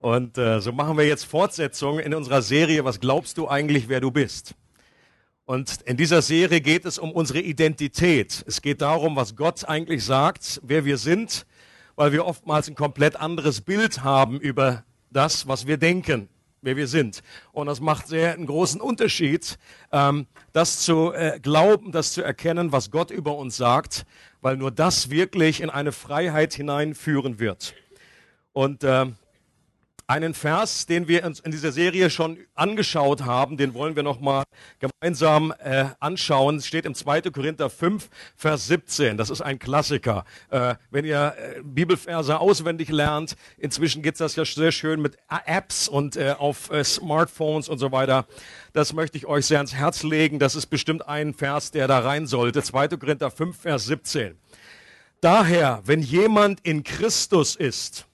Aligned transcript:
Und 0.00 0.38
äh, 0.38 0.60
so 0.62 0.72
machen 0.72 0.96
wir 0.96 1.06
jetzt 1.06 1.26
Fortsetzung 1.26 1.98
in 1.98 2.14
unserer 2.14 2.40
Serie, 2.40 2.86
was 2.86 3.00
glaubst 3.00 3.36
du 3.36 3.48
eigentlich, 3.48 3.90
wer 3.90 4.00
du 4.00 4.10
bist? 4.10 4.54
Und 5.44 5.82
in 5.82 5.98
dieser 5.98 6.22
Serie 6.22 6.62
geht 6.62 6.86
es 6.86 6.98
um 6.98 7.12
unsere 7.12 7.40
Identität. 7.40 8.42
Es 8.46 8.62
geht 8.62 8.80
darum, 8.80 9.14
was 9.14 9.36
Gott 9.36 9.68
eigentlich 9.68 10.02
sagt, 10.02 10.58
wer 10.64 10.86
wir 10.86 10.96
sind, 10.96 11.44
weil 11.96 12.12
wir 12.12 12.24
oftmals 12.24 12.66
ein 12.66 12.76
komplett 12.76 13.16
anderes 13.16 13.60
Bild 13.60 14.02
haben 14.02 14.40
über 14.40 14.84
das, 15.10 15.46
was 15.46 15.66
wir 15.66 15.76
denken, 15.76 16.30
wer 16.62 16.76
wir 16.76 16.88
sind. 16.88 17.22
Und 17.52 17.66
das 17.66 17.80
macht 17.80 18.08
sehr 18.08 18.32
einen 18.32 18.46
großen 18.46 18.80
Unterschied, 18.80 19.58
ähm, 19.92 20.26
das 20.54 20.80
zu 20.80 21.12
äh, 21.12 21.38
glauben, 21.42 21.92
das 21.92 22.14
zu 22.14 22.22
erkennen, 22.22 22.72
was 22.72 22.90
Gott 22.90 23.10
über 23.10 23.36
uns 23.36 23.58
sagt, 23.58 24.06
weil 24.40 24.56
nur 24.56 24.70
das 24.70 25.10
wirklich 25.10 25.60
in 25.60 25.68
eine 25.68 25.92
Freiheit 25.92 26.54
hineinführen 26.54 27.38
wird. 27.38 27.74
Und 28.54 28.82
äh, 28.82 29.06
einen 30.10 30.34
Vers, 30.34 30.86
den 30.86 31.06
wir 31.06 31.24
uns 31.24 31.38
in 31.38 31.52
dieser 31.52 31.70
Serie 31.70 32.10
schon 32.10 32.38
angeschaut 32.56 33.22
haben, 33.22 33.56
den 33.56 33.74
wollen 33.74 33.94
wir 33.94 34.02
nochmal 34.02 34.42
gemeinsam 34.80 35.54
äh, 35.62 35.84
anschauen. 36.00 36.56
Es 36.56 36.66
steht 36.66 36.84
im 36.84 36.96
2. 36.96 37.22
Korinther 37.30 37.70
5, 37.70 38.10
Vers 38.34 38.66
17. 38.66 39.16
Das 39.16 39.30
ist 39.30 39.40
ein 39.40 39.60
Klassiker. 39.60 40.24
Äh, 40.50 40.74
wenn 40.90 41.04
ihr 41.04 41.36
äh, 41.38 41.62
Bibelverse 41.62 42.40
auswendig 42.40 42.88
lernt, 42.88 43.36
inzwischen 43.56 44.02
geht 44.02 44.18
das 44.18 44.34
ja 44.34 44.44
sehr 44.44 44.72
schön 44.72 45.00
mit 45.00 45.16
Apps 45.46 45.86
und 45.86 46.16
äh, 46.16 46.34
auf 46.36 46.72
äh, 46.72 46.82
Smartphones 46.82 47.68
und 47.68 47.78
so 47.78 47.92
weiter. 47.92 48.26
Das 48.72 48.92
möchte 48.92 49.16
ich 49.16 49.26
euch 49.26 49.46
sehr 49.46 49.58
ans 49.58 49.74
Herz 49.74 50.02
legen. 50.02 50.40
Das 50.40 50.56
ist 50.56 50.66
bestimmt 50.66 51.06
ein 51.06 51.34
Vers, 51.34 51.70
der 51.70 51.86
da 51.86 52.00
rein 52.00 52.26
sollte. 52.26 52.64
2. 52.64 52.88
Korinther 52.88 53.30
5, 53.30 53.56
Vers 53.56 53.84
17. 53.84 54.36
Daher, 55.20 55.82
wenn 55.84 56.02
jemand 56.02 56.58
in 56.62 56.82
Christus 56.82 57.54
ist, 57.54 58.06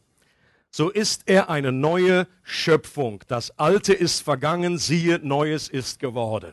so 0.76 0.90
ist 0.90 1.22
er 1.24 1.48
eine 1.48 1.72
neue 1.72 2.26
Schöpfung. 2.42 3.24
Das 3.28 3.58
Alte 3.58 3.94
ist 3.94 4.20
vergangen, 4.20 4.76
siehe, 4.76 5.18
Neues 5.20 5.68
ist 5.68 6.00
geworden. 6.00 6.52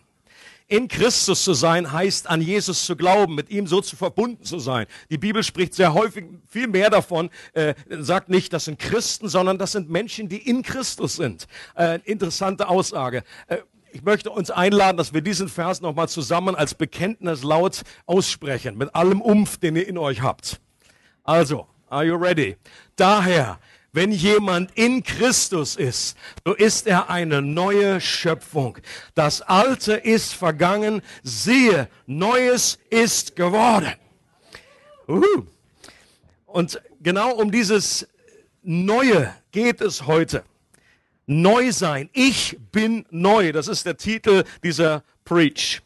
In 0.69 0.88
Christus 0.88 1.43
zu 1.43 1.53
sein 1.53 1.91
heißt, 1.91 2.30
an 2.30 2.39
Jesus 2.39 2.85
zu 2.85 2.95
glauben, 2.95 3.35
mit 3.35 3.49
ihm 3.49 3.67
so 3.67 3.81
zu 3.81 3.97
verbunden 3.97 4.45
zu 4.45 4.59
sein. 4.59 4.85
Die 5.09 5.17
Bibel 5.17 5.43
spricht 5.43 5.73
sehr 5.73 5.93
häufig 5.93 6.23
viel 6.47 6.69
mehr 6.69 6.89
davon, 6.89 7.31
äh, 7.52 7.73
sagt 7.99 8.30
nicht, 8.30 8.53
das 8.53 8.63
sind 8.63 8.80
Christen, 8.80 9.27
sondern 9.27 9.57
das 9.57 9.73
sind 9.73 9.89
Menschen, 9.89 10.30
die 10.30 10.37
in 10.37 10.61
Christus 10.61 11.17
sind. 11.17 11.45
Äh, 11.75 11.99
interessante 12.05 12.69
Aussage. 12.69 13.23
Äh, 13.47 13.58
ich 13.91 14.03
möchte 14.03 14.30
uns 14.30 14.52
einladen, 14.52 14.95
dass 14.95 15.13
wir 15.13 15.19
diesen 15.19 15.49
Vers 15.49 15.81
nochmal 15.81 16.08
zusammen 16.08 16.55
als 16.55 16.75
Bekenntnis 16.75 17.43
laut 17.43 17.81
aussprechen, 18.05 18.77
mit 18.77 18.95
allem 18.95 19.19
Umf, 19.19 19.58
den 19.58 19.75
ihr 19.75 19.85
in 19.85 19.97
euch 19.97 20.21
habt. 20.21 20.61
Also, 21.25 21.67
are 21.89 22.05
you 22.05 22.15
ready? 22.15 22.55
Daher, 22.95 23.59
wenn 23.94 24.11
jemand 24.11 24.72
in 24.73 25.03
Christus 25.03 25.75
ist, 25.75 26.17
so 26.44 26.53
ist 26.53 26.88
er 26.88 27.09
eine 27.09 27.41
neue 27.41 28.02
Schöpfung. 28.02 28.80
Das 29.13 29.41
Alte 29.41 29.94
ist 29.94 30.33
vergangen, 30.33 31.02
siehe, 31.22 31.88
Neues 32.08 32.80
ist 32.89 33.36
geworden. 33.36 33.94
Und 36.45 36.81
genau 37.02 37.36
um 37.36 37.52
dieses 37.52 38.08
Neue 38.64 39.33
geht 39.52 39.80
es 39.80 40.08
heute. 40.08 40.44
Neu 41.25 41.71
sein. 41.71 42.09
Ich 42.14 42.58
bin 42.71 43.05
neu. 43.11 43.52
Das 43.52 43.67
ist 43.67 43.86
der 43.86 43.97
Titel 43.97 44.44
dieser 44.64 45.03
Preach. 45.23 45.81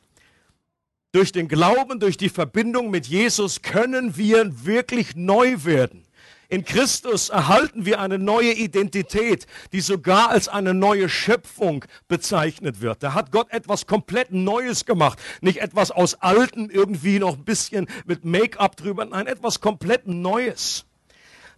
Durch 1.12 1.32
den 1.32 1.48
Glauben, 1.48 2.00
durch 2.00 2.18
die 2.18 2.30
Verbindung 2.30 2.90
mit 2.90 3.06
Jesus 3.08 3.62
können 3.62 4.18
wir 4.18 4.66
wirklich 4.66 5.16
neu 5.16 5.58
werden. 5.64 6.07
In 6.50 6.64
Christus 6.64 7.28
erhalten 7.28 7.86
wir 7.86 8.00
eine 8.00 8.18
neue 8.18 8.54
Identität, 8.54 9.48
die 9.74 9.82
sogar 9.82 10.30
als 10.30 10.48
eine 10.48 10.74
neue 10.74 11.10
Schöpfung 11.10 11.84
bezeichnet 12.08 12.80
wird. 12.80 13.04
Da 13.04 13.14
hat 13.14 13.34
Gott 13.34 13.52
etwas 13.52 13.86
komplett 13.86 14.32
Neues 14.32 14.86
gemacht. 14.86 15.20
Nicht 15.42 15.58
etwas 15.58 15.92
aus 15.92 16.16
Alten 16.16 16.70
irgendwie 16.70 17.20
noch 17.20 17.38
ein 17.38 17.44
bisschen 17.44 17.88
mit 18.06 18.24
Make-up 18.24 18.78
drüber. 18.78 19.04
Nein, 19.04 19.28
etwas 19.28 19.60
komplett 19.60 20.08
Neues. 20.08 20.86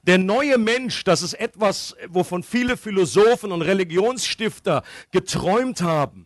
Der 0.04 0.18
neue 0.18 0.58
Mensch, 0.58 1.04
das 1.04 1.22
ist 1.22 1.34
etwas, 1.34 1.96
wovon 2.08 2.42
viele 2.42 2.76
Philosophen 2.76 3.52
und 3.52 3.62
Religionsstifter 3.62 4.82
geträumt 5.12 5.82
haben. 5.82 6.26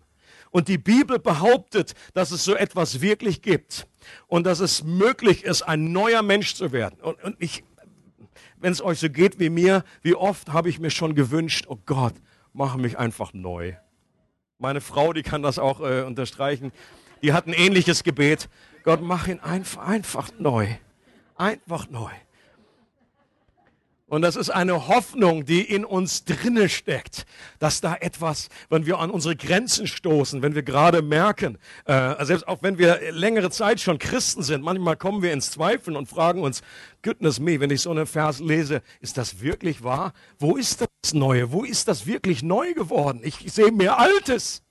Und 0.51 0.69
die 0.69 0.77
Bibel 0.77 1.19
behauptet, 1.19 1.95
dass 2.13 2.31
es 2.31 2.45
so 2.45 2.55
etwas 2.55 3.01
wirklich 3.01 3.41
gibt. 3.41 3.87
Und 4.27 4.45
dass 4.45 4.59
es 4.59 4.83
möglich 4.83 5.43
ist, 5.43 5.63
ein 5.63 5.91
neuer 5.91 6.21
Mensch 6.21 6.53
zu 6.53 6.71
werden. 6.71 7.01
Und, 7.01 7.21
und 7.23 7.35
ich, 7.39 7.63
wenn 8.63 8.71
es 8.71 8.81
euch 8.81 8.99
so 8.99 9.09
geht 9.09 9.41
wie 9.41 9.49
mir, 9.49 9.83
wie 10.03 10.15
oft 10.15 10.53
habe 10.53 10.69
ich 10.69 10.79
mir 10.79 10.89
schon 10.89 11.15
gewünscht, 11.15 11.65
oh 11.67 11.77
Gott, 11.85 12.13
mache 12.53 12.79
mich 12.79 12.97
einfach 12.97 13.33
neu. 13.33 13.73
Meine 14.57 14.79
Frau, 14.79 15.11
die 15.11 15.21
kann 15.21 15.43
das 15.43 15.59
auch 15.59 15.81
äh, 15.81 16.03
unterstreichen, 16.03 16.71
die 17.21 17.33
hat 17.33 17.45
ein 17.45 17.51
ähnliches 17.51 18.03
Gebet. 18.03 18.47
Gott, 18.85 19.01
mach 19.01 19.27
ihn 19.27 19.41
einfach, 19.41 19.85
einfach 19.85 20.29
neu. 20.39 20.67
Einfach 21.35 21.89
neu. 21.89 22.09
Und 24.13 24.21
das 24.21 24.35
ist 24.35 24.51
eine 24.51 24.87
Hoffnung, 24.87 25.43
die 25.43 25.61
in 25.61 25.83
uns 25.83 26.23
drinne 26.23 26.69
steckt, 26.69 27.25
dass 27.57 27.81
da 27.81 27.95
etwas, 27.95 28.49
wenn 28.69 28.85
wir 28.85 28.99
an 28.99 29.09
unsere 29.09 29.35
Grenzen 29.35 29.87
stoßen, 29.87 30.43
wenn 30.43 30.53
wir 30.53 30.61
gerade 30.61 31.01
merken, 31.01 31.57
äh, 31.85 32.23
selbst 32.23 32.47
auch 32.47 32.61
wenn 32.61 32.77
wir 32.77 33.11
längere 33.11 33.49
Zeit 33.49 33.79
schon 33.79 33.97
Christen 33.97 34.43
sind, 34.43 34.63
manchmal 34.63 34.97
kommen 34.97 35.23
wir 35.23 35.33
ins 35.33 35.49
Zweifeln 35.49 35.97
und 35.97 36.07
fragen 36.07 36.43
uns, 36.43 36.61
goodness 37.01 37.39
me, 37.39 37.59
wenn 37.59 37.71
ich 37.71 37.81
so 37.81 37.89
einen 37.89 38.05
Vers 38.05 38.39
lese, 38.39 38.83
ist 39.01 39.17
das 39.17 39.41
wirklich 39.41 39.83
wahr? 39.83 40.13
Wo 40.37 40.57
ist 40.57 40.81
das 40.81 41.15
Neue? 41.15 41.51
Wo 41.51 41.63
ist 41.63 41.87
das 41.87 42.05
wirklich 42.05 42.43
neu 42.43 42.75
geworden? 42.75 43.19
Ich 43.23 43.51
sehe 43.51 43.71
mehr 43.71 43.97
Altes. 43.97 44.61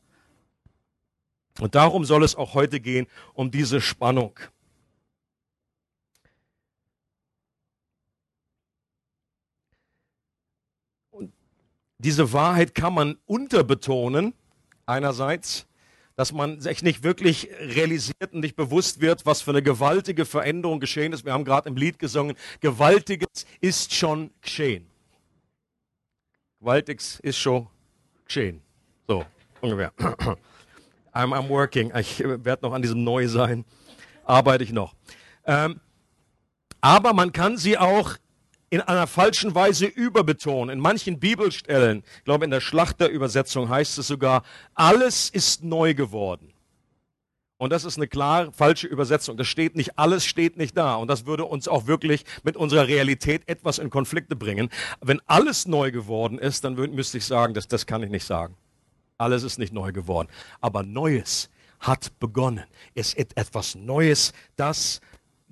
Und 1.59 1.75
darum 1.75 2.05
soll 2.05 2.23
es 2.23 2.37
auch 2.37 2.55
heute 2.55 2.79
gehen, 2.79 3.09
um 3.35 3.51
diese 3.51 3.81
Spannung. 3.81 4.39
Diese 12.03 12.33
Wahrheit 12.33 12.75
kann 12.75 12.95
man 12.95 13.17
unterbetonen, 13.27 14.35
einerseits, 14.87 15.67
dass 16.17 16.33
man 16.33 16.61
sich 16.61 16.83
nicht 16.83 17.05
wirklich 17.05 17.49
realisiert 17.61 18.33
und 18.33 18.41
nicht 18.41 18.57
bewusst 18.57 19.01
wird, 19.01 19.25
was 19.25 19.41
für 19.41 19.53
eine 19.53 19.63
gewaltige 19.63 20.25
Veränderung 20.25 20.81
geschehen 20.81 21.13
ist. 21.13 21.25
Wir 21.25 21.33
haben 21.33 21.45
gerade 21.45 21.69
im 21.69 21.77
Lied 21.77 21.99
gesungen, 21.99 22.37
Gewaltiges 22.61 23.47
ist 23.61 23.95
schon 23.95 24.31
geschehen. 24.41 24.87
Gewaltiges 26.61 27.21
ist 27.21 27.39
schon 27.39 27.69
geschehen. 28.27 28.61
So, 29.07 29.25
ungefähr. 29.61 29.93
I'm, 31.15 31.33
I'm 31.33 31.49
working. 31.49 31.93
Ich 31.97 32.19
werde 32.21 32.63
noch 32.63 32.73
an 32.73 32.83
diesem 32.83 33.05
Neu 33.05 33.29
sein. 33.29 33.65
Arbeite 34.25 34.65
ich 34.65 34.73
noch. 34.73 34.95
Ähm, 35.45 35.81
aber 36.81 37.13
man 37.13 37.33
kann 37.33 37.57
sie 37.57 37.79
auch 37.79 38.17
in 38.73 38.81
einer 38.81 39.07
falschen 39.07 39.55
Weise 39.55 39.85
überbetonen. 39.85 40.79
In 40.79 40.81
manchen 40.81 41.21
Bibelstellen, 41.21 42.03
ich 42.17 42.25
glaube 42.25 42.47
in 42.47 42.51
der 42.51 42.63
Schlachterübersetzung 42.63 43.69
heißt 43.69 43.99
es 43.99 44.07
sogar, 44.07 44.45
alles 44.75 45.29
ist 45.29 45.63
neu 45.63 45.93
geworden. 45.93 46.55
Und 47.59 47.71
das 47.71 47.85
ist 47.85 47.99
eine 47.99 48.09
klar 48.09 48.51
falsche 48.51 48.87
Übersetzung. 48.87 49.37
Das 49.37 49.47
steht 49.47 49.77
nicht, 49.77 49.99
alles 49.99 50.25
steht 50.25 50.57
nicht 50.57 50.75
da. 50.75 50.95
Und 50.95 51.09
das 51.09 51.27
würde 51.27 51.45
uns 51.45 51.69
auch 51.69 51.87
wirklich 51.87 52.25
mit 52.45 52.57
unserer 52.57 52.89
Realität 52.89 53.43
etwas 53.47 53.79
in 53.79 53.91
Konflikte 53.91 54.37
bringen. 54.37 54.71
Wenn 55.03 55.21
alles 55.27 55.69
neu 55.69 55.91
geworden 55.91 56.39
ist, 56.39 56.65
dann 56.65 56.75
müsste 56.75 57.19
ich 57.19 57.27
sagen, 57.27 57.53
das, 57.53 57.69
das 57.69 57.85
kann 57.85 58.03
ich 58.03 58.09
nicht 58.11 58.25
sagen. 58.25 58.57
Alles 59.19 59.43
ist 59.43 59.59
nicht 59.59 59.75
neu 59.75 59.93
geworden. 59.93 60.29
Aber 60.63 60.83
Neues 60.83 61.51
hat 61.79 62.19
begonnen. 62.21 62.65
Es 62.95 63.13
ist 63.13 63.37
etwas 63.37 63.75
Neues, 63.75 64.33
das 64.57 65.03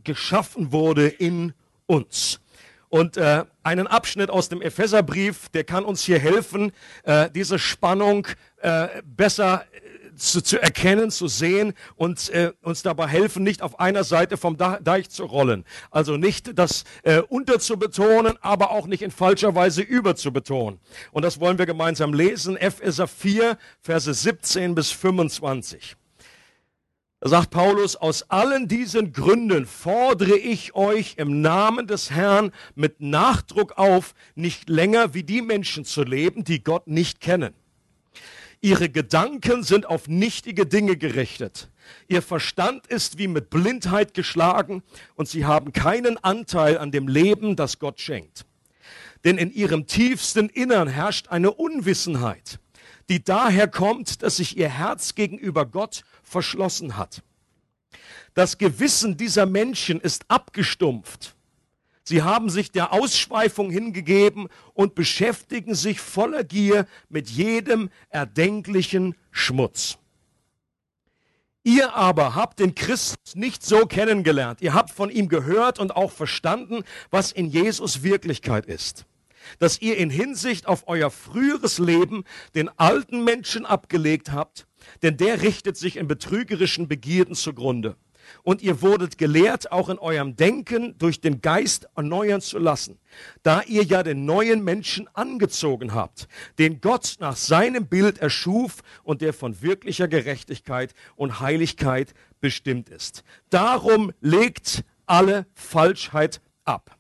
geschaffen 0.05 0.73
wurde 0.73 1.07
in 1.07 1.53
uns. 1.85 2.41
Und 2.91 3.17
äh, 3.17 3.45
einen 3.63 3.87
Abschnitt 3.87 4.31
aus 4.31 4.49
dem 4.49 4.61
Epheserbrief, 4.61 5.49
der 5.51 5.63
kann 5.63 5.85
uns 5.85 6.03
hier 6.03 6.19
helfen, 6.19 6.73
äh, 7.05 7.31
diese 7.31 7.59
Spannung 7.59 8.27
äh, 8.63 8.89
besser 9.05 9.65
äh, 9.73 10.17
zu, 10.17 10.43
zu 10.43 10.61
erkennen, 10.61 11.13
zu 11.13 11.29
sehen 11.29 11.73
und 11.95 12.31
äh, 12.31 12.53
uns 12.63 12.83
dabei 12.83 13.07
helfen, 13.07 13.45
nicht 13.45 13.63
auf 13.63 13.79
einer 13.79 14.03
Seite 14.03 14.37
vom 14.37 14.57
Deich 14.57 15.09
zu 15.09 15.25
rollen. 15.25 15.65
Also 15.93 16.17
nicht 16.17 16.59
das 16.59 16.83
äh, 17.05 17.21
unterzubetonen, 17.21 18.37
aber 18.41 18.73
auch 18.73 18.89
nicht 18.89 19.03
in 19.03 19.13
falscher 19.13 19.55
Weise 19.55 19.83
überzubetonen. 19.83 20.81
Und 21.13 21.25
das 21.25 21.39
wollen 21.39 21.59
wir 21.59 21.67
gemeinsam 21.67 22.13
lesen. 22.13 22.57
Epheser 22.57 23.07
4, 23.07 23.57
Verse 23.81 24.13
17 24.13 24.75
bis 24.75 24.91
25. 24.91 25.97
Da 27.21 27.29
sagt 27.29 27.51
Paulus, 27.51 27.97
aus 27.97 28.31
allen 28.31 28.67
diesen 28.67 29.13
Gründen 29.13 29.67
fordere 29.67 30.37
ich 30.37 30.75
euch 30.75 31.15
im 31.19 31.43
Namen 31.43 31.87
des 31.87 32.11
Herrn 32.11 32.51
mit 32.75 33.01
Nachdruck 33.01 33.77
auf, 33.77 34.15
nicht 34.35 34.71
länger 34.71 35.13
wie 35.13 35.23
die 35.23 35.43
Menschen 35.43 35.85
zu 35.85 36.03
leben, 36.03 36.45
die 36.45 36.65
Gott 36.65 36.87
nicht 36.87 37.21
kennen. 37.21 37.53
Ihre 38.63 38.89
Gedanken 38.89 39.63
sind 39.63 39.87
auf 39.87 40.09
nichtige 40.09 40.65
Dinge 40.65 40.97
gerichtet. 40.97 41.71
Ihr 42.09 42.23
Verstand 42.23 42.87
ist 42.87 43.19
wie 43.19 43.29
mit 43.29 43.51
Blindheit 43.51 44.15
geschlagen 44.15 44.83
und 45.15 45.29
sie 45.29 45.45
haben 45.45 45.73
keinen 45.73 46.17
Anteil 46.19 46.79
an 46.79 46.91
dem 46.91 47.07
Leben, 47.07 47.55
das 47.55 47.79
Gott 47.79 48.01
schenkt. 48.01 48.47
denn 49.25 49.39
in 49.39 49.53
ihrem 49.53 49.87
tiefsten 49.87 50.49
Innern 50.49 50.89
herrscht 50.89 51.29
eine 51.29 51.53
Unwissenheit, 51.53 52.59
die 53.11 53.23
daher 53.23 53.67
kommt, 53.67 54.23
dass 54.23 54.37
sich 54.37 54.57
ihr 54.57 54.69
Herz 54.69 55.17
gegenüber 55.17 55.67
Gott 55.67 56.05
verschlossen 56.23 56.97
hat. 56.97 57.23
Das 58.35 58.57
Gewissen 58.57 59.17
dieser 59.17 59.47
Menschen 59.47 60.01
ist 60.01 60.25
abgestumpft. 60.29 61.35
Sie 62.05 62.23
haben 62.23 62.51
sich 62.51 62.71
der 62.71 62.93
Ausschweifung 62.93 63.71
hingegeben 63.71 64.49
und 64.75 64.95
beschäftigen 64.95 65.75
sich 65.75 66.01
voller 66.01 66.45
Gier 66.45 66.87
mit 67.09 67.29
jedem 67.29 67.91
erdenklichen 68.11 69.17
Schmutz. 69.33 69.99
Ihr 71.65 71.95
aber 71.95 72.37
habt 72.37 72.61
den 72.61 72.77
Christus 72.77 73.35
nicht 73.35 73.65
so 73.65 73.87
kennengelernt. 73.87 74.63
Ihr 74.63 74.73
habt 74.73 74.91
von 74.91 75.11
ihm 75.11 75.29
gehört 75.29 75.81
und 75.81 75.95
auch 75.95 76.13
verstanden, 76.13 76.85
was 77.11 77.33
in 77.33 77.47
Jesus 77.47 78.05
Wirklichkeit 78.05 78.67
ist. 78.67 79.05
Dass 79.59 79.81
ihr 79.81 79.97
in 79.97 80.11
Hinsicht 80.11 80.67
auf 80.67 80.85
euer 80.87 81.11
früheres 81.11 81.79
Leben 81.79 82.25
den 82.55 82.69
alten 82.79 83.25
Menschen 83.25 83.67
abgelegt 83.67 84.33
habt, 84.33 84.67
denn 85.03 85.17
der 85.17 85.43
richtet 85.43 85.77
sich 85.77 85.97
in 85.97 86.09
betrügerischen 86.09 86.89
Begierden 86.89 87.35
zugrunde 87.35 87.97
und 88.43 88.63
ihr 88.63 88.83
wurdet 88.83 89.19
gelehrt, 89.19 89.73
auch 89.73 89.89
in 89.89 89.99
eurem 89.99 90.37
Denken 90.37 90.97
durch 90.99 91.21
den 91.21 91.41
Geist 91.41 91.89
erneuern 91.97 92.41
zu 92.41 92.59
lassen, 92.59 92.99
da 93.43 93.63
ihr 93.63 93.83
ja 93.83 94.03
den 94.03 94.25
neuen 94.25 94.65
Menschen 94.65 95.09
angezogen 95.15 95.95
habt, 95.95 96.29
den 96.59 96.81
Gott 96.81 97.17
nach 97.21 97.37
seinem 97.37 97.87
Bild 97.87 98.19
erschuf 98.19 98.83
und 99.03 99.23
der 99.23 99.33
von 99.33 99.63
wirklicher 99.63 100.09
Gerechtigkeit 100.09 100.95
und 101.17 101.41
Heiligkeit 101.41 102.15
bestimmt 102.41 102.89
ist. 102.89 103.25
Darum 103.51 104.13
legt 104.21 104.85
alle 105.07 105.47
Falschheit 105.55 106.41
ab. 106.65 106.97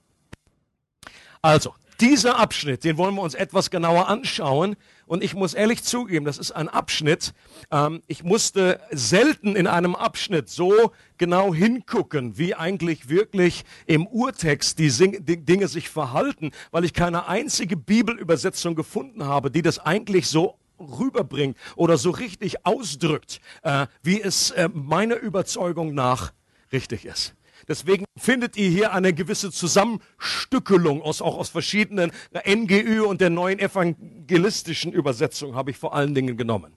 Also, 1.42 1.74
dieser 2.00 2.38
Abschnitt, 2.38 2.84
den 2.84 2.96
wollen 2.96 3.14
wir 3.14 3.22
uns 3.22 3.34
etwas 3.34 3.70
genauer 3.70 4.08
anschauen. 4.08 4.76
Und 5.06 5.22
ich 5.22 5.34
muss 5.34 5.54
ehrlich 5.54 5.82
zugeben, 5.82 6.24
das 6.24 6.38
ist 6.38 6.52
ein 6.52 6.68
Abschnitt. 6.68 7.32
Ähm, 7.70 8.02
ich 8.06 8.22
musste 8.22 8.80
selten 8.90 9.56
in 9.56 9.66
einem 9.66 9.94
Abschnitt 9.94 10.48
so 10.48 10.92
genau 11.18 11.54
hingucken, 11.54 12.38
wie 12.38 12.54
eigentlich 12.54 13.08
wirklich 13.08 13.64
im 13.86 14.06
Urtext 14.06 14.78
die, 14.78 14.90
Sing 14.90 15.24
die 15.24 15.44
Dinge 15.44 15.68
sich 15.68 15.88
verhalten, 15.88 16.52
weil 16.70 16.84
ich 16.84 16.94
keine 16.94 17.28
einzige 17.28 17.76
Bibelübersetzung 17.76 18.74
gefunden 18.74 19.24
habe, 19.24 19.50
die 19.50 19.62
das 19.62 19.78
eigentlich 19.78 20.26
so 20.28 20.56
rüberbringt 20.78 21.56
oder 21.76 21.98
so 21.98 22.10
richtig 22.10 22.64
ausdrückt, 22.64 23.40
äh, 23.62 23.86
wie 24.02 24.20
es 24.20 24.50
äh, 24.52 24.68
meiner 24.72 25.16
Überzeugung 25.16 25.94
nach 25.94 26.32
richtig 26.72 27.04
ist. 27.04 27.34
Deswegen 27.68 28.04
findet 28.16 28.56
ihr 28.56 28.68
hier 28.68 28.92
eine 28.92 29.12
gewisse 29.12 29.50
Zusammenstückelung 29.50 31.02
aus, 31.02 31.22
auch 31.22 31.36
aus 31.36 31.48
verschiedenen 31.48 32.12
NGÜ 32.46 33.02
und 33.02 33.20
der 33.20 33.30
neuen 33.30 33.58
evangelistischen 33.58 34.92
Übersetzung 34.92 35.54
habe 35.54 35.70
ich 35.70 35.76
vor 35.76 35.94
allen 35.94 36.14
Dingen 36.14 36.36
genommen. 36.36 36.72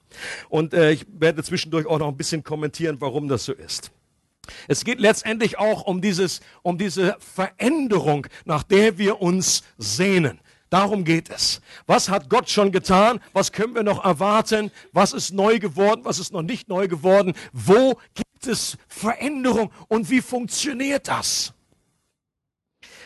Und 0.50 0.74
äh, 0.74 0.92
ich 0.92 1.06
werde 1.10 1.44
zwischendurch 1.44 1.86
auch 1.88 2.00
noch 2.00 2.08
ein 2.08 2.18
bisschen 2.18 2.44
kommentieren, 2.44 2.98
warum 3.00 3.28
das 3.28 3.46
so 3.46 3.54
ist. 3.54 3.92
Es 4.68 4.84
geht 4.84 5.00
letztendlich 5.00 5.58
auch 5.58 5.84
um 5.84 6.02
dieses, 6.02 6.42
um 6.64 6.78
diese 6.78 7.16
Veränderung, 7.20 8.28
nach 8.46 8.64
der 8.64 8.98
wir 8.98 9.22
uns 9.22 9.64
sehnen. 9.78 10.40
Darum 10.74 11.04
geht 11.04 11.30
es. 11.30 11.62
Was 11.86 12.10
hat 12.10 12.32
Gott 12.32 12.50
schon 12.50 12.72
getan? 12.72 13.22
Was 13.32 13.52
können 13.52 13.76
wir 13.76 13.84
noch 13.84 14.04
erwarten? 14.04 14.72
Was 14.92 15.14
ist 15.14 15.32
neu 15.32 15.60
geworden? 15.60 16.02
Was 16.04 16.18
ist 16.18 16.34
noch 16.34 16.42
nicht 16.42 16.68
neu 16.68 16.88
geworden? 16.88 17.34
Wo 17.52 18.00
gibt 18.16 18.48
es 18.48 18.76
Veränderung? 18.88 19.72
Und 19.88 20.10
wie 20.10 20.20
funktioniert 20.20 21.08
das? 21.08 21.54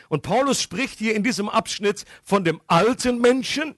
Und 0.08 0.22
Paulus 0.22 0.62
spricht 0.62 0.98
hier 1.00 1.14
in 1.14 1.24
diesem 1.24 1.50
Abschnitt 1.50 2.06
von 2.24 2.46
dem 2.46 2.62
alten 2.68 3.19
Menschen 3.19 3.75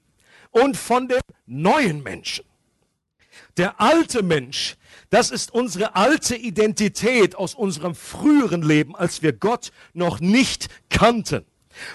und 0.51 0.77
von 0.77 1.07
dem 1.07 1.21
neuen 1.47 2.03
Menschen. 2.03 2.45
Der 3.57 3.81
alte 3.81 4.21
Mensch, 4.21 4.77
das 5.09 5.31
ist 5.31 5.51
unsere 5.51 5.95
alte 5.95 6.35
Identität 6.35 7.35
aus 7.35 7.55
unserem 7.55 7.95
früheren 7.95 8.61
Leben, 8.61 8.95
als 8.95 9.23
wir 9.23 9.33
Gott 9.33 9.71
noch 9.93 10.19
nicht 10.19 10.67
kannten. 10.89 11.43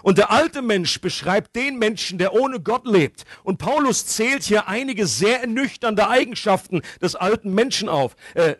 Und 0.02 0.18
der 0.18 0.30
alte 0.30 0.62
Mensch 0.62 1.00
beschreibt 1.00 1.56
den 1.56 1.78
Menschen, 1.78 2.18
der 2.18 2.34
ohne 2.34 2.60
Gott 2.60 2.86
lebt. 2.86 3.24
Und 3.42 3.58
Paulus 3.58 4.06
zählt 4.06 4.42
hier 4.44 4.68
einige 4.68 5.06
sehr 5.06 5.40
ernüchternde 5.40 6.08
Eigenschaften 6.08 6.82
des 7.00 7.14
alten 7.14 7.54
Menschen 7.54 7.88
auf. 7.88 8.16
Äh, 8.34 8.56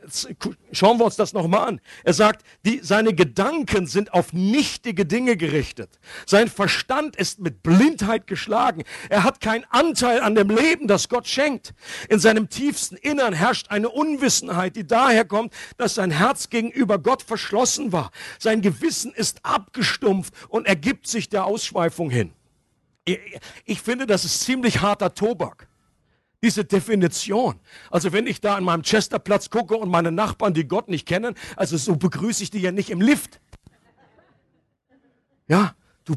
schauen 0.72 0.98
wir 0.98 1.04
uns 1.04 1.16
das 1.16 1.32
nochmal 1.32 1.68
an. 1.68 1.80
Er 2.04 2.12
sagt, 2.12 2.44
die, 2.64 2.80
seine 2.82 3.14
Gedanken 3.14 3.86
sind 3.86 4.12
auf 4.12 4.32
nichtige 4.32 5.06
Dinge 5.06 5.36
gerichtet. 5.36 5.98
Sein 6.26 6.48
Verstand 6.48 7.16
ist 7.16 7.40
mit 7.40 7.62
Blindheit 7.62 8.26
geschlagen. 8.26 8.84
Er 9.08 9.24
hat 9.24 9.40
keinen 9.40 9.64
Anteil 9.70 10.20
an 10.20 10.34
dem 10.34 10.50
Leben, 10.50 10.88
das 10.88 11.08
Gott 11.08 11.26
schenkt. 11.26 11.74
In 12.08 12.18
seinem 12.18 12.48
tiefsten 12.48 12.96
Innern 12.96 13.32
herrscht 13.32 13.68
eine 13.70 13.88
Unwissenheit, 13.88 14.76
die 14.76 14.86
daher 14.86 15.24
kommt, 15.24 15.52
dass 15.76 15.94
sein 15.94 16.10
Herz 16.10 16.50
gegenüber 16.50 16.98
Gott 16.98 17.22
verschlossen 17.22 17.92
war. 17.92 18.10
Sein 18.38 18.62
Gewissen 18.62 19.12
ist 19.12 19.44
abgestumpft 19.44 20.34
und 20.48 20.66
er 20.66 20.76
gibt 20.76 21.06
sich 21.14 21.28
der 21.28 21.46
Ausschweifung 21.46 22.10
hin. 22.10 22.32
Ich 23.64 23.80
finde, 23.80 24.06
das 24.06 24.24
ist 24.24 24.42
ziemlich 24.42 24.80
harter 24.80 25.14
Tobak. 25.14 25.68
Diese 26.42 26.64
Definition. 26.64 27.58
Also 27.90 28.12
wenn 28.12 28.26
ich 28.26 28.40
da 28.40 28.56
an 28.56 28.64
meinem 28.64 28.82
Chesterplatz 28.82 29.48
gucke 29.48 29.76
und 29.76 29.88
meine 29.88 30.12
Nachbarn, 30.12 30.52
die 30.52 30.68
Gott 30.68 30.88
nicht 30.88 31.06
kennen, 31.06 31.34
also 31.56 31.78
so 31.78 31.96
begrüße 31.96 32.42
ich 32.42 32.50
die 32.50 32.60
ja 32.60 32.70
nicht 32.70 32.90
im 32.90 33.00
Lift. 33.00 33.40
Ja, 35.48 35.74
du 36.04 36.16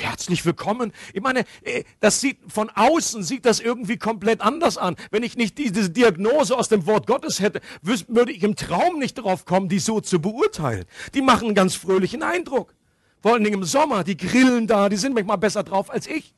herzlich 0.00 0.46
willkommen. 0.46 0.92
Ich 1.12 1.20
meine, 1.20 1.44
äh, 1.62 1.84
das 2.00 2.22
sieht 2.22 2.38
von 2.48 2.70
außen 2.70 3.22
sieht 3.22 3.44
das 3.44 3.60
irgendwie 3.60 3.98
komplett 3.98 4.40
anders 4.40 4.78
an. 4.78 4.96
Wenn 5.10 5.22
ich 5.22 5.36
nicht 5.36 5.58
diese 5.58 5.90
Diagnose 5.90 6.56
aus 6.56 6.68
dem 6.68 6.86
Wort 6.86 7.06
Gottes 7.06 7.40
hätte, 7.40 7.60
würde 7.82 8.32
ich 8.32 8.42
im 8.42 8.56
Traum 8.56 8.98
nicht 8.98 9.18
darauf 9.18 9.44
kommen, 9.44 9.68
die 9.68 9.78
so 9.78 10.00
zu 10.00 10.20
beurteilen. 10.20 10.84
Die 11.12 11.22
machen 11.22 11.46
einen 11.46 11.54
ganz 11.54 11.74
fröhlichen 11.74 12.22
Eindruck. 12.22 12.74
Vor 13.22 13.34
allen 13.34 13.44
Dingen 13.44 13.60
im 13.60 13.64
Sommer, 13.64 14.04
die 14.04 14.16
grillen 14.16 14.66
da, 14.66 14.88
die 14.88 14.96
sind 14.96 15.14
manchmal 15.14 15.38
besser 15.38 15.62
drauf 15.62 15.90
als 15.90 16.06
ich. 16.06 16.34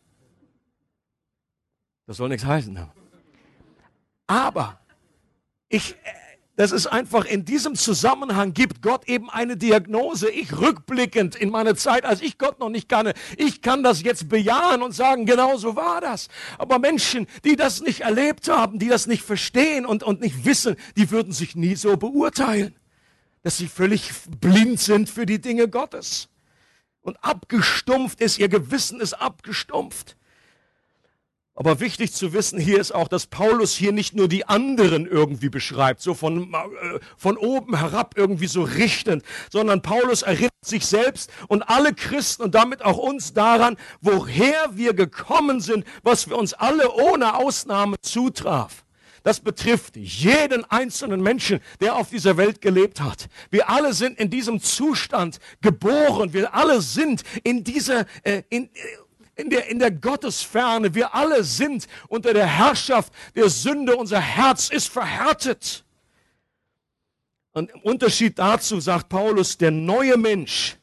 Das 2.07 2.17
soll 2.17 2.31
nichts 2.31 2.47
heißen. 2.47 2.79
Aber 4.27 4.81
ich, 5.69 5.95
das 6.57 6.73
ist 6.73 6.87
einfach 6.87 7.25
in 7.27 7.45
diesem 7.45 7.75
Zusammenhang 7.75 8.55
gibt 8.55 8.81
Gott 8.81 9.07
eben 9.09 9.29
eine 9.29 9.57
Diagnose. 9.57 10.31
Ich 10.31 10.59
rückblickend 10.59 11.37
in 11.37 11.51
meine 11.51 11.75
Zeit, 11.75 12.05
als 12.05 12.23
ich 12.23 12.39
Gott 12.39 12.61
noch 12.61 12.71
nicht 12.71 12.89
kannte, 12.89 13.13
ich 13.37 13.61
kann 13.61 13.83
das 13.83 14.03
jetzt 14.03 14.29
bejahen 14.31 14.83
und 14.83 14.93
sagen, 14.93 15.27
genau 15.27 15.59
so 15.59 15.77
war 15.77 16.01
das. 16.01 16.29
Aber 16.57 16.79
Menschen, 16.79 17.27
die 17.45 17.57
das 17.57 17.81
nicht 17.81 18.01
erlebt 18.01 18.49
haben, 18.49 18.79
die 18.79 18.89
das 18.89 19.07
nicht 19.07 19.23
verstehen 19.23 19.85
und, 19.85 20.03
und 20.03 20.21
nicht 20.21 20.47
wissen, 20.47 20.77
die 20.97 21.11
würden 21.11 21.33
sich 21.33 21.57
nie 21.57 21.75
so 21.75 21.97
beurteilen, 21.97 22.75
dass 23.43 23.59
sie 23.59 23.69
völlig 23.69 24.11
blind 24.41 24.81
sind 24.81 25.11
für 25.11 25.27
die 25.27 25.41
Dinge 25.41 25.69
Gottes 25.69 26.29
und 27.03 27.23
abgestumpft 27.23 28.21
ist, 28.21 28.39
ihr 28.39 28.49
Gewissen 28.49 29.01
ist 29.01 29.15
abgestumpft. 29.15 30.17
Aber 31.59 31.81
wichtig 31.81 32.13
zu 32.13 32.33
wissen 32.33 32.61
hier 32.61 32.79
ist 32.79 32.93
auch, 32.93 33.09
dass 33.09 33.27
Paulus 33.27 33.75
hier 33.75 33.91
nicht 33.91 34.15
nur 34.15 34.29
die 34.29 34.47
anderen 34.47 35.07
irgendwie 35.07 35.49
beschreibt, 35.49 36.01
so 36.01 36.15
von, 36.15 36.55
äh, 36.55 37.01
von 37.17 37.37
oben 37.37 37.77
herab 37.77 38.15
irgendwie 38.17 38.47
so 38.47 38.63
richtend, 38.63 39.25
sondern 39.51 39.83
Paulus 39.83 40.23
erinnert 40.23 40.53
sich 40.65 40.87
selbst 40.87 41.31
und 41.49 41.63
alle 41.63 41.95
Christen 41.95 42.45
und 42.45 42.55
damit 42.55 42.85
auch 42.85 42.97
uns 42.97 43.33
daran, 43.33 43.77
woher 44.01 44.77
wir 44.77 44.95
gekommen 44.95 45.61
sind, 45.61 45.85
was 46.05 46.25
für 46.25 46.37
uns 46.37 46.55
alle 46.55 46.93
ohne 46.93 47.35
Ausnahme 47.35 47.97
zutraf. 48.03 48.85
Das 49.29 49.41
betrifft 49.41 49.95
jeden 49.95 50.65
einzelnen 50.71 51.21
Menschen, 51.21 51.61
der 51.83 51.97
auf 51.97 52.09
dieser 52.09 52.39
Welt 52.39 52.63
gelebt 52.63 53.03
hat. 53.03 53.29
Wir 53.51 53.69
alle 53.69 53.93
sind 53.93 54.19
in 54.19 54.31
diesem 54.31 54.59
Zustand 54.59 55.39
geboren. 55.61 56.33
Wir 56.33 56.55
alle 56.55 56.81
sind 56.81 57.25
in 57.45 57.63
dieser, 57.63 58.07
äh, 58.23 58.43
in, 58.49 58.71
äh, 58.73 58.79
in 59.37 59.51
der, 59.51 59.67
in 59.69 59.81
der 59.81 59.91
Gottesferne. 59.91 60.95
Wir 60.95 61.15
alle 61.15 61.45
sind 61.45 61.89
unter 62.09 62.33
der 62.33 62.47
Herrschaft 62.47 63.13
der 63.37 63.51
Sünde. 63.51 63.97
Unser 63.97 64.19
Herz 64.19 64.71
ist 64.71 64.89
verhärtet. 64.89 65.85
Und 67.53 67.71
im 67.71 67.81
Unterschied 67.83 68.39
dazu 68.39 68.81
sagt 68.81 69.11
Paulus, 69.11 69.59
der 69.59 69.73
neue 69.73 70.17
Mensch, 70.17 70.79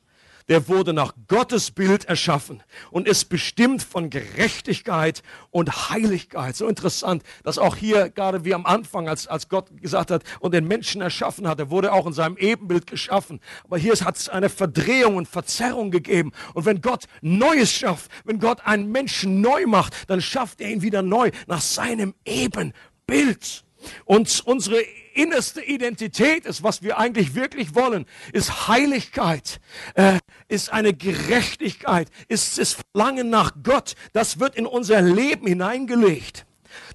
der 0.48 0.68
wurde 0.68 0.94
nach 0.94 1.14
Gottes 1.28 1.72
Bild 1.72 2.06
erschaffen 2.06 2.62
und 2.92 3.08
ist 3.08 3.26
bestimmt 3.26 3.82
von 3.82 4.10
Gerechtigkeit 4.10 5.24
und 5.52 5.90
Heiligkeit. 5.90 6.56
So 6.56 6.68
interessant, 6.68 7.24
dass 7.44 7.58
auch 7.58 7.76
hier, 7.76 8.10
gerade 8.10 8.46
wie 8.46 8.54
am 8.54 8.66
Anfang, 8.66 9.10
als, 9.10 9.28
als 9.28 9.50
Gott 9.50 9.70
gesagt 9.82 10.12
hat 10.12 10.24
und 10.40 10.54
den 10.54 10.68
Menschen 10.68 11.02
erschaffen 11.02 11.48
hat, 11.48 11.60
er 11.60 11.70
wurde 11.70 11.94
auch 11.94 12.06
in 12.06 12.14
seinem 12.14 12.38
Ebenbild 12.38 12.88
geschaffen. 12.88 13.40
Aber 13.64 13.78
hier 13.78 13.94
hat 13.96 14.18
es 14.18 14.30
eine 14.30 14.50
Verdrehung 14.50 15.16
und 15.16 15.28
Verzerrung 15.28 15.90
gegeben. 15.90 16.32
Und 16.54 16.66
wenn 16.66 16.82
Gott 16.82 17.06
Neues 17.22 17.72
schafft, 17.72 18.12
wenn 18.26 18.40
Gott 18.40 18.66
einen 18.66 18.92
Menschen 18.92 19.42
neu 19.42 19.66
macht, 19.66 20.10
dann 20.10 20.22
schafft 20.22 20.62
er 20.62 20.70
ihn 20.70 20.82
wieder 20.82 21.02
neu 21.02 21.32
nach 21.48 21.62
seinem 21.62 22.14
Ebenbild. 22.26 23.65
Und 24.06 24.42
unsere 24.46 24.82
innerste 25.14 25.62
Identität 25.62 26.46
ist, 26.46 26.64
was 26.64 26.84
wir 26.84 26.98
eigentlich 26.98 27.36
wirklich 27.36 27.76
wollen, 27.76 28.06
ist 28.34 28.68
Heiligkeit, 28.68 29.60
äh, 29.96 30.20
ist 30.48 30.72
eine 30.72 30.94
Gerechtigkeit, 30.94 32.10
ist 32.28 32.58
das 32.58 32.78
Verlangen 32.94 33.30
nach 33.30 33.54
Gott. 33.64 33.96
Das 34.14 34.40
wird 34.40 34.56
in 34.56 34.66
unser 34.66 35.02
Leben 35.02 35.48
hineingelegt. 35.48 36.46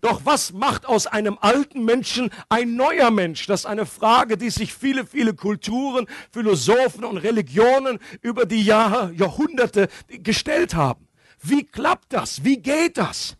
Doch 0.00 0.22
was 0.24 0.52
macht 0.52 0.86
aus 0.86 1.06
einem 1.06 1.38
alten 1.40 1.84
Menschen 1.84 2.30
ein 2.48 2.74
neuer 2.74 3.10
Mensch? 3.10 3.46
Das 3.46 3.60
ist 3.60 3.66
eine 3.66 3.86
Frage, 3.86 4.36
die 4.36 4.50
sich 4.50 4.74
viele, 4.74 5.06
viele 5.06 5.34
Kulturen, 5.34 6.06
Philosophen 6.32 7.04
und 7.04 7.18
Religionen 7.18 7.98
über 8.20 8.46
die 8.46 8.62
Jahre, 8.62 9.12
Jahrhunderte 9.12 9.88
gestellt 10.08 10.74
haben. 10.74 11.06
Wie 11.42 11.64
klappt 11.64 12.12
das? 12.12 12.44
Wie 12.44 12.58
geht 12.58 12.98
das? 12.98 13.36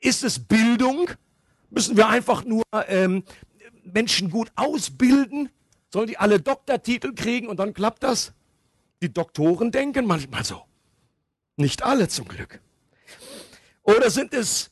Ist 0.00 0.24
es 0.24 0.38
Bildung? 0.38 1.10
Müssen 1.70 1.96
wir 1.96 2.08
einfach 2.08 2.44
nur 2.44 2.64
ähm, 2.88 3.24
Menschen 3.84 4.30
gut 4.30 4.50
ausbilden? 4.56 5.50
Sollen 5.92 6.06
die 6.06 6.18
alle 6.18 6.40
Doktortitel 6.40 7.14
kriegen 7.14 7.48
und 7.48 7.58
dann 7.58 7.74
klappt 7.74 8.02
das? 8.02 8.32
Die 9.02 9.12
Doktoren 9.12 9.70
denken 9.70 10.06
manchmal 10.06 10.44
so. 10.44 10.62
Nicht 11.56 11.82
alle 11.82 12.08
zum 12.08 12.28
Glück. 12.28 12.60
Oder 13.82 14.10
sind 14.10 14.34
es 14.34 14.70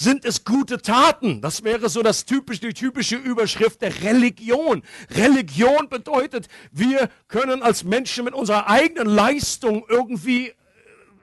sind 0.00 0.24
es 0.24 0.44
gute 0.44 0.80
Taten? 0.80 1.42
Das 1.42 1.62
wäre 1.62 1.90
so 1.90 2.02
das 2.02 2.24
typische, 2.24 2.60
die 2.60 2.72
typische 2.72 3.16
Überschrift 3.16 3.82
der 3.82 4.02
Religion. 4.02 4.82
Religion 5.10 5.90
bedeutet, 5.90 6.48
wir 6.72 7.10
können 7.28 7.62
als 7.62 7.84
Menschen 7.84 8.24
mit 8.24 8.32
unserer 8.32 8.66
eigenen 8.66 9.08
Leistung 9.08 9.84
irgendwie 9.90 10.48
äh, 10.48 10.54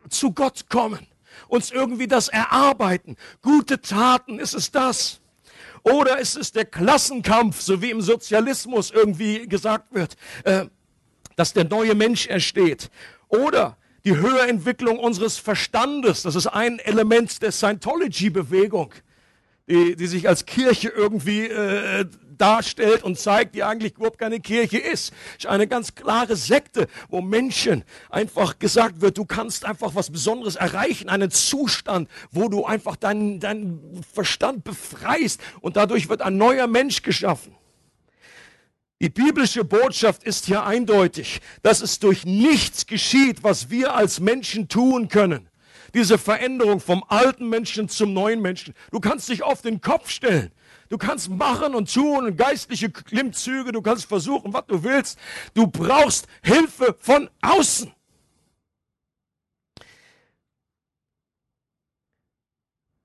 zu 0.10 0.31
Gott 0.31 0.69
kommen, 0.69 1.07
uns 1.48 1.72
irgendwie 1.72 2.08
das 2.08 2.27
erarbeiten. 2.27 3.16
Gute 3.42 3.82
Taten, 3.82 4.39
ist 4.39 4.54
es 4.54 4.72
das? 4.72 5.20
Oder 5.84 6.20
ist 6.20 6.36
es 6.36 6.51
der 6.51 6.66
Klassenkampf, 6.66 7.62
so 7.62 7.82
wie 7.82 7.92
im 7.92 8.01
Sozialismus 8.01 8.92
irgendwie 8.92 9.48
gesagt 9.48 9.94
wird, 9.94 10.16
äh, 10.44 10.66
dass 11.36 11.54
der 11.54 11.63
neue 11.63 11.96
Mensch 11.96 12.27
entsteht? 12.27 12.89
Oder 13.30 13.77
die 14.08 14.16
Höherentwicklung 14.16 15.00
unseres 15.00 15.38
Verstandes. 15.38 16.24
Das 16.24 16.36
ist 16.36 16.48
ein 16.48 16.80
Element 16.80 17.42
der 17.42 17.51
Scientology-Bewegung, 17.51 18.94
die, 19.68 19.96
die 19.96 20.08
sich 20.08 20.27
als 20.30 20.46
Kirche 20.46 20.89
irgendwie 20.89 21.48
äh, 21.48 22.06
darstellt 22.38 23.03
und 23.03 23.20
zeigt, 23.20 23.56
die 23.56 23.63
eigentlich 23.63 23.96
überhaupt 23.96 24.20
keine 24.20 24.39
Kirche 24.39 24.77
ist. 24.77 25.13
Es 25.38 25.46
ist 25.46 25.48
eine 25.48 25.67
ganz 25.67 25.96
klare 25.96 26.36
Sekte, 26.36 26.88
wo 27.10 27.22
Menschen 27.22 27.84
einfach 28.10 28.60
gesagt 28.60 29.01
wird, 29.01 29.17
du 29.17 29.25
kannst 29.25 29.65
einfach 29.65 29.96
was 29.96 30.10
Besonderes 30.10 30.56
erreichen, 30.56 31.10
einen 31.10 31.32
Zustand, 31.32 32.10
wo 32.32 32.50
du 32.50 32.65
einfach 32.65 32.96
deinen, 32.96 33.39
deinen 33.39 34.03
Verstand 34.13 34.63
befreist 34.63 35.41
und 35.62 35.75
dadurch 35.77 36.10
wird 36.10 36.22
ein 36.22 36.38
neuer 36.38 36.67
Mensch 36.67 37.01
geschaffen. 37.01 37.56
Die 39.00 39.10
biblische 39.10 39.63
Botschaft 39.63 40.24
ist 40.24 40.48
hier 40.48 40.63
eindeutig, 40.63 41.39
dass 41.62 41.82
es 41.82 42.00
durch 42.00 42.25
nichts 42.25 42.88
geschieht, 42.88 43.44
was 43.44 43.70
wir 43.70 43.94
als 43.94 44.20
Menschen 44.20 44.70
tun 44.70 45.08
können. 45.08 45.50
Diese 45.94 46.17
Veränderung 46.17 46.79
vom 46.79 47.03
alten 47.08 47.48
Menschen 47.48 47.89
zum 47.89 48.13
neuen 48.13 48.41
Menschen. 48.41 48.74
Du 48.91 49.00
kannst 49.00 49.29
dich 49.29 49.44
auf 49.44 49.62
den 49.62 49.82
Kopf 49.82 50.10
stellen. 50.10 50.51
Du 50.89 50.98
kannst 50.98 51.29
machen 51.29 51.75
und 51.75 51.94
tun 51.94 52.25
und 52.25 52.38
geistliche 52.38 52.89
Klimmzüge. 52.89 53.72
Du 53.72 53.82
kannst 53.82 54.06
versuchen, 54.06 54.53
was 54.53 54.65
du 54.67 54.84
willst. 54.84 55.17
Du 55.53 55.67
brauchst 55.67 56.27
Hilfe 56.41 56.96
von 57.00 57.29
außen. 57.41 57.91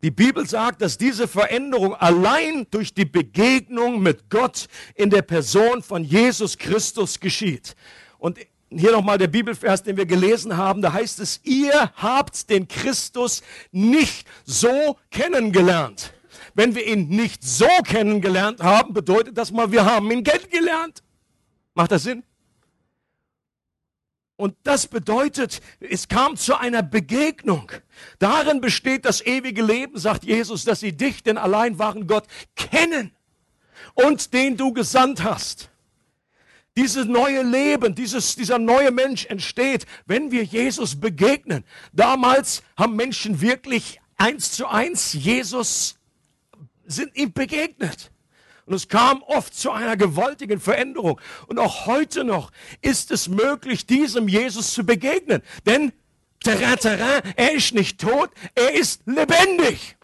Die 0.03 0.11
Bibel 0.11 0.49
sagt, 0.49 0.83
dass 0.83 0.99
diese 0.99 1.29
Veränderung 1.29 1.95
allein 1.95 2.67
durch 2.73 2.93
die 2.93 3.05
Begegnung 3.05 4.03
mit 4.03 4.31
Gott 4.31 4.67
in 4.97 5.11
der 5.11 5.23
Person 5.23 5.81
von 5.81 6.03
Jesus 6.03 6.59
Christus 6.59 7.21
geschieht. 7.21 7.77
Und 8.19 8.39
hier 8.69 8.93
nochmal 8.93 9.19
der 9.19 9.29
Bibelvers, 9.29 9.83
den 9.85 9.97
wir 9.97 10.07
gelesen 10.07 10.57
haben, 10.57 10.83
da 10.83 10.93
heißt 10.93 11.21
es, 11.21 11.41
ihr 11.45 11.93
habt 11.95 12.51
den 12.51 12.67
Christus 12.67 13.43
nicht 13.71 14.27
so 14.45 14.99
kennengelernt. 15.11 16.13
Wenn 16.55 16.75
wir 16.75 16.87
ihn 16.87 17.09
nicht 17.09 17.43
so 17.43 17.69
kennengelernt 17.85 18.61
haben, 18.63 18.93
bedeutet 18.93 19.39
das 19.39 19.51
mal, 19.53 19.73
wir 19.73 19.85
haben 19.85 20.11
ihn 20.11 20.25
kennengelernt. 20.25 21.03
Macht 21.75 21.93
das 21.93 22.03
Sinn? 22.03 22.23
Und 24.37 24.57
das 24.65 24.87
bedeutet, 24.89 25.61
es 25.79 26.09
kam 26.09 26.37
zu 26.37 26.57
einer 26.57 26.83
Begegnung. 26.83 27.71
Darin 28.19 28.61
besteht 28.61 29.05
das 29.05 29.25
ewige 29.25 29.63
Leben, 29.63 29.99
sagt 29.99 30.25
Jesus, 30.25 30.65
dass 30.65 30.81
sie 30.81 30.97
dich, 30.97 31.23
den 31.23 31.39
allein 31.39 31.79
wahren 31.79 32.07
Gott, 32.07 32.25
kennen 32.57 33.13
und 33.95 34.33
den 34.35 34.57
du 34.57 34.73
gesandt 34.73 35.23
hast. 35.23 35.71
Dieses 36.77 37.05
neue 37.05 37.43
Leben, 37.43 37.95
dieses, 37.95 38.35
dieser 38.35 38.59
neue 38.59 38.91
Mensch 38.91 39.27
entsteht, 39.27 39.87
wenn 40.07 40.31
wir 40.31 40.43
Jesus 40.43 40.99
begegnen. 40.99 41.65
Damals 41.93 42.63
haben 42.77 42.97
Menschen 42.97 43.43
wirklich 43.43 44.01
eins 44.17 44.53
zu 44.53 44.67
eins 44.67 45.13
Jesus 45.13 45.99
sind 46.93 47.17
ihm 47.17 47.33
begegnet. 47.33 48.11
Und 48.65 48.75
es 48.75 48.89
kam 48.89 49.23
oft 49.23 49.55
zu 49.55 49.73
einer 49.73 49.97
gewaltigen 49.97 50.61
Veränderung. 50.61 51.21
Und 51.47 51.59
auch 51.59 51.87
heute 51.87 52.25
noch 52.25 52.53
ist 52.81 53.11
es 53.11 53.29
möglich, 53.29 53.87
diesem 53.87 54.29
Jesus 54.29 54.73
zu 54.73 54.85
begegnen. 54.85 55.43
Denn, 55.67 55.93
terrain, 56.45 56.77
terrain, 56.77 57.23
er 57.37 57.53
ist 57.53 57.75
nicht 57.75 58.01
tot, 58.01 58.31
er 58.55 58.73
ist 58.73 59.03
lebendig. 59.07 59.97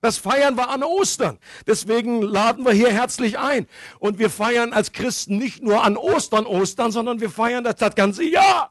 Das 0.00 0.18
feiern 0.18 0.54
wir 0.56 0.68
an 0.68 0.82
Ostern. 0.82 1.38
Deswegen 1.66 2.20
laden 2.20 2.64
wir 2.64 2.72
hier 2.72 2.92
herzlich 2.92 3.38
ein. 3.38 3.66
Und 3.98 4.18
wir 4.18 4.28
feiern 4.28 4.74
als 4.74 4.92
Christen 4.92 5.38
nicht 5.38 5.62
nur 5.62 5.82
an 5.82 5.96
Ostern 5.96 6.46
Ostern, 6.46 6.92
sondern 6.92 7.20
wir 7.20 7.30
feiern 7.30 7.64
das, 7.64 7.76
das 7.76 7.94
ganze 7.94 8.22
Jahr. 8.22 8.70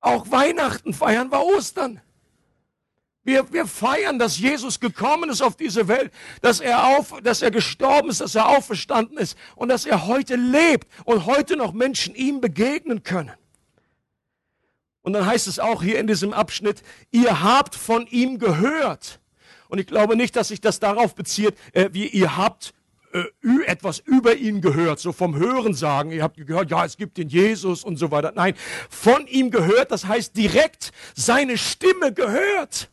Auch 0.00 0.30
Weihnachten 0.30 0.92
feiern 0.92 1.30
wir 1.30 1.44
Ostern. 1.44 2.02
Wir, 3.24 3.50
wir 3.52 3.66
feiern, 3.66 4.18
dass 4.18 4.38
Jesus 4.38 4.80
gekommen 4.80 5.30
ist 5.30 5.40
auf 5.40 5.56
diese 5.56 5.88
Welt, 5.88 6.12
dass 6.42 6.60
er, 6.60 6.86
auf, 6.86 7.14
dass 7.22 7.40
er 7.40 7.50
gestorben 7.50 8.10
ist, 8.10 8.20
dass 8.20 8.34
er 8.34 8.48
auferstanden 8.48 9.16
ist 9.16 9.36
und 9.56 9.70
dass 9.70 9.86
er 9.86 10.06
heute 10.06 10.36
lebt 10.36 10.86
und 11.04 11.24
heute 11.24 11.56
noch 11.56 11.72
Menschen 11.72 12.14
ihm 12.14 12.42
begegnen 12.42 13.02
können. 13.02 13.32
Und 15.00 15.14
dann 15.14 15.26
heißt 15.26 15.46
es 15.46 15.58
auch 15.58 15.82
hier 15.82 15.98
in 15.98 16.06
diesem 16.06 16.32
Abschnitt, 16.32 16.82
ihr 17.10 17.42
habt 17.42 17.74
von 17.74 18.06
ihm 18.06 18.38
gehört. 18.38 19.20
Und 19.68 19.78
ich 19.78 19.86
glaube 19.86 20.16
nicht, 20.16 20.36
dass 20.36 20.48
sich 20.48 20.60
das 20.60 20.78
darauf 20.78 21.14
bezieht, 21.14 21.54
äh, 21.72 21.90
wie 21.92 22.06
ihr 22.06 22.36
habt 22.36 22.74
äh, 23.12 23.24
etwas 23.66 24.00
über 24.00 24.34
ihn 24.34 24.60
gehört, 24.60 25.00
so 25.00 25.12
vom 25.12 25.36
Hören 25.36 25.72
sagen. 25.72 26.10
Ihr 26.10 26.22
habt 26.22 26.36
gehört, 26.36 26.70
ja, 26.70 26.84
es 26.84 26.96
gibt 26.96 27.16
den 27.16 27.28
Jesus 27.28 27.84
und 27.84 27.96
so 27.96 28.10
weiter. 28.10 28.32
Nein, 28.34 28.54
von 28.90 29.26
ihm 29.26 29.50
gehört, 29.50 29.92
das 29.92 30.06
heißt 30.06 30.36
direkt 30.36 30.90
seine 31.14 31.56
Stimme 31.56 32.12
gehört. 32.12 32.90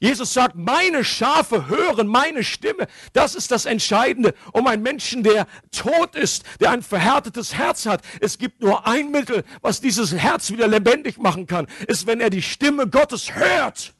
Jesus 0.00 0.32
sagt, 0.32 0.56
meine 0.56 1.04
Schafe 1.04 1.68
hören 1.68 2.06
meine 2.06 2.42
Stimme. 2.42 2.86
Das 3.12 3.34
ist 3.34 3.50
das 3.50 3.66
Entscheidende, 3.66 4.34
um 4.52 4.66
einen 4.66 4.82
Menschen, 4.82 5.22
der 5.22 5.46
tot 5.72 6.16
ist, 6.16 6.42
der 6.58 6.70
ein 6.70 6.82
verhärtetes 6.82 7.54
Herz 7.54 7.84
hat. 7.84 8.02
Es 8.18 8.38
gibt 8.38 8.62
nur 8.62 8.86
ein 8.86 9.10
Mittel, 9.10 9.44
was 9.60 9.82
dieses 9.82 10.14
Herz 10.14 10.50
wieder 10.50 10.68
lebendig 10.68 11.18
machen 11.18 11.46
kann, 11.46 11.66
ist, 11.86 12.06
wenn 12.06 12.20
er 12.20 12.30
die 12.30 12.40
Stimme 12.40 12.88
Gottes 12.88 13.34
hört. 13.34 13.94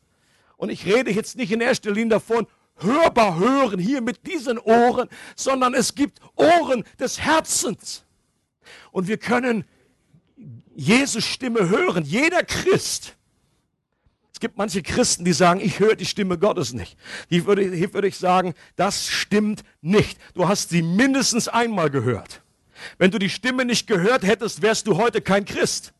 Und 0.56 0.70
ich 0.70 0.86
rede 0.86 1.10
jetzt 1.10 1.36
nicht 1.36 1.52
in 1.52 1.60
erster 1.60 1.90
Linie 1.90 2.14
davon, 2.14 2.46
hörbar 2.76 3.38
hören 3.38 3.78
hier 3.78 4.00
mit 4.00 4.26
diesen 4.26 4.58
Ohren, 4.58 5.10
sondern 5.36 5.74
es 5.74 5.94
gibt 5.94 6.18
Ohren 6.34 6.84
des 6.98 7.20
Herzens. 7.20 8.04
Und 8.90 9.06
wir 9.06 9.18
können 9.18 9.66
Jesus 10.74 11.26
Stimme 11.26 11.68
hören. 11.68 12.04
Jeder 12.04 12.42
Christ 12.42 13.16
es 14.40 14.42
gibt 14.42 14.56
manche 14.56 14.82
Christen, 14.82 15.26
die 15.26 15.34
sagen, 15.34 15.60
ich 15.60 15.80
höre 15.80 15.96
die 15.96 16.06
Stimme 16.06 16.38
Gottes 16.38 16.72
nicht. 16.72 16.96
Hier 17.28 17.44
würde, 17.44 17.74
hier 17.74 17.92
würde 17.92 18.08
ich 18.08 18.16
sagen, 18.16 18.54
das 18.74 19.06
stimmt 19.06 19.64
nicht. 19.82 20.18
Du 20.32 20.48
hast 20.48 20.70
sie 20.70 20.80
mindestens 20.80 21.46
einmal 21.46 21.90
gehört. 21.90 22.40
Wenn 22.96 23.10
du 23.10 23.18
die 23.18 23.28
Stimme 23.28 23.66
nicht 23.66 23.86
gehört 23.86 24.22
hättest, 24.22 24.62
wärst 24.62 24.86
du 24.86 24.96
heute 24.96 25.20
kein 25.20 25.44
Christ. 25.44 25.92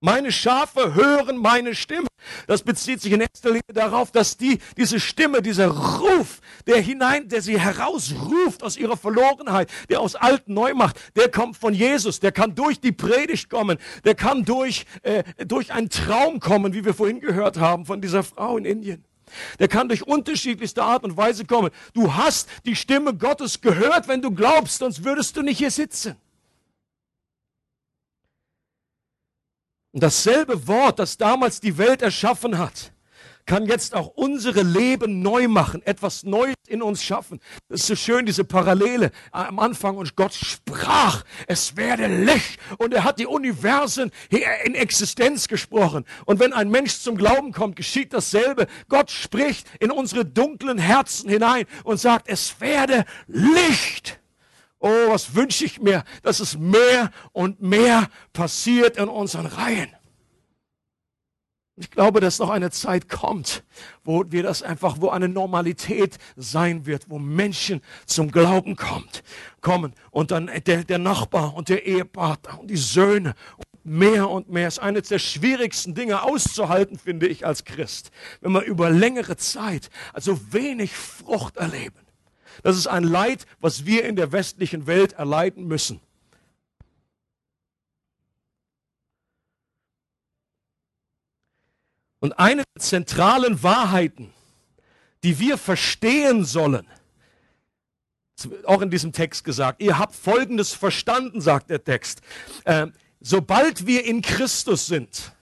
Meine 0.00 0.30
Schafe 0.30 0.94
hören 0.94 1.38
meine 1.38 1.74
Stimme. 1.74 2.06
Das 2.46 2.62
bezieht 2.62 3.00
sich 3.00 3.12
in 3.12 3.22
erster 3.22 3.48
Linie 3.48 3.62
darauf, 3.72 4.10
dass 4.10 4.36
die, 4.36 4.58
diese 4.76 5.00
Stimme, 5.00 5.40
dieser 5.40 5.68
Ruf, 5.68 6.40
der 6.66 6.80
hinein, 6.80 7.28
der 7.28 7.40
sie 7.40 7.58
herausruft 7.58 8.62
aus 8.62 8.76
ihrer 8.76 8.98
Verlorenheit, 8.98 9.70
der 9.88 10.00
aus 10.00 10.14
Alt 10.14 10.48
neu 10.48 10.74
macht, 10.74 11.00
der 11.16 11.30
kommt 11.30 11.56
von 11.56 11.72
Jesus. 11.72 12.20
Der 12.20 12.32
kann 12.32 12.54
durch 12.54 12.78
die 12.78 12.92
Predigt 12.92 13.48
kommen. 13.48 13.78
Der 14.04 14.14
kann 14.14 14.44
durch, 14.44 14.84
äh, 15.02 15.24
durch 15.46 15.72
einen 15.72 15.88
Traum 15.88 16.40
kommen, 16.40 16.74
wie 16.74 16.84
wir 16.84 16.92
vorhin 16.92 17.20
gehört 17.20 17.58
haben 17.58 17.86
von 17.86 18.02
dieser 18.02 18.22
Frau 18.22 18.58
in 18.58 18.66
Indien. 18.66 19.04
Der 19.58 19.68
kann 19.68 19.88
durch 19.88 20.06
unterschiedlichste 20.06 20.82
Art 20.82 21.04
und 21.04 21.16
Weise 21.16 21.46
kommen. 21.46 21.70
Du 21.94 22.14
hast 22.14 22.48
die 22.66 22.76
Stimme 22.76 23.14
Gottes 23.14 23.60
gehört, 23.62 24.08
wenn 24.08 24.20
du 24.20 24.30
glaubst, 24.30 24.78
sonst 24.78 25.04
würdest 25.04 25.36
du 25.36 25.42
nicht 25.42 25.58
hier 25.58 25.70
sitzen. 25.70 26.16
Und 29.96 30.02
dasselbe 30.02 30.68
Wort, 30.68 30.98
das 30.98 31.16
damals 31.16 31.58
die 31.58 31.78
Welt 31.78 32.02
erschaffen 32.02 32.58
hat, 32.58 32.92
kann 33.46 33.64
jetzt 33.64 33.94
auch 33.94 34.08
unsere 34.08 34.60
Leben 34.60 35.22
neu 35.22 35.48
machen, 35.48 35.80
etwas 35.86 36.22
Neues 36.22 36.54
in 36.68 36.82
uns 36.82 37.02
schaffen. 37.02 37.40
Das 37.70 37.80
ist 37.80 37.86
so 37.86 37.96
schön, 37.96 38.26
diese 38.26 38.44
Parallele 38.44 39.10
am 39.32 39.58
Anfang. 39.58 39.96
Und 39.96 40.14
Gott 40.14 40.34
sprach, 40.34 41.24
es 41.46 41.78
werde 41.78 42.08
Licht. 42.08 42.60
Und 42.76 42.92
er 42.92 43.04
hat 43.04 43.18
die 43.18 43.24
Universen 43.24 44.12
in 44.28 44.74
Existenz 44.74 45.48
gesprochen. 45.48 46.04
Und 46.26 46.40
wenn 46.40 46.52
ein 46.52 46.68
Mensch 46.68 46.98
zum 46.98 47.16
Glauben 47.16 47.52
kommt, 47.52 47.76
geschieht 47.76 48.12
dasselbe. 48.12 48.66
Gott 48.90 49.10
spricht 49.10 49.66
in 49.80 49.90
unsere 49.90 50.26
dunklen 50.26 50.76
Herzen 50.76 51.30
hinein 51.30 51.64
und 51.84 51.98
sagt, 51.98 52.28
es 52.28 52.60
werde 52.60 53.06
Licht. 53.28 54.20
Oh, 54.86 55.10
was 55.10 55.34
wünsche 55.34 55.64
ich 55.64 55.80
mir, 55.80 56.04
dass 56.22 56.38
es 56.38 56.56
mehr 56.56 57.10
und 57.32 57.60
mehr 57.60 58.08
passiert 58.32 58.98
in 58.98 59.08
unseren 59.08 59.46
Reihen. 59.46 59.90
Ich 61.74 61.90
glaube, 61.90 62.20
dass 62.20 62.38
noch 62.38 62.50
eine 62.50 62.70
Zeit 62.70 63.08
kommt, 63.08 63.64
wo 64.04 64.24
wir 64.28 64.44
das 64.44 64.62
einfach, 64.62 64.98
wo 65.00 65.08
eine 65.08 65.28
Normalität 65.28 66.18
sein 66.36 66.86
wird, 66.86 67.10
wo 67.10 67.18
Menschen 67.18 67.82
zum 68.06 68.30
Glauben 68.30 68.76
kommt, 68.76 69.24
kommen 69.60 69.92
und 70.12 70.30
dann 70.30 70.48
der, 70.66 70.84
der 70.84 70.98
Nachbar 70.98 71.54
und 71.54 71.68
der 71.68 71.84
Ehepartner 71.84 72.60
und 72.60 72.68
die 72.68 72.76
Söhne 72.76 73.34
und 73.56 73.84
mehr 73.84 74.30
und 74.30 74.50
mehr. 74.50 74.68
ist 74.68 74.78
eines 74.78 75.08
der 75.08 75.18
schwierigsten 75.18 75.94
Dinge 75.96 76.22
auszuhalten, 76.22 76.96
finde 76.96 77.26
ich, 77.26 77.44
als 77.44 77.64
Christ, 77.64 78.12
wenn 78.40 78.52
wir 78.52 78.62
über 78.62 78.88
längere 78.88 79.36
Zeit 79.36 79.90
also 80.12 80.52
wenig 80.52 80.94
Frucht 80.94 81.56
erleben. 81.56 82.05
Das 82.62 82.76
ist 82.76 82.86
ein 82.86 83.04
Leid, 83.04 83.46
was 83.60 83.86
wir 83.86 84.04
in 84.04 84.16
der 84.16 84.32
westlichen 84.32 84.86
Welt 84.86 85.14
erleiden 85.14 85.66
müssen. 85.66 86.00
Und 92.20 92.38
eine 92.38 92.64
der 92.74 92.82
zentralen 92.82 93.62
Wahrheiten, 93.62 94.32
die 95.22 95.38
wir 95.38 95.58
verstehen 95.58 96.44
sollen, 96.44 96.86
auch 98.64 98.82
in 98.82 98.90
diesem 98.90 99.12
Text 99.12 99.44
gesagt, 99.44 99.80
ihr 99.80 99.98
habt 99.98 100.14
Folgendes 100.14 100.72
verstanden, 100.72 101.40
sagt 101.40 101.70
der 101.70 101.84
Text. 101.84 102.20
Äh, 102.64 102.88
sobald 103.20 103.86
wir 103.86 104.04
in 104.04 104.22
Christus 104.22 104.86
sind, 104.86 105.32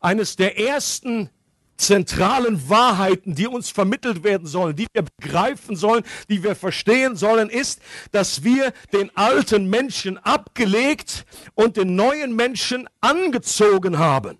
eines 0.00 0.36
der 0.36 0.58
ersten 0.58 1.30
zentralen 1.78 2.68
Wahrheiten, 2.68 3.34
die 3.34 3.46
uns 3.46 3.70
vermittelt 3.70 4.24
werden 4.24 4.46
sollen, 4.46 4.76
die 4.76 4.86
wir 4.92 5.02
begreifen 5.02 5.76
sollen, 5.76 6.04
die 6.28 6.42
wir 6.42 6.54
verstehen 6.54 7.16
sollen, 7.16 7.48
ist, 7.48 7.80
dass 8.12 8.44
wir 8.44 8.72
den 8.92 9.16
alten 9.16 9.70
Menschen 9.70 10.18
abgelegt 10.18 11.24
und 11.54 11.76
den 11.76 11.96
neuen 11.96 12.34
Menschen 12.36 12.88
angezogen 13.00 13.98
haben. 13.98 14.38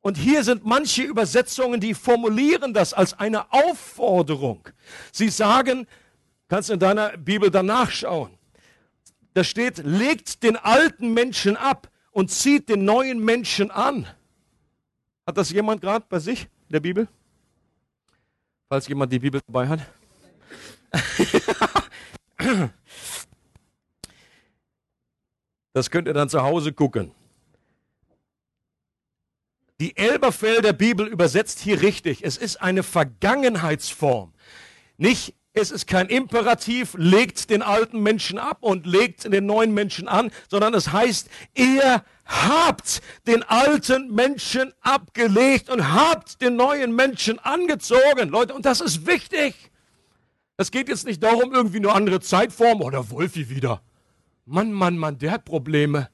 Und 0.00 0.16
hier 0.16 0.42
sind 0.44 0.64
manche 0.64 1.02
Übersetzungen, 1.02 1.78
die 1.78 1.92
formulieren 1.92 2.72
das 2.72 2.94
als 2.94 3.12
eine 3.18 3.52
Aufforderung. 3.52 4.66
Sie 5.12 5.28
sagen, 5.28 5.86
kannst 6.48 6.70
in 6.70 6.78
deiner 6.78 7.16
Bibel 7.18 7.50
danach 7.50 7.90
schauen. 7.90 8.30
Da 9.34 9.44
steht, 9.44 9.78
legt 9.84 10.42
den 10.42 10.56
alten 10.56 11.12
Menschen 11.12 11.56
ab 11.56 11.90
und 12.12 12.30
zieht 12.30 12.70
den 12.70 12.84
neuen 12.84 13.22
Menschen 13.22 13.70
an. 13.70 14.06
Hat 15.30 15.38
das 15.38 15.50
jemand 15.50 15.80
gerade 15.80 16.04
bei 16.08 16.18
sich 16.18 16.42
in 16.42 16.72
der 16.72 16.80
Bibel? 16.80 17.06
Falls 18.68 18.88
jemand 18.88 19.12
die 19.12 19.20
Bibel 19.20 19.40
dabei 19.46 19.68
hat. 19.68 19.78
das 25.72 25.88
könnt 25.88 26.08
ihr 26.08 26.14
dann 26.14 26.28
zu 26.28 26.42
Hause 26.42 26.72
gucken. 26.72 27.12
Die 29.78 29.96
Elberfelder 29.96 30.72
Bibel 30.72 31.06
übersetzt 31.06 31.60
hier 31.60 31.80
richtig. 31.80 32.24
Es 32.24 32.36
ist 32.36 32.56
eine 32.56 32.82
Vergangenheitsform. 32.82 34.34
Nicht, 34.96 35.36
es 35.52 35.70
ist 35.70 35.86
kein 35.86 36.08
Imperativ, 36.08 36.94
legt 36.96 37.50
den 37.50 37.62
alten 37.62 38.02
Menschen 38.02 38.38
ab 38.38 38.58
und 38.60 38.86
legt 38.86 39.32
den 39.32 39.46
neuen 39.46 39.74
Menschen 39.74 40.06
an, 40.06 40.30
sondern 40.48 40.74
es 40.74 40.92
heißt, 40.92 41.28
ihr 41.54 42.04
habt 42.24 43.02
den 43.26 43.42
alten 43.42 44.14
Menschen 44.14 44.72
abgelegt 44.80 45.68
und 45.68 45.92
habt 45.92 46.40
den 46.40 46.56
neuen 46.56 46.94
Menschen 46.94 47.38
angezogen. 47.40 48.28
Leute, 48.28 48.54
und 48.54 48.64
das 48.64 48.80
ist 48.80 49.06
wichtig. 49.06 49.54
Es 50.56 50.70
geht 50.70 50.88
jetzt 50.88 51.06
nicht 51.06 51.22
darum, 51.22 51.52
irgendwie 51.52 51.78
eine 51.78 51.92
andere 51.92 52.20
Zeitform 52.20 52.82
oder 52.82 53.10
Wolfi 53.10 53.48
wieder. 53.48 53.82
Mann, 54.44 54.72
Mann, 54.72 54.98
Mann, 54.98 55.18
der 55.18 55.32
hat 55.32 55.44
Probleme. 55.44 56.10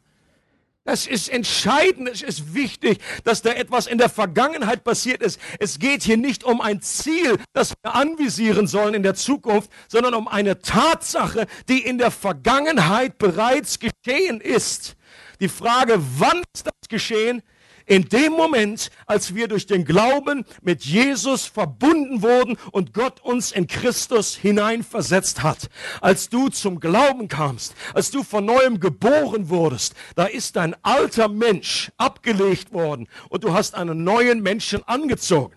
Das 0.86 1.08
ist 1.08 1.28
entscheidend, 1.28 2.08
es 2.08 2.22
ist 2.22 2.54
wichtig, 2.54 3.00
dass 3.24 3.42
da 3.42 3.50
etwas 3.50 3.88
in 3.88 3.98
der 3.98 4.08
Vergangenheit 4.08 4.84
passiert 4.84 5.20
ist. 5.20 5.40
Es 5.58 5.80
geht 5.80 6.04
hier 6.04 6.16
nicht 6.16 6.44
um 6.44 6.60
ein 6.60 6.80
Ziel, 6.80 7.38
das 7.52 7.74
wir 7.82 7.96
anvisieren 7.96 8.68
sollen 8.68 8.94
in 8.94 9.02
der 9.02 9.16
Zukunft, 9.16 9.68
sondern 9.88 10.14
um 10.14 10.28
eine 10.28 10.60
Tatsache, 10.60 11.48
die 11.68 11.80
in 11.80 11.98
der 11.98 12.12
Vergangenheit 12.12 13.18
bereits 13.18 13.80
geschehen 13.80 14.40
ist. 14.40 14.94
Die 15.40 15.48
Frage, 15.48 15.98
wann 16.18 16.42
ist 16.54 16.66
das 16.66 16.88
geschehen, 16.88 17.42
in 17.86 18.08
dem 18.08 18.32
Moment, 18.32 18.90
als 19.06 19.34
wir 19.34 19.48
durch 19.48 19.66
den 19.66 19.84
Glauben 19.84 20.44
mit 20.60 20.84
Jesus 20.84 21.46
verbunden 21.46 22.20
wurden 22.20 22.58
und 22.72 22.92
Gott 22.92 23.20
uns 23.22 23.52
in 23.52 23.68
Christus 23.68 24.34
hineinversetzt 24.34 25.42
hat, 25.42 25.70
als 26.00 26.28
du 26.28 26.48
zum 26.48 26.80
Glauben 26.80 27.28
kamst, 27.28 27.74
als 27.94 28.10
du 28.10 28.24
von 28.24 28.44
neuem 28.44 28.80
geboren 28.80 29.48
wurdest, 29.48 29.94
da 30.16 30.26
ist 30.26 30.56
dein 30.56 30.74
alter 30.82 31.28
Mensch 31.28 31.92
abgelegt 31.96 32.72
worden 32.72 33.08
und 33.28 33.44
du 33.44 33.52
hast 33.52 33.76
einen 33.76 34.02
neuen 34.02 34.42
Menschen 34.42 34.82
angezogen. 34.84 35.54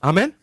Amen. 0.00 0.34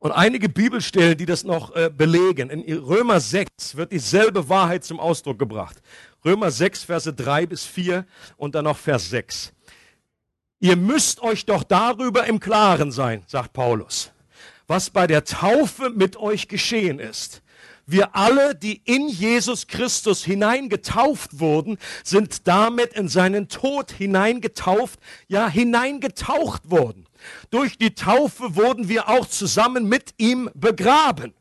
Und 0.00 0.12
einige 0.12 0.48
Bibelstellen, 0.48 1.18
die 1.18 1.26
das 1.26 1.42
noch 1.42 1.74
äh, 1.74 1.90
belegen. 1.90 2.50
In 2.50 2.78
Römer 2.78 3.18
6 3.18 3.76
wird 3.76 3.90
dieselbe 3.90 4.48
Wahrheit 4.48 4.84
zum 4.84 5.00
Ausdruck 5.00 5.40
gebracht. 5.40 5.82
Römer 6.24 6.50
6, 6.50 6.84
Verse 6.84 7.12
3 7.12 7.46
bis 7.46 7.64
4 7.64 8.04
und 8.36 8.54
dann 8.54 8.64
noch 8.64 8.78
Vers 8.78 9.10
6. 9.10 9.52
Ihr 10.60 10.76
müsst 10.76 11.20
euch 11.20 11.46
doch 11.46 11.62
darüber 11.62 12.26
im 12.26 12.40
Klaren 12.40 12.90
sein, 12.90 13.22
sagt 13.26 13.52
Paulus, 13.52 14.10
was 14.66 14.90
bei 14.90 15.06
der 15.06 15.24
Taufe 15.24 15.90
mit 15.90 16.16
euch 16.16 16.48
geschehen 16.48 16.98
ist. 16.98 17.42
Wir 17.90 18.14
alle, 18.14 18.54
die 18.54 18.82
in 18.84 19.08
Jesus 19.08 19.66
Christus 19.66 20.22
hineingetauft 20.22 21.40
wurden, 21.40 21.78
sind 22.04 22.46
damit 22.46 22.92
in 22.92 23.08
seinen 23.08 23.48
Tod 23.48 23.92
hineingetauft, 23.92 25.00
ja 25.26 25.48
hineingetaucht 25.48 26.70
worden. 26.70 27.06
Durch 27.50 27.78
die 27.78 27.94
Taufe 27.94 28.56
wurden 28.56 28.88
wir 28.88 29.08
auch 29.08 29.26
zusammen 29.26 29.88
mit 29.88 30.12
ihm 30.18 30.50
begraben. 30.54 31.32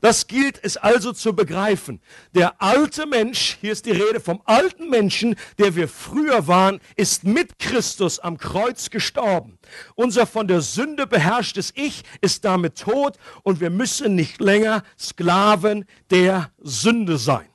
Das 0.00 0.26
gilt 0.26 0.58
es 0.62 0.76
also 0.76 1.12
zu 1.12 1.34
begreifen. 1.34 2.00
Der 2.34 2.60
alte 2.62 3.06
Mensch, 3.06 3.58
hier 3.60 3.72
ist 3.72 3.86
die 3.86 3.92
Rede 3.92 4.20
vom 4.20 4.42
alten 4.44 4.88
Menschen, 4.90 5.36
der 5.58 5.76
wir 5.76 5.88
früher 5.88 6.46
waren, 6.46 6.80
ist 6.96 7.24
mit 7.24 7.58
Christus 7.58 8.18
am 8.18 8.38
Kreuz 8.38 8.90
gestorben. 8.90 9.58
Unser 9.94 10.26
von 10.26 10.48
der 10.48 10.60
Sünde 10.60 11.06
beherrschtes 11.06 11.72
Ich 11.74 12.02
ist 12.20 12.44
damit 12.44 12.78
tot 12.78 13.18
und 13.42 13.60
wir 13.60 13.70
müssen 13.70 14.14
nicht 14.14 14.40
länger 14.40 14.82
Sklaven 14.98 15.84
der 16.10 16.50
Sünde 16.58 17.18
sein. 17.18 17.48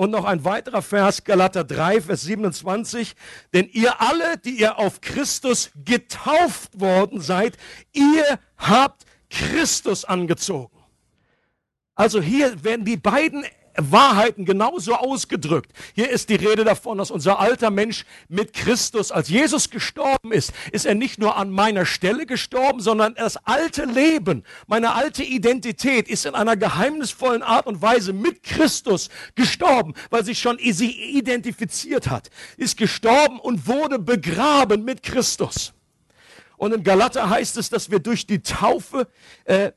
Und 0.00 0.12
noch 0.12 0.24
ein 0.24 0.46
weiterer 0.46 0.80
Vers, 0.80 1.24
Galater 1.24 1.62
3, 1.62 2.00
Vers 2.00 2.22
27. 2.22 3.14
Denn 3.52 3.68
ihr 3.70 4.00
alle, 4.00 4.38
die 4.38 4.58
ihr 4.58 4.78
auf 4.78 5.02
Christus 5.02 5.70
getauft 5.84 6.80
worden 6.80 7.20
seid, 7.20 7.58
ihr 7.92 8.38
habt 8.56 9.04
Christus 9.28 10.06
angezogen. 10.06 10.79
Also 12.00 12.22
hier 12.22 12.64
werden 12.64 12.86
die 12.86 12.96
beiden 12.96 13.44
Wahrheiten 13.76 14.46
genauso 14.46 14.94
ausgedrückt. 14.94 15.70
Hier 15.94 16.08
ist 16.08 16.30
die 16.30 16.36
Rede 16.36 16.64
davon, 16.64 16.96
dass 16.96 17.10
unser 17.10 17.38
alter 17.38 17.70
Mensch 17.70 18.06
mit 18.26 18.54
Christus, 18.54 19.12
als 19.12 19.28
Jesus 19.28 19.68
gestorben 19.68 20.32
ist, 20.32 20.54
ist 20.72 20.86
er 20.86 20.94
nicht 20.94 21.18
nur 21.18 21.36
an 21.36 21.50
meiner 21.50 21.84
Stelle 21.84 22.24
gestorben, 22.24 22.80
sondern 22.80 23.16
das 23.16 23.36
alte 23.44 23.84
Leben, 23.84 24.44
meine 24.66 24.94
alte 24.94 25.22
Identität 25.22 26.08
ist 26.08 26.24
in 26.24 26.34
einer 26.34 26.56
geheimnisvollen 26.56 27.42
Art 27.42 27.66
und 27.66 27.82
Weise 27.82 28.14
mit 28.14 28.44
Christus 28.44 29.10
gestorben, 29.34 29.92
weil 30.08 30.24
sich 30.24 30.38
schon 30.38 30.56
sie 30.58 31.18
identifiziert 31.18 32.08
hat, 32.08 32.30
ist 32.56 32.78
gestorben 32.78 33.38
und 33.38 33.66
wurde 33.66 33.98
begraben 33.98 34.86
mit 34.86 35.02
Christus. 35.02 35.74
Und 36.56 36.72
in 36.72 36.82
Galater 36.82 37.28
heißt 37.28 37.58
es, 37.58 37.68
dass 37.68 37.90
wir 37.90 37.98
durch 37.98 38.26
die 38.26 38.40
Taufe 38.40 39.06
äh, 39.44 39.72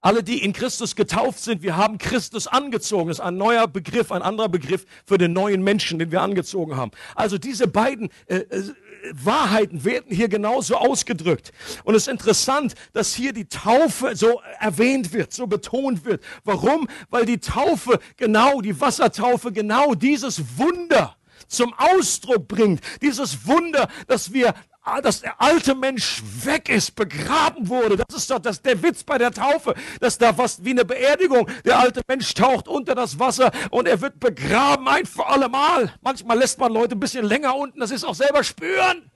alle, 0.00 0.22
die 0.22 0.44
in 0.44 0.52
Christus 0.52 0.94
getauft 0.94 1.40
sind, 1.40 1.62
wir 1.62 1.76
haben 1.76 1.98
Christus 1.98 2.46
angezogen. 2.46 3.08
Das 3.08 3.18
ist 3.18 3.24
ein 3.24 3.36
neuer 3.36 3.66
Begriff, 3.66 4.12
ein 4.12 4.22
anderer 4.22 4.48
Begriff 4.48 4.86
für 5.04 5.18
den 5.18 5.32
neuen 5.32 5.62
Menschen, 5.62 5.98
den 5.98 6.12
wir 6.12 6.20
angezogen 6.20 6.76
haben. 6.76 6.92
Also 7.16 7.36
diese 7.36 7.66
beiden 7.66 8.08
äh, 8.26 8.36
äh, 8.36 8.72
Wahrheiten 9.12 9.84
werden 9.84 10.14
hier 10.14 10.28
genauso 10.28 10.76
ausgedrückt. 10.76 11.52
Und 11.82 11.96
es 11.96 12.02
ist 12.02 12.08
interessant, 12.08 12.74
dass 12.92 13.14
hier 13.14 13.32
die 13.32 13.48
Taufe 13.48 14.14
so 14.14 14.40
erwähnt 14.60 15.12
wird, 15.12 15.32
so 15.32 15.46
betont 15.46 16.04
wird. 16.04 16.22
Warum? 16.44 16.88
Weil 17.10 17.26
die 17.26 17.38
Taufe 17.38 17.98
genau, 18.16 18.60
die 18.60 18.80
Wassertaufe 18.80 19.52
genau 19.52 19.94
dieses 19.94 20.58
Wunder 20.58 21.16
zum 21.48 21.74
Ausdruck 21.76 22.46
bringt. 22.46 22.80
Dieses 23.02 23.46
Wunder, 23.46 23.88
dass 24.06 24.32
wir 24.32 24.54
dass 25.02 25.20
der 25.20 25.40
alte 25.40 25.74
Mensch 25.74 26.22
weg 26.44 26.68
ist, 26.68 26.94
begraben 26.96 27.68
wurde. 27.68 27.96
Das 27.96 28.16
ist 28.16 28.30
doch 28.30 28.38
das, 28.38 28.62
der 28.62 28.82
Witz 28.82 29.04
bei 29.04 29.18
der 29.18 29.30
Taufe, 29.30 29.74
dass 30.00 30.18
da 30.18 30.32
fast 30.32 30.64
wie 30.64 30.70
eine 30.70 30.84
Beerdigung. 30.84 31.48
Der 31.64 31.78
alte 31.78 32.00
Mensch 32.08 32.32
taucht 32.34 32.68
unter 32.68 32.94
das 32.94 33.18
Wasser 33.18 33.50
und 33.70 33.86
er 33.86 34.00
wird 34.00 34.18
begraben 34.20 34.88
ein 34.88 35.06
für 35.06 35.26
alle 35.26 35.48
Mal. 35.48 35.92
Manchmal 36.00 36.38
lässt 36.38 36.58
man 36.58 36.72
Leute 36.72 36.96
ein 36.96 37.00
bisschen 37.00 37.24
länger 37.24 37.54
unten, 37.56 37.80
das 37.80 37.90
ist 37.90 38.04
auch 38.04 38.14
selber 38.14 38.42
spüren. 38.42 39.10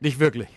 Nicht 0.00 0.18
wirklich. 0.18 0.48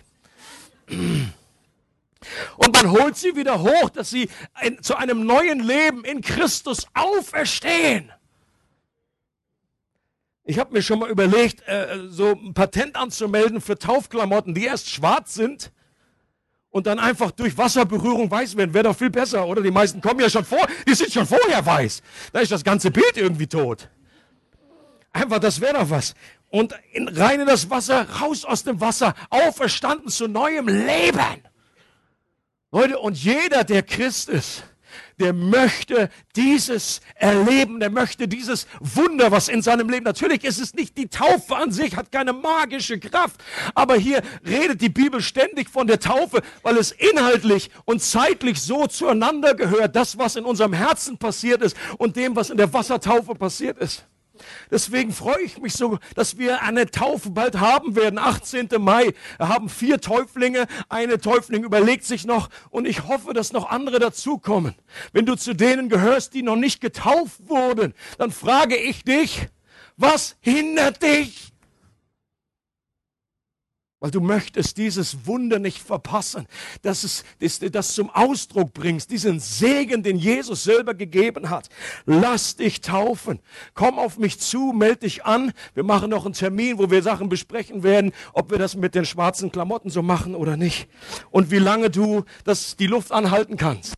Und 2.57 2.73
man 2.73 2.91
holt 2.91 3.15
sie 3.15 3.35
wieder 3.35 3.61
hoch, 3.61 3.89
dass 3.89 4.09
sie 4.09 4.29
in, 4.61 4.81
zu 4.83 4.95
einem 4.95 5.25
neuen 5.25 5.59
Leben 5.59 6.03
in 6.03 6.21
Christus 6.21 6.85
auferstehen. 6.93 8.11
Ich 10.49 10.57
habe 10.57 10.73
mir 10.73 10.81
schon 10.81 10.97
mal 10.97 11.11
überlegt, 11.11 11.61
äh, 11.67 12.07
so 12.09 12.31
ein 12.31 12.55
Patent 12.55 12.95
anzumelden 12.95 13.61
für 13.61 13.77
Taufklamotten, 13.77 14.55
die 14.55 14.65
erst 14.65 14.89
schwarz 14.89 15.35
sind 15.35 15.71
und 16.71 16.87
dann 16.87 16.97
einfach 16.97 17.29
durch 17.29 17.55
Wasserberührung 17.55 18.31
weiß 18.31 18.57
werden. 18.57 18.73
Wäre 18.73 18.85
doch 18.85 18.97
viel 18.97 19.11
besser, 19.11 19.45
oder? 19.45 19.61
Die 19.61 19.69
meisten 19.69 20.01
kommen 20.01 20.21
ja 20.21 20.27
schon 20.27 20.43
vor, 20.43 20.65
die 20.87 20.95
sind 20.95 21.13
schon 21.13 21.27
vorher 21.27 21.63
weiß. 21.63 22.01
Da 22.33 22.39
ist 22.39 22.51
das 22.51 22.63
ganze 22.63 22.89
Bild 22.89 23.15
irgendwie 23.15 23.45
tot. 23.45 23.89
Einfach, 25.13 25.37
das 25.37 25.61
wäre 25.61 25.75
doch 25.75 25.91
was. 25.91 26.15
Und 26.49 26.73
in, 26.93 27.07
rein 27.09 27.41
in 27.41 27.45
das 27.45 27.69
Wasser, 27.69 28.07
raus 28.19 28.43
aus 28.43 28.63
dem 28.63 28.81
Wasser, 28.81 29.13
auferstanden 29.29 30.09
zu 30.09 30.27
neuem 30.27 30.67
Leben. 30.67 31.43
Leute, 32.71 32.97
und 32.97 33.23
jeder, 33.23 33.63
der 33.63 33.83
Christ 33.83 34.29
ist, 34.29 34.63
der 35.19 35.33
möchte 35.33 36.09
dieses 36.35 37.01
erleben, 37.15 37.79
der 37.79 37.89
möchte 37.89 38.27
dieses 38.27 38.67
Wunder, 38.79 39.31
was 39.31 39.47
in 39.47 39.61
seinem 39.61 39.89
Leben, 39.89 40.05
natürlich 40.05 40.43
ist 40.43 40.59
es 40.59 40.73
nicht 40.73 40.97
die 40.97 41.07
Taufe 41.07 41.55
an 41.55 41.71
sich, 41.71 41.95
hat 41.95 42.11
keine 42.11 42.33
magische 42.33 42.99
Kraft, 42.99 43.43
aber 43.75 43.95
hier 43.95 44.21
redet 44.45 44.81
die 44.81 44.89
Bibel 44.89 45.21
ständig 45.21 45.69
von 45.69 45.87
der 45.87 45.99
Taufe, 45.99 46.41
weil 46.63 46.77
es 46.77 46.91
inhaltlich 46.91 47.69
und 47.85 48.01
zeitlich 48.01 48.61
so 48.61 48.87
zueinander 48.87 49.53
gehört, 49.53 49.95
das, 49.95 50.17
was 50.17 50.35
in 50.35 50.45
unserem 50.45 50.73
Herzen 50.73 51.17
passiert 51.17 51.61
ist 51.61 51.75
und 51.97 52.15
dem, 52.15 52.35
was 52.35 52.49
in 52.49 52.57
der 52.57 52.71
Wassertaufe 52.73 53.35
passiert 53.35 53.77
ist. 53.77 54.05
Deswegen 54.71 55.11
freue 55.11 55.41
ich 55.41 55.57
mich 55.59 55.73
so, 55.73 55.99
dass 56.15 56.37
wir 56.37 56.61
eine 56.61 56.89
Taufe 56.89 57.31
bald 57.31 57.59
haben 57.59 57.95
werden. 57.95 58.19
18. 58.19 58.69
Mai. 58.79 59.13
Wir 59.37 59.49
haben 59.49 59.69
vier 59.69 60.01
Täuflinge. 60.01 60.67
Eine 60.89 61.19
Täufling 61.19 61.63
überlegt 61.63 62.05
sich 62.05 62.25
noch 62.25 62.49
und 62.69 62.87
ich 62.87 63.07
hoffe, 63.07 63.33
dass 63.33 63.53
noch 63.53 63.69
andere 63.69 63.99
dazukommen. 63.99 64.75
Wenn 65.13 65.25
du 65.25 65.35
zu 65.35 65.53
denen 65.53 65.89
gehörst, 65.89 66.33
die 66.33 66.43
noch 66.43 66.55
nicht 66.55 66.81
getauft 66.81 67.47
wurden, 67.47 67.93
dann 68.17 68.31
frage 68.31 68.75
ich 68.75 69.03
dich, 69.03 69.47
was 69.97 70.37
hindert 70.41 71.03
dich? 71.03 71.51
Weil 74.01 74.11
du 74.11 74.21
möchtest 74.21 74.77
dieses 74.77 75.25
Wunder 75.25 75.59
nicht 75.59 75.81
verpassen, 75.81 76.47
dass 76.83 77.03
es 77.03 77.25
dass 77.41 77.59
du 77.59 77.69
das 77.69 77.93
zum 77.93 78.09
Ausdruck 78.09 78.73
bringst, 78.73 79.11
diesen 79.11 79.41
Segen, 79.41 80.03
den 80.03 80.17
Jesus 80.17 80.63
selber 80.63 80.93
gegeben 80.93 81.49
hat. 81.49 81.67
Lass 82.05 82.55
dich 82.55 82.79
taufen. 82.79 83.41
Komm 83.73 83.99
auf 83.99 84.17
mich 84.17 84.39
zu, 84.39 84.71
meld 84.71 85.03
dich 85.03 85.25
an. 85.25 85.51
Wir 85.73 85.83
machen 85.83 86.11
noch 86.11 86.23
einen 86.23 86.33
Termin, 86.33 86.77
wo 86.77 86.89
wir 86.89 87.03
Sachen 87.03 87.27
besprechen 87.27 87.83
werden, 87.83 88.13
ob 88.31 88.51
wir 88.51 88.57
das 88.57 88.77
mit 88.77 88.95
den 88.95 89.03
schwarzen 89.03 89.51
Klamotten 89.51 89.89
so 89.89 90.01
machen 90.01 90.33
oder 90.33 90.55
nicht. 90.55 90.87
Und 91.29 91.51
wie 91.51 91.59
lange 91.59 91.89
du 91.89 92.23
das, 92.45 92.77
die 92.77 92.87
Luft 92.87 93.11
anhalten 93.11 93.57
kannst. 93.57 93.95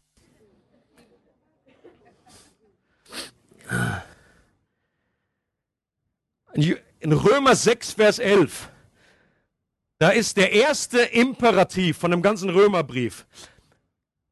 In 6.53 7.13
Römer 7.13 7.55
6, 7.55 7.91
Vers 7.93 8.17
11 8.17 8.71
da 10.01 10.09
ist 10.09 10.35
der 10.37 10.51
erste 10.51 10.99
Imperativ 10.99 11.95
von 11.95 12.09
dem 12.09 12.23
ganzen 12.23 12.49
Römerbrief. 12.49 13.27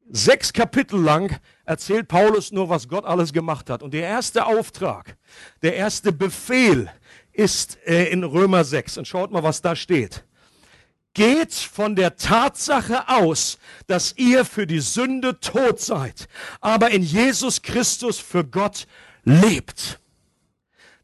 Sechs 0.09 0.51
Kapitel 0.51 0.99
lang 0.99 1.39
erzählt 1.63 2.07
Paulus 2.07 2.51
nur, 2.51 2.69
was 2.69 2.87
Gott 2.87 3.05
alles 3.05 3.33
gemacht 3.33 3.69
hat. 3.69 3.83
Und 3.83 3.93
der 3.93 4.01
erste 4.01 4.47
Auftrag, 4.47 5.15
der 5.61 5.75
erste 5.75 6.11
Befehl 6.11 6.89
ist 7.33 7.77
äh, 7.85 8.05
in 8.05 8.23
Römer 8.23 8.63
6. 8.63 8.97
Und 8.97 9.07
schaut 9.07 9.29
mal, 9.29 9.43
was 9.43 9.61
da 9.61 9.75
steht. 9.75 10.23
Geht 11.13 11.53
von 11.53 11.95
der 11.95 12.15
Tatsache 12.15 13.07
aus, 13.07 13.59
dass 13.85 14.15
ihr 14.17 14.45
für 14.45 14.65
die 14.65 14.79
Sünde 14.79 15.39
tot 15.39 15.79
seid, 15.79 16.29
aber 16.61 16.89
in 16.89 17.03
Jesus 17.03 17.61
Christus 17.61 18.17
für 18.17 18.43
Gott 18.43 18.87
lebt. 19.23 19.99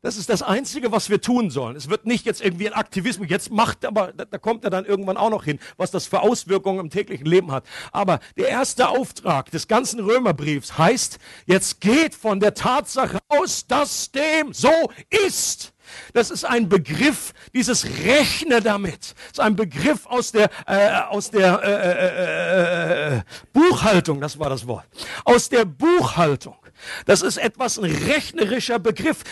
Das 0.05 0.17
ist 0.17 0.29
das 0.29 0.43
Einzige, 0.43 0.91
was 0.91 1.09
wir 1.09 1.19
tun 1.19 1.49
sollen. 1.49 1.75
Es 1.75 1.89
wird 1.89 2.05
nicht 2.05 2.27
jetzt 2.27 2.39
irgendwie 2.39 2.67
ein 2.67 2.73
Aktivismus, 2.73 3.27
jetzt 3.27 3.49
macht, 3.49 3.83
aber 3.85 4.13
da, 4.13 4.37
kommt 4.37 4.63
er 4.63 4.69
dann 4.69 4.85
irgendwann 4.85 5.17
auch 5.17 5.31
noch 5.31 5.45
hin, 5.45 5.57
was 5.77 5.89
das 5.89 6.05
für 6.05 6.21
Auswirkungen 6.21 6.79
im 6.79 6.89
täglichen 6.91 7.25
Leben 7.25 7.51
hat. 7.51 7.65
Aber 7.91 8.19
der 8.37 8.49
erste 8.49 8.87
Auftrag 8.89 9.49
des 9.49 9.67
ganzen 9.67 9.99
Römerbriefs 9.99 10.77
heißt, 10.77 11.17
jetzt 11.47 11.81
geht 11.81 12.13
von 12.13 12.39
der 12.39 12.53
Tatsache 12.53 13.17
aus, 13.29 13.65
dass 13.65 14.11
dem 14.11 14.53
so 14.53 14.69
ist. 15.09 15.73
Das 16.13 16.29
ist 16.29 16.45
ein 16.45 16.69
Begriff, 16.69 17.33
dieses 17.55 17.87
Rechne 18.05 18.61
damit. 18.61 19.15
Das 19.15 19.31
ist 19.31 19.39
ein 19.39 19.55
Begriff 19.55 20.05
aus 20.05 20.31
der, 20.31 20.51
äh, 20.67 21.01
aus 21.09 21.31
der 21.31 21.63
äh, 21.63 23.15
äh, 23.15 23.17
äh, 23.17 23.21
Buchhaltung, 23.51 24.21
das 24.21 24.37
war 24.37 24.51
das 24.51 24.67
Wort. 24.67 24.85
Aus 25.23 25.49
der 25.49 25.65
Buchhaltung. 25.65 26.57
Das 27.05 27.21
ist 27.21 27.37
etwas 27.37 27.77
ein 27.77 27.85
rechnerischer 27.85 28.79
Begriff. 28.79 29.23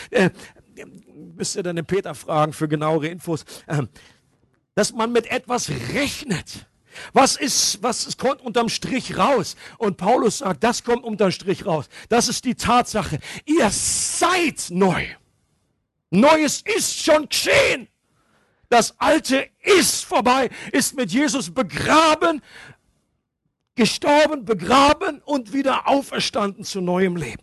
Müsst 1.36 1.56
ihr 1.56 1.64
dann 1.64 1.76
den 1.76 1.86
Peter 1.86 2.16
fragen 2.16 2.54
für 2.54 2.68
genauere 2.68 3.08
Infos, 3.08 3.46
ähm, 3.68 3.90
dass 4.76 4.94
man 4.94 5.12
mit 5.12 5.28
etwas 5.28 5.70
rechnet. 5.94 6.68
Was 7.12 7.36
ist, 7.36 7.82
was 7.82 8.18
kommt 8.18 8.42
unterm 8.42 8.70
Strich 8.70 9.18
raus? 9.18 9.56
Und 9.78 9.98
Paulus 9.98 10.40
sagt, 10.40 10.64
das 10.64 10.84
kommt 10.84 11.04
unterm 11.04 11.32
Strich 11.32 11.66
raus. 11.66 11.90
Das 12.10 12.28
ist 12.28 12.46
die 12.46 12.56
Tatsache. 12.56 13.20
Ihr 13.46 13.70
seid 13.72 14.68
neu. 14.70 15.06
Neues 16.12 16.62
ist 16.62 17.04
schon 17.04 17.28
geschehen. 17.28 17.88
Das 18.70 19.00
Alte 19.00 19.50
ist 19.62 20.04
vorbei, 20.06 20.50
ist 20.72 20.96
mit 20.96 21.12
Jesus 21.12 21.52
begraben, 21.54 22.42
gestorben, 23.76 24.46
begraben 24.46 25.22
und 25.26 25.54
wieder 25.54 25.88
auferstanden 25.88 26.64
zu 26.64 26.82
neuem 26.82 27.16
Leben. 27.16 27.43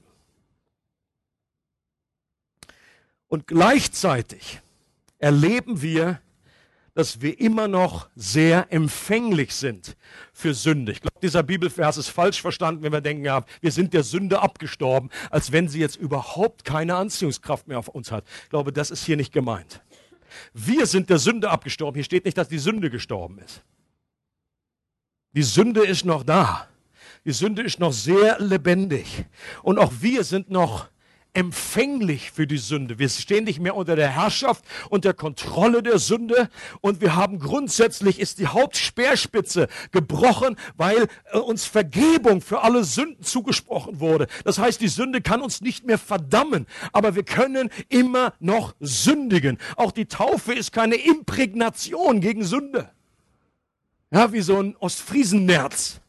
Und 3.31 3.47
gleichzeitig 3.47 4.61
erleben 5.19 5.83
wir, 5.83 6.21
dass 6.95 7.21
wir 7.21 7.38
immer 7.38 7.69
noch 7.69 8.11
sehr 8.16 8.66
empfänglich 8.73 9.55
sind 9.55 9.97
für 10.33 10.53
Sünde. 10.53 10.90
Ich 10.90 11.01
glaube, 11.01 11.21
dieser 11.23 11.45
Bibelvers 11.45 11.97
ist 11.97 12.09
falsch 12.09 12.43
verstanden, 12.43 12.83
wenn 12.83 12.93
wir 12.93 13.01
denken, 13.01 13.25
ja, 13.25 13.45
wir 13.61 13.71
sind 13.71 13.95
der 13.95 14.03
Sünde 14.03 14.43
abgestorben, 14.43 15.11
als 15.31 15.53
wenn 15.53 15.69
sie 15.69 15.79
jetzt 15.79 15.95
überhaupt 15.95 16.64
keine 16.64 16.97
Anziehungskraft 16.97 17.69
mehr 17.69 17.79
auf 17.79 17.87
uns 17.87 18.11
hat. 18.11 18.25
Ich 18.43 18.51
glaube, 18.51 18.73
das 18.73 18.90
ist 18.90 19.05
hier 19.05 19.16
nicht 19.16 19.33
gemeint. 19.33 19.81
Wir 20.53 20.85
sind 20.87 21.09
der 21.09 21.19
Sünde 21.19 21.51
abgestorben. 21.51 21.95
Hier 21.95 22.05
steht 22.05 22.25
nicht, 22.25 22.37
dass 22.37 22.49
die 22.49 22.59
Sünde 22.59 22.90
gestorben 22.90 23.38
ist. 23.38 23.62
Die 25.35 25.45
Sünde 25.45 25.87
ist 25.87 26.05
noch 26.05 26.25
da. 26.25 26.69
Die 27.25 27.33
Sünde 27.33 27.62
ist 27.62 27.79
noch 27.79 27.93
sehr 27.93 28.40
lebendig. 28.40 29.25
Und 29.62 29.79
auch 29.79 29.93
wir 30.01 30.25
sind 30.25 30.51
noch 30.51 30.88
empfänglich 31.33 32.31
für 32.31 32.47
die 32.47 32.59
Sünde. 32.59 32.99
Wir 32.99 33.09
stehen 33.09 33.45
nicht 33.45 33.61
mehr 33.61 33.77
unter 33.77 33.97
der 33.97 34.09
Herrschaft 34.09 34.64
und 34.88 35.05
der 35.05 35.14
Kontrolle 35.14 35.83
der 35.83 35.99
Sünde 35.99 36.49
und 36.81 37.01
wir 37.01 37.14
haben 37.14 37.38
grundsätzlich 37.38 38.19
ist 38.19 38.38
die 38.38 38.49
Hauptspeerspitze 38.49 39.69
gebrochen, 39.93 40.57
weil 40.77 41.07
äh, 41.33 41.38
uns 41.38 41.64
Vergebung 41.64 42.40
für 42.40 42.62
alle 42.62 42.85
Sünden 42.85 43.25
zugesprochen 43.25 44.01
wurde. 44.01 44.27
Das 44.45 44.59
heißt, 44.59 44.81
die 44.81 44.88
Sünde 44.88 45.21
kann 45.21 45.40
uns 45.40 45.61
nicht 45.61 45.85
mehr 45.85 45.99
verdammen, 45.99 46.66
aber 46.93 47.14
wir 47.14 47.25
können 47.25 47.71
immer 47.88 48.35
noch 48.40 48.75
sündigen. 48.81 49.59
Auch 49.77 49.93
die 49.93 50.07
Taufe 50.07 50.53
ist 50.53 50.73
keine 50.73 50.97
Imprägnation 50.97 52.21
gegen 52.21 52.45
Sünde. 52.45 52.90
Ja, 54.12 54.33
wie 54.33 54.40
so 54.40 54.61
ein 54.61 54.77
Ostfriesennerz. 54.79 56.01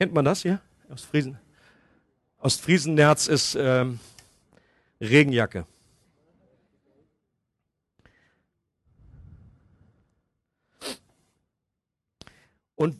Kennt 0.00 0.14
man 0.14 0.24
das 0.24 0.42
hier? 0.42 0.60
Ostfriesen? 0.90 1.38
Ostfriesennerz 2.48 3.26
ist 3.26 3.58
ähm, 3.60 4.00
Regenjacke. 5.02 5.66
Und 12.74 12.96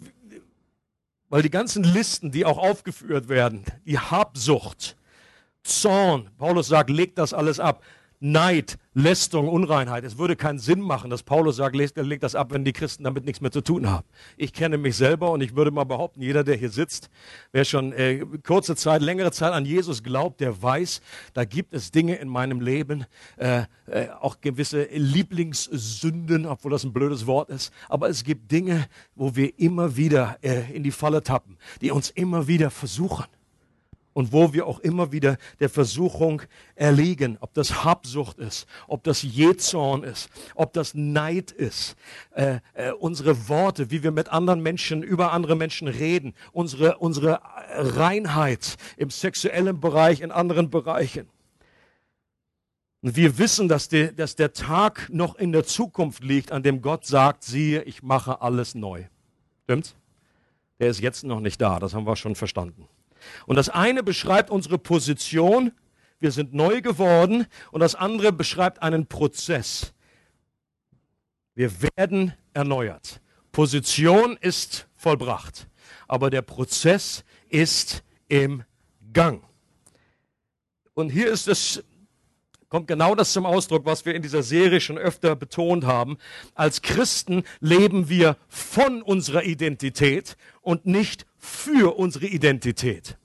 weil 1.31 1.41
die 1.41 1.49
ganzen 1.49 1.83
Listen, 1.83 2.31
die 2.31 2.45
auch 2.45 2.59
aufgeführt 2.59 3.31
werden, 3.31 3.65
die 3.87 3.99
Habsucht, 3.99 4.99
Zorn, 5.63 6.29
Paulus 6.37 6.69
sagt, 6.69 6.91
legt 6.91 7.17
das 7.17 7.33
alles 7.33 7.59
ab. 7.59 7.83
Neid, 8.21 8.77
Lästerung, 8.99 9.49
Unreinheit. 9.49 10.03
Es 10.03 10.19
würde 10.19 10.35
keinen 10.35 10.59
Sinn 10.59 10.81
machen, 10.81 11.09
dass 11.09 11.23
Paulus 11.23 11.57
sagt, 11.57 11.77
legt, 11.77 12.23
das 12.25 12.35
ab, 12.35 12.53
wenn 12.53 12.65
die 12.65 12.73
Christen 12.73 13.05
damit 13.05 13.25
nichts 13.25 13.41
mehr 13.41 13.53
zu 13.53 13.61
tun 13.61 13.89
haben. 13.89 14.05
Ich 14.37 14.53
kenne 14.53 14.77
mich 14.77 14.97
selber 14.97 15.31
und 15.31 15.41
ich 15.41 15.55
würde 15.55 15.71
mal 15.71 15.85
behaupten, 15.85 16.21
jeder, 16.21 16.43
der 16.43 16.57
hier 16.57 16.71
sitzt, 16.71 17.09
wer 17.53 17.65
schon 17.65 17.93
äh, 17.93 18.25
kurze 18.45 18.75
Zeit, 18.75 19.01
längere 19.01 19.31
Zeit 19.31 19.53
an 19.53 19.65
Jesus 19.65 20.03
glaubt, 20.03 20.41
der 20.41 20.61
weiß, 20.61 21.01
da 21.33 21.45
gibt 21.45 21.75
es 21.75 21.93
Dinge 21.93 22.17
in 22.17 22.27
meinem 22.27 22.61
Leben, 22.61 23.07
äh, 23.37 23.63
äh, 23.87 24.09
auch 24.21 24.41
gewisse 24.41 24.89
Lieblingssünden, 24.93 26.45
obwohl 26.45 26.73
das 26.73 26.83
ein 26.83 26.93
blödes 26.93 27.29
Wort 27.29 27.51
ist, 27.51 27.73
aber 27.89 28.09
es 28.09 28.25
gibt 28.25 28.51
Dinge, 28.51 28.87
wo 29.15 29.37
wir 29.37 29.57
immer 29.61 29.97
wieder 29.97 30.39
äh, 30.43 30.75
in 30.75 30.83
die 30.83 30.91
Falle 30.91 31.23
tappen, 31.23 31.57
die 31.81 31.93
uns 31.93 32.11
immer 32.11 32.49
wieder 32.49 32.71
versuchen 32.71 33.27
und 34.19 34.33
wo 34.33 34.53
wir 34.53 34.67
auch 34.67 34.81
immer 34.81 35.13
wieder 35.13 35.39
der 35.61 35.69
Versuchung 35.69 36.43
erliegen, 36.75 37.39
ob 37.39 37.55
das 37.55 37.85
Habsucht 37.85 38.41
ist, 38.41 38.67
ob 38.89 39.05
das 39.05 39.23
Jezorn 39.23 40.03
ist, 40.03 40.29
ob 40.57 40.73
das 40.73 40.93
Neid 40.93 41.53
ist, 41.53 41.95
äh, 42.35 42.59
äh, 42.75 42.91
unsere 42.91 43.49
Worte, 43.49 43.93
wie 43.93 44.03
wir 44.03 44.11
mit 44.11 44.29
anderen 44.29 44.61
Menschen 44.61 45.05
über 45.05 45.31
andere 45.31 45.55
Menschen 45.55 45.87
reden, 45.87 46.35
unsere, 46.51 46.99
unsere 46.99 47.39
Reinheit 47.77 48.75
im 48.97 49.09
sexuellen 49.09 49.79
Bereich, 49.79 50.21
in 50.21 50.33
anderen 50.33 50.69
Bereichen. 50.69 51.29
Und 53.03 53.15
wir 53.15 53.39
wissen, 53.39 53.69
dass 53.69 53.89
der, 53.89 54.11
dass 54.11 54.35
der 54.35 54.53
Tag 54.53 55.11
noch 55.13 55.37
in 55.37 55.53
der 55.53 55.63
Zukunft 55.63 56.25
liegt, 56.25 56.51
an 56.51 56.65
dem 56.65 56.83
Gott 56.83 57.07
sagt, 57.07 57.45
siehe, 57.45 57.83
ich 57.83 58.03
mache 58.03 58.43
alles 58.43 58.75
neu. 58.75 59.05
Stimmt's? 59.63 59.95
Der 60.81 60.89
ist 60.89 60.99
jetzt 60.99 61.23
noch 61.23 61.39
nicht 61.39 61.61
da, 61.61 61.79
das 61.79 61.95
haben 61.95 62.05
wir 62.05 62.17
schon 62.17 62.35
verstanden. 62.35 62.89
Und 63.47 63.57
das 63.57 63.69
eine 63.69 64.03
beschreibt 64.03 64.51
unsere 64.51 64.79
Position, 64.79 65.73
wir 66.21 66.33
sind 66.33 66.53
neu 66.53 66.81
geworden, 66.81 67.47
und 67.71 67.81
das 67.81 67.95
andere 67.95 68.33
beschreibt 68.33 68.83
einen 68.83 69.07
Prozess. 69.07 69.93
Wir 71.55 71.73
werden 71.97 72.35
erneuert. 72.53 73.21
Position 73.53 74.37
ist 74.41 74.87
vollbracht, 74.97 75.69
aber 76.07 76.31
der 76.31 76.43
Prozess 76.43 77.25
ist 77.49 78.03
im 78.29 78.65
Gang. 79.13 79.43
Und 80.95 81.11
hier 81.11 81.31
ist 81.31 81.49
es 81.49 81.83
kommt 82.69 82.87
genau 82.87 83.15
das 83.15 83.33
zum 83.33 83.47
Ausdruck, 83.47 83.87
was 83.87 84.05
wir 84.05 84.15
in 84.15 84.23
dieser 84.23 84.43
Serie 84.43 84.81
schon 84.81 84.99
öfter 84.99 85.35
betont 85.37 85.85
haben. 85.85 86.19
Als 86.55 86.83
Christen 86.83 87.45
leben 87.61 88.09
wir 88.09 88.37
von 88.49 89.03
unserer 89.03 89.45
Identität 89.45 90.37
und 90.61 90.87
nicht 90.87 91.27
für 91.39 91.97
unsere 91.99 92.27
Identität. 92.27 93.17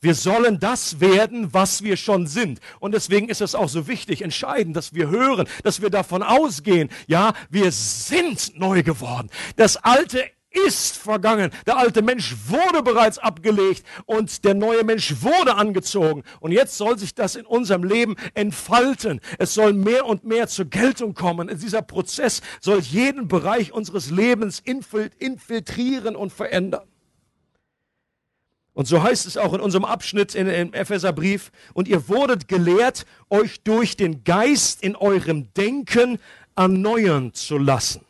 Wir 0.00 0.14
sollen 0.14 0.58
das 0.58 1.00
werden, 1.00 1.52
was 1.52 1.82
wir 1.82 1.96
schon 1.96 2.26
sind. 2.26 2.60
Und 2.80 2.92
deswegen 2.92 3.28
ist 3.28 3.40
es 3.40 3.54
auch 3.54 3.68
so 3.68 3.86
wichtig, 3.86 4.22
entscheidend, 4.22 4.76
dass 4.76 4.94
wir 4.94 5.08
hören, 5.08 5.48
dass 5.62 5.80
wir 5.80 5.90
davon 5.90 6.22
ausgehen, 6.22 6.90
ja, 7.06 7.32
wir 7.48 7.70
sind 7.72 8.58
neu 8.58 8.82
geworden. 8.82 9.30
Das 9.56 9.76
Alte 9.76 10.24
ist 10.66 10.96
vergangen. 10.96 11.50
Der 11.66 11.76
alte 11.76 12.02
Mensch 12.02 12.34
wurde 12.48 12.82
bereits 12.82 13.18
abgelegt 13.18 13.84
und 14.06 14.44
der 14.44 14.54
neue 14.54 14.82
Mensch 14.84 15.22
wurde 15.22 15.54
angezogen. 15.54 16.24
Und 16.40 16.52
jetzt 16.52 16.76
soll 16.76 16.98
sich 16.98 17.14
das 17.14 17.36
in 17.36 17.46
unserem 17.46 17.84
Leben 17.84 18.16
entfalten. 18.34 19.20
Es 19.38 19.54
soll 19.54 19.72
mehr 19.72 20.06
und 20.06 20.24
mehr 20.24 20.48
zur 20.48 20.64
Geltung 20.64 21.14
kommen. 21.14 21.48
Dieser 21.56 21.82
Prozess 21.82 22.42
soll 22.60 22.80
jeden 22.80 23.28
Bereich 23.28 23.72
unseres 23.72 24.10
Lebens 24.10 24.60
infiltrieren 24.60 26.16
und 26.16 26.32
verändern. 26.32 26.89
Und 28.80 28.86
so 28.86 29.02
heißt 29.02 29.26
es 29.26 29.36
auch 29.36 29.52
in 29.52 29.60
unserem 29.60 29.84
Abschnitt 29.84 30.34
in, 30.34 30.46
im 30.46 30.72
Epheserbrief, 30.72 31.52
und 31.74 31.86
ihr 31.86 32.08
wurdet 32.08 32.48
gelehrt, 32.48 33.04
euch 33.28 33.60
durch 33.60 33.94
den 33.94 34.24
Geist 34.24 34.82
in 34.82 34.96
eurem 34.96 35.52
Denken 35.52 36.18
erneuern 36.56 37.34
zu 37.34 37.58
lassen. 37.58 38.06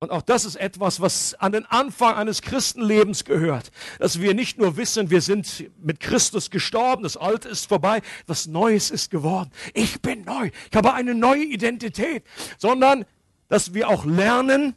Und 0.00 0.10
auch 0.10 0.20
das 0.20 0.44
ist 0.44 0.56
etwas, 0.56 1.00
was 1.00 1.32
an 1.32 1.52
den 1.52 1.64
Anfang 1.64 2.14
eines 2.14 2.42
Christenlebens 2.42 3.24
gehört. 3.24 3.70
Dass 4.00 4.20
wir 4.20 4.34
nicht 4.34 4.58
nur 4.58 4.76
wissen, 4.76 5.08
wir 5.08 5.22
sind 5.22 5.64
mit 5.82 5.98
Christus 5.98 6.50
gestorben, 6.50 7.02
das 7.02 7.16
Alte 7.16 7.48
ist 7.48 7.66
vorbei, 7.66 8.02
was 8.26 8.46
Neues 8.46 8.90
ist 8.90 9.10
geworden. 9.10 9.50
Ich 9.72 10.02
bin 10.02 10.26
neu, 10.26 10.50
ich 10.70 10.76
habe 10.76 10.92
eine 10.92 11.14
neue 11.14 11.44
Identität, 11.44 12.22
sondern 12.58 13.06
dass 13.48 13.72
wir 13.72 13.88
auch 13.88 14.04
lernen, 14.04 14.74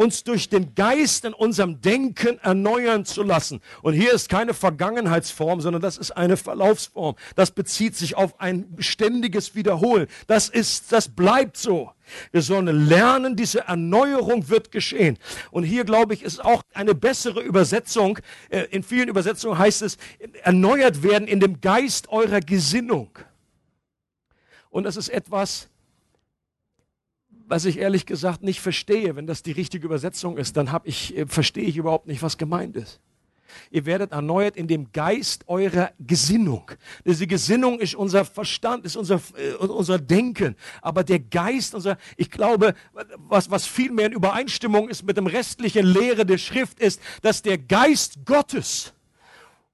uns 0.00 0.24
durch 0.24 0.48
den 0.48 0.74
Geist 0.74 1.26
in 1.26 1.34
unserem 1.34 1.82
Denken 1.82 2.38
erneuern 2.38 3.04
zu 3.04 3.22
lassen. 3.22 3.60
Und 3.82 3.92
hier 3.92 4.14
ist 4.14 4.30
keine 4.30 4.54
Vergangenheitsform, 4.54 5.60
sondern 5.60 5.82
das 5.82 5.98
ist 5.98 6.12
eine 6.12 6.38
Verlaufsform. 6.38 7.16
Das 7.36 7.50
bezieht 7.50 7.94
sich 7.96 8.16
auf 8.16 8.40
ein 8.40 8.74
ständiges 8.78 9.54
Wiederholen. 9.54 10.06
Das 10.26 10.48
ist, 10.48 10.90
das 10.90 11.06
bleibt 11.06 11.58
so. 11.58 11.92
Wir 12.32 12.40
sollen 12.40 12.88
lernen, 12.88 13.36
diese 13.36 13.60
Erneuerung 13.68 14.48
wird 14.48 14.72
geschehen. 14.72 15.18
Und 15.50 15.64
hier, 15.64 15.84
glaube 15.84 16.14
ich, 16.14 16.22
ist 16.22 16.42
auch 16.42 16.62
eine 16.72 16.94
bessere 16.94 17.42
Übersetzung. 17.42 18.20
Äh, 18.48 18.62
in 18.70 18.82
vielen 18.82 19.10
Übersetzungen 19.10 19.58
heißt 19.58 19.82
es, 19.82 19.98
erneuert 20.42 21.02
werden 21.02 21.28
in 21.28 21.40
dem 21.40 21.60
Geist 21.60 22.08
eurer 22.08 22.40
Gesinnung. 22.40 23.10
Und 24.70 24.84
das 24.84 24.96
ist 24.96 25.10
etwas, 25.10 25.69
was 27.50 27.64
ich 27.64 27.78
ehrlich 27.78 28.06
gesagt 28.06 28.42
nicht 28.42 28.60
verstehe. 28.60 29.16
Wenn 29.16 29.26
das 29.26 29.42
die 29.42 29.50
richtige 29.50 29.84
Übersetzung 29.84 30.38
ist, 30.38 30.56
dann 30.56 30.70
hab 30.70 30.86
ich, 30.86 31.16
äh, 31.16 31.26
verstehe 31.26 31.64
ich 31.64 31.76
überhaupt 31.76 32.06
nicht, 32.06 32.22
was 32.22 32.38
gemeint 32.38 32.76
ist. 32.76 33.00
Ihr 33.72 33.84
werdet 33.84 34.12
erneuert 34.12 34.56
in 34.56 34.68
dem 34.68 34.92
Geist 34.92 35.48
eurer 35.48 35.90
Gesinnung. 35.98 36.70
Diese 37.04 37.26
Gesinnung 37.26 37.80
ist 37.80 37.96
unser 37.96 38.24
Verstand, 38.24 38.84
ist 38.84 38.96
unser, 38.96 39.20
äh, 39.36 39.54
unser 39.54 39.98
Denken. 39.98 40.54
Aber 40.80 41.02
der 41.02 41.18
Geist, 41.18 41.74
unser, 41.74 41.98
ich 42.16 42.30
glaube, 42.30 42.74
was, 43.16 43.50
was 43.50 43.66
viel 43.66 43.90
mehr 43.90 44.06
in 44.06 44.12
Übereinstimmung 44.12 44.88
ist 44.88 45.02
mit 45.02 45.16
dem 45.16 45.26
restlichen 45.26 45.84
Lehre 45.84 46.24
der 46.24 46.38
Schrift 46.38 46.78
ist, 46.78 47.00
dass 47.22 47.42
der 47.42 47.58
Geist 47.58 48.24
Gottes 48.24 48.92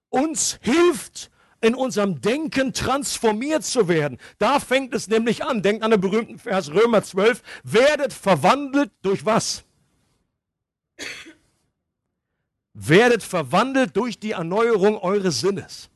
uns 0.08 0.58
hilft, 0.62 1.30
in 1.60 1.74
unserem 1.74 2.20
Denken 2.20 2.72
transformiert 2.72 3.64
zu 3.64 3.88
werden. 3.88 4.18
Da 4.38 4.60
fängt 4.60 4.94
es 4.94 5.08
nämlich 5.08 5.44
an. 5.44 5.62
Denkt 5.62 5.82
an 5.82 5.90
den 5.90 6.00
berühmten 6.00 6.38
Vers 6.38 6.70
Römer 6.70 7.02
12. 7.02 7.42
Werdet 7.64 8.12
verwandelt 8.12 8.90
durch 9.02 9.24
was? 9.24 9.64
Werdet 12.74 13.22
verwandelt 13.22 13.96
durch 13.96 14.18
die 14.18 14.32
Erneuerung 14.32 14.98
eures 14.98 15.40
Sinnes. 15.40 15.88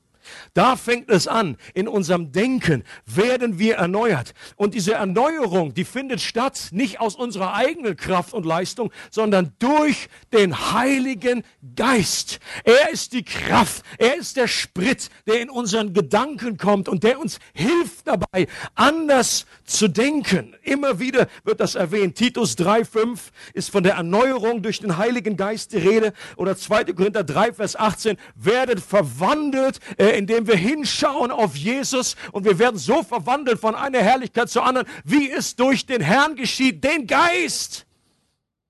Da 0.55 0.77
fängt 0.77 1.11
es 1.11 1.29
an. 1.29 1.57
In 1.75 1.89
unserem 1.89 2.33
Denken 2.33 2.85
werden 3.07 3.59
wir 3.59 3.77
erneuert. 3.77 4.35
Und 4.57 4.75
diese 4.75 4.95
Erneuerung, 4.95 5.75
die 5.75 5.85
findet 5.85 6.21
statt 6.21 6.69
nicht 6.73 7.01
aus 7.01 7.15
unserer 7.15 7.55
eigenen 7.55 7.97
Kraft 7.97 8.35
und 8.35 8.47
Leistung, 8.47 8.93
sondern 9.11 9.53
durch 9.59 10.09
den 10.33 10.73
Heiligen 10.73 11.45
Geist. 11.77 12.41
Er 12.65 12.91
ist 12.91 13.13
die 13.13 13.25
Kraft. 13.25 13.85
Er 13.99 14.17
ist 14.17 14.37
der 14.37 14.49
Sprit, 14.49 15.11
der 15.27 15.41
in 15.41 15.51
unseren 15.51 15.93
Gedanken 15.93 16.57
kommt 16.57 16.89
und 16.89 17.05
der 17.05 17.19
uns 17.19 17.39
hilft 17.55 18.07
dabei, 18.07 18.47
anders 18.75 19.47
zu 19.65 19.89
denken. 19.89 20.57
Immer 20.63 20.99
wieder 20.99 21.29
wird 21.45 21.61
das 21.61 21.75
erwähnt. 21.75 22.17
Titus 22.17 22.57
3,5 22.57 23.19
ist 23.55 23.71
von 23.71 23.83
der 23.83 23.95
Erneuerung 23.95 24.63
durch 24.63 24.81
den 24.81 24.97
Heiligen 24.97 25.37
Geist 25.37 25.73
die 25.73 25.79
Rede. 25.79 26.13
Oder 26.37 26.57
2. 26.57 26.85
Korinther 26.85 27.25
3, 27.25 27.53
Vers 27.55 27.77
18. 27.77 28.17
Werdet 28.35 28.81
verwandelt 28.81 29.81
äh, 29.99 30.17
indem 30.21 30.47
wir 30.47 30.57
hinschauen 30.57 31.31
auf 31.31 31.57
Jesus 31.57 32.15
und 32.33 32.45
wir 32.45 32.59
werden 32.59 32.77
so 32.77 33.03
verwandelt 33.03 33.59
von 33.59 33.75
einer 33.75 34.01
Herrlichkeit 34.01 34.51
zur 34.51 34.67
anderen, 34.67 34.87
wie 35.03 35.31
es 35.31 35.57
durch 35.57 35.87
den 35.87 36.03
Herrn 36.03 36.37
geschieht, 36.37 36.85
den 36.85 37.07
Geist. 37.07 37.87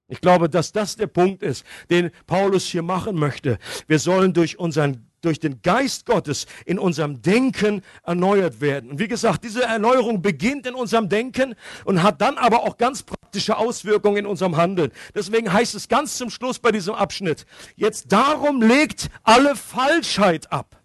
Ich 0.07 0.21
glaube, 0.21 0.49
dass 0.49 0.71
das 0.71 0.95
der 0.97 1.09
Punkt 1.09 1.43
ist, 1.43 1.65
den 1.91 2.11
Paulus 2.27 2.67
hier 2.67 2.83
machen 2.83 3.17
möchte. 3.17 3.59
Wir 3.89 3.99
sollen 3.99 4.33
durch 4.33 4.59
unseren 4.59 5.07
durch 5.23 5.39
den 5.39 5.61
Geist 5.61 6.07
Gottes 6.07 6.47
in 6.65 6.79
unserem 6.79 7.21
Denken 7.21 7.83
erneuert 8.05 8.63
werden. 8.63 8.93
Und 8.93 8.99
wie 8.99 9.09
gesagt, 9.09 9.45
diese 9.45 9.63
Erneuerung 9.63 10.23
beginnt 10.23 10.67
in 10.67 10.75
unserem 10.75 11.11
Denken 11.11 11.57
und 11.85 12.03
hat 12.03 12.23
dann 12.23 12.39
aber 12.39 12.63
auch 12.63 12.79
ganz 12.79 13.03
praktische 13.03 13.59
Auswirkungen 13.59 14.17
in 14.17 14.27
unserem 14.27 14.57
Handeln. 14.57 14.93
Deswegen 15.15 15.53
heißt 15.53 15.75
es 15.75 15.89
ganz 15.89 16.17
zum 16.17 16.31
Schluss 16.31 16.59
bei 16.59 16.73
diesem 16.73 16.95
Abschnitt, 16.95 17.45
jetzt 17.77 18.11
darum 18.11 18.63
legt 18.63 19.11
alle 19.25 19.57
Falschheit 19.57 20.51
ab. 20.51 20.80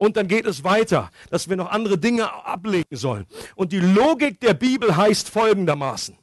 Und 0.00 0.16
dann 0.16 0.28
geht 0.28 0.46
es 0.46 0.64
weiter, 0.64 1.10
dass 1.28 1.50
wir 1.50 1.56
noch 1.56 1.70
andere 1.70 1.98
Dinge 1.98 2.32
ablegen 2.46 2.96
sollen. 2.96 3.26
Und 3.54 3.70
die 3.70 3.80
Logik 3.80 4.40
der 4.40 4.54
Bibel 4.54 4.96
heißt 4.96 5.28
folgendermaßen. 5.28 6.16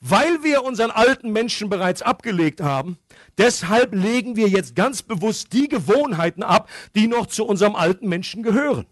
Weil 0.00 0.42
wir 0.42 0.64
unseren 0.64 0.90
alten 0.90 1.30
Menschen 1.30 1.68
bereits 1.68 2.00
abgelegt 2.00 2.62
haben, 2.62 2.96
deshalb 3.36 3.94
legen 3.94 4.36
wir 4.36 4.48
jetzt 4.48 4.74
ganz 4.74 5.02
bewusst 5.02 5.52
die 5.52 5.68
Gewohnheiten 5.68 6.42
ab, 6.42 6.70
die 6.94 7.08
noch 7.08 7.26
zu 7.26 7.44
unserem 7.44 7.76
alten 7.76 8.08
Menschen 8.08 8.42
gehören. 8.42 8.86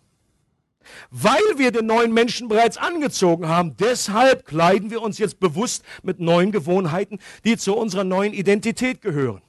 Weil 1.11 1.41
wir 1.57 1.73
den 1.73 1.87
neuen 1.87 2.13
Menschen 2.13 2.49
bereits 2.49 2.77
angezogen 2.77 3.49
haben, 3.49 3.79
deshalb 3.79 4.45
kleiden 4.45 4.91
wir 4.91 5.01
uns 5.01 5.17
jetzt 5.17 5.41
bewusst 5.41 5.83
mit 6.03 6.21
neuen 6.21 6.53
Gewohnheiten, 6.53 7.19
die 7.47 7.57
zu 7.57 7.75
unserer 7.75 8.05
neuen 8.05 8.35
Identität 8.35 9.01
gehören. 9.01 9.41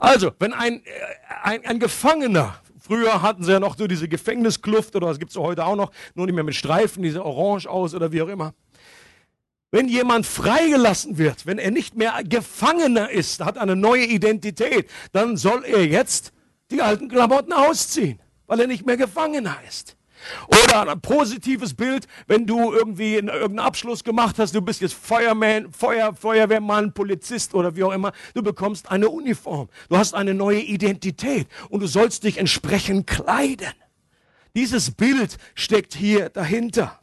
Also, 0.00 0.32
wenn 0.40 0.52
ein, 0.52 0.84
äh, 0.84 0.90
ein, 1.44 1.64
ein 1.64 1.78
Gefangener 1.78 2.56
früher 2.82 3.22
hatten 3.22 3.44
sie 3.44 3.52
ja 3.52 3.60
noch 3.60 3.76
so 3.76 3.86
diese 3.86 4.08
Gefängniskluft 4.08 4.94
oder 4.96 5.08
das 5.08 5.18
gibt 5.18 5.30
es 5.30 5.36
heute 5.36 5.64
auch 5.64 5.76
noch, 5.76 5.90
nur 6.14 6.26
nicht 6.26 6.34
mehr 6.34 6.44
mit 6.44 6.54
Streifen, 6.54 7.02
diese 7.02 7.24
Orange 7.24 7.66
aus 7.66 7.94
oder 7.94 8.12
wie 8.12 8.22
auch 8.22 8.28
immer. 8.28 8.54
Wenn 9.70 9.88
jemand 9.88 10.26
freigelassen 10.26 11.16
wird, 11.16 11.46
wenn 11.46 11.58
er 11.58 11.70
nicht 11.70 11.96
mehr 11.96 12.20
Gefangener 12.24 13.10
ist, 13.10 13.42
hat 13.42 13.56
eine 13.56 13.74
neue 13.74 14.04
Identität, 14.04 14.90
dann 15.12 15.38
soll 15.38 15.64
er 15.64 15.86
jetzt 15.86 16.32
die 16.70 16.82
alten 16.82 17.08
Klamotten 17.08 17.54
ausziehen, 17.54 18.20
weil 18.46 18.60
er 18.60 18.66
nicht 18.66 18.84
mehr 18.84 18.98
Gefangener 18.98 19.56
ist. 19.66 19.96
Oder 20.46 20.90
ein 20.90 21.00
positives 21.00 21.74
Bild, 21.74 22.06
wenn 22.26 22.46
du 22.46 22.72
irgendwie 22.72 23.14
irgendeinen 23.14 23.58
Abschluss 23.58 24.04
gemacht 24.04 24.38
hast, 24.38 24.54
du 24.54 24.62
bist 24.62 24.80
jetzt 24.80 24.94
Feuerman, 24.94 25.72
Feuer, 25.72 26.14
Feuerwehrmann, 26.14 26.94
Polizist 26.94 27.54
oder 27.54 27.76
wie 27.76 27.84
auch 27.84 27.92
immer, 27.92 28.12
du 28.34 28.42
bekommst 28.42 28.90
eine 28.90 29.08
Uniform. 29.08 29.68
Du 29.88 29.96
hast 29.96 30.14
eine 30.14 30.34
neue 30.34 30.60
Identität 30.60 31.46
und 31.68 31.80
du 31.80 31.86
sollst 31.86 32.24
dich 32.24 32.38
entsprechend 32.38 33.06
kleiden. 33.06 33.72
Dieses 34.54 34.90
Bild 34.90 35.38
steckt 35.54 35.94
hier 35.94 36.28
dahinter. 36.28 37.01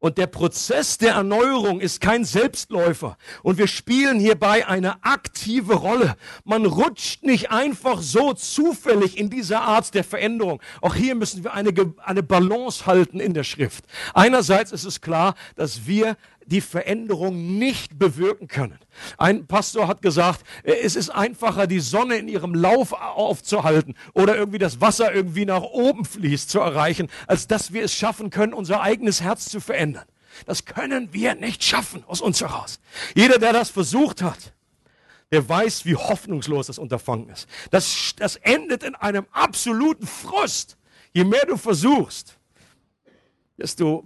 Und 0.00 0.16
der 0.16 0.26
Prozess 0.26 0.96
der 0.96 1.12
Erneuerung 1.12 1.78
ist 1.78 2.00
kein 2.00 2.24
Selbstläufer. 2.24 3.18
Und 3.42 3.58
wir 3.58 3.66
spielen 3.66 4.18
hierbei 4.18 4.66
eine 4.66 5.04
aktive 5.04 5.74
Rolle. 5.74 6.16
Man 6.44 6.64
rutscht 6.64 7.22
nicht 7.22 7.50
einfach 7.50 8.00
so 8.00 8.32
zufällig 8.32 9.18
in 9.18 9.28
dieser 9.28 9.60
Art 9.60 9.92
der 9.92 10.02
Veränderung. 10.02 10.62
Auch 10.80 10.94
hier 10.94 11.14
müssen 11.14 11.44
wir 11.44 11.52
eine, 11.52 11.72
eine 12.02 12.22
Balance 12.22 12.86
halten 12.86 13.20
in 13.20 13.34
der 13.34 13.44
Schrift. 13.44 13.84
Einerseits 14.14 14.72
ist 14.72 14.84
es 14.84 15.02
klar, 15.02 15.34
dass 15.54 15.86
wir 15.86 16.16
die 16.50 16.60
Veränderung 16.60 17.58
nicht 17.58 17.98
bewirken 17.98 18.48
können. 18.48 18.78
Ein 19.18 19.46
Pastor 19.46 19.88
hat 19.88 20.02
gesagt, 20.02 20.44
äh, 20.64 20.72
es 20.72 20.96
ist 20.96 21.10
einfacher, 21.10 21.66
die 21.66 21.80
Sonne 21.80 22.16
in 22.16 22.28
ihrem 22.28 22.54
Lauf 22.54 22.92
aufzuhalten 22.92 23.94
oder 24.14 24.36
irgendwie 24.36 24.58
das 24.58 24.80
Wasser 24.80 25.14
irgendwie 25.14 25.44
nach 25.44 25.62
oben 25.62 26.04
fließt 26.04 26.50
zu 26.50 26.60
erreichen, 26.60 27.08
als 27.26 27.46
dass 27.46 27.72
wir 27.72 27.84
es 27.84 27.94
schaffen 27.94 28.30
können, 28.30 28.52
unser 28.52 28.82
eigenes 28.82 29.22
Herz 29.22 29.46
zu 29.46 29.60
verändern. 29.60 30.04
Das 30.46 30.64
können 30.64 31.12
wir 31.12 31.34
nicht 31.34 31.62
schaffen 31.64 32.04
aus 32.06 32.20
uns 32.20 32.40
heraus. 32.40 32.80
Jeder, 33.14 33.38
der 33.38 33.52
das 33.52 33.70
versucht 33.70 34.22
hat, 34.22 34.52
der 35.32 35.48
weiß, 35.48 35.84
wie 35.84 35.94
hoffnungslos 35.94 36.66
das 36.66 36.78
Unterfangen 36.78 37.28
ist. 37.28 37.48
Das, 37.70 38.14
das 38.16 38.36
endet 38.36 38.82
in 38.82 38.94
einem 38.96 39.26
absoluten 39.30 40.06
Frust. 40.06 40.76
Je 41.12 41.24
mehr 41.24 41.46
du 41.46 41.56
versuchst, 41.56 42.38
desto 43.56 44.04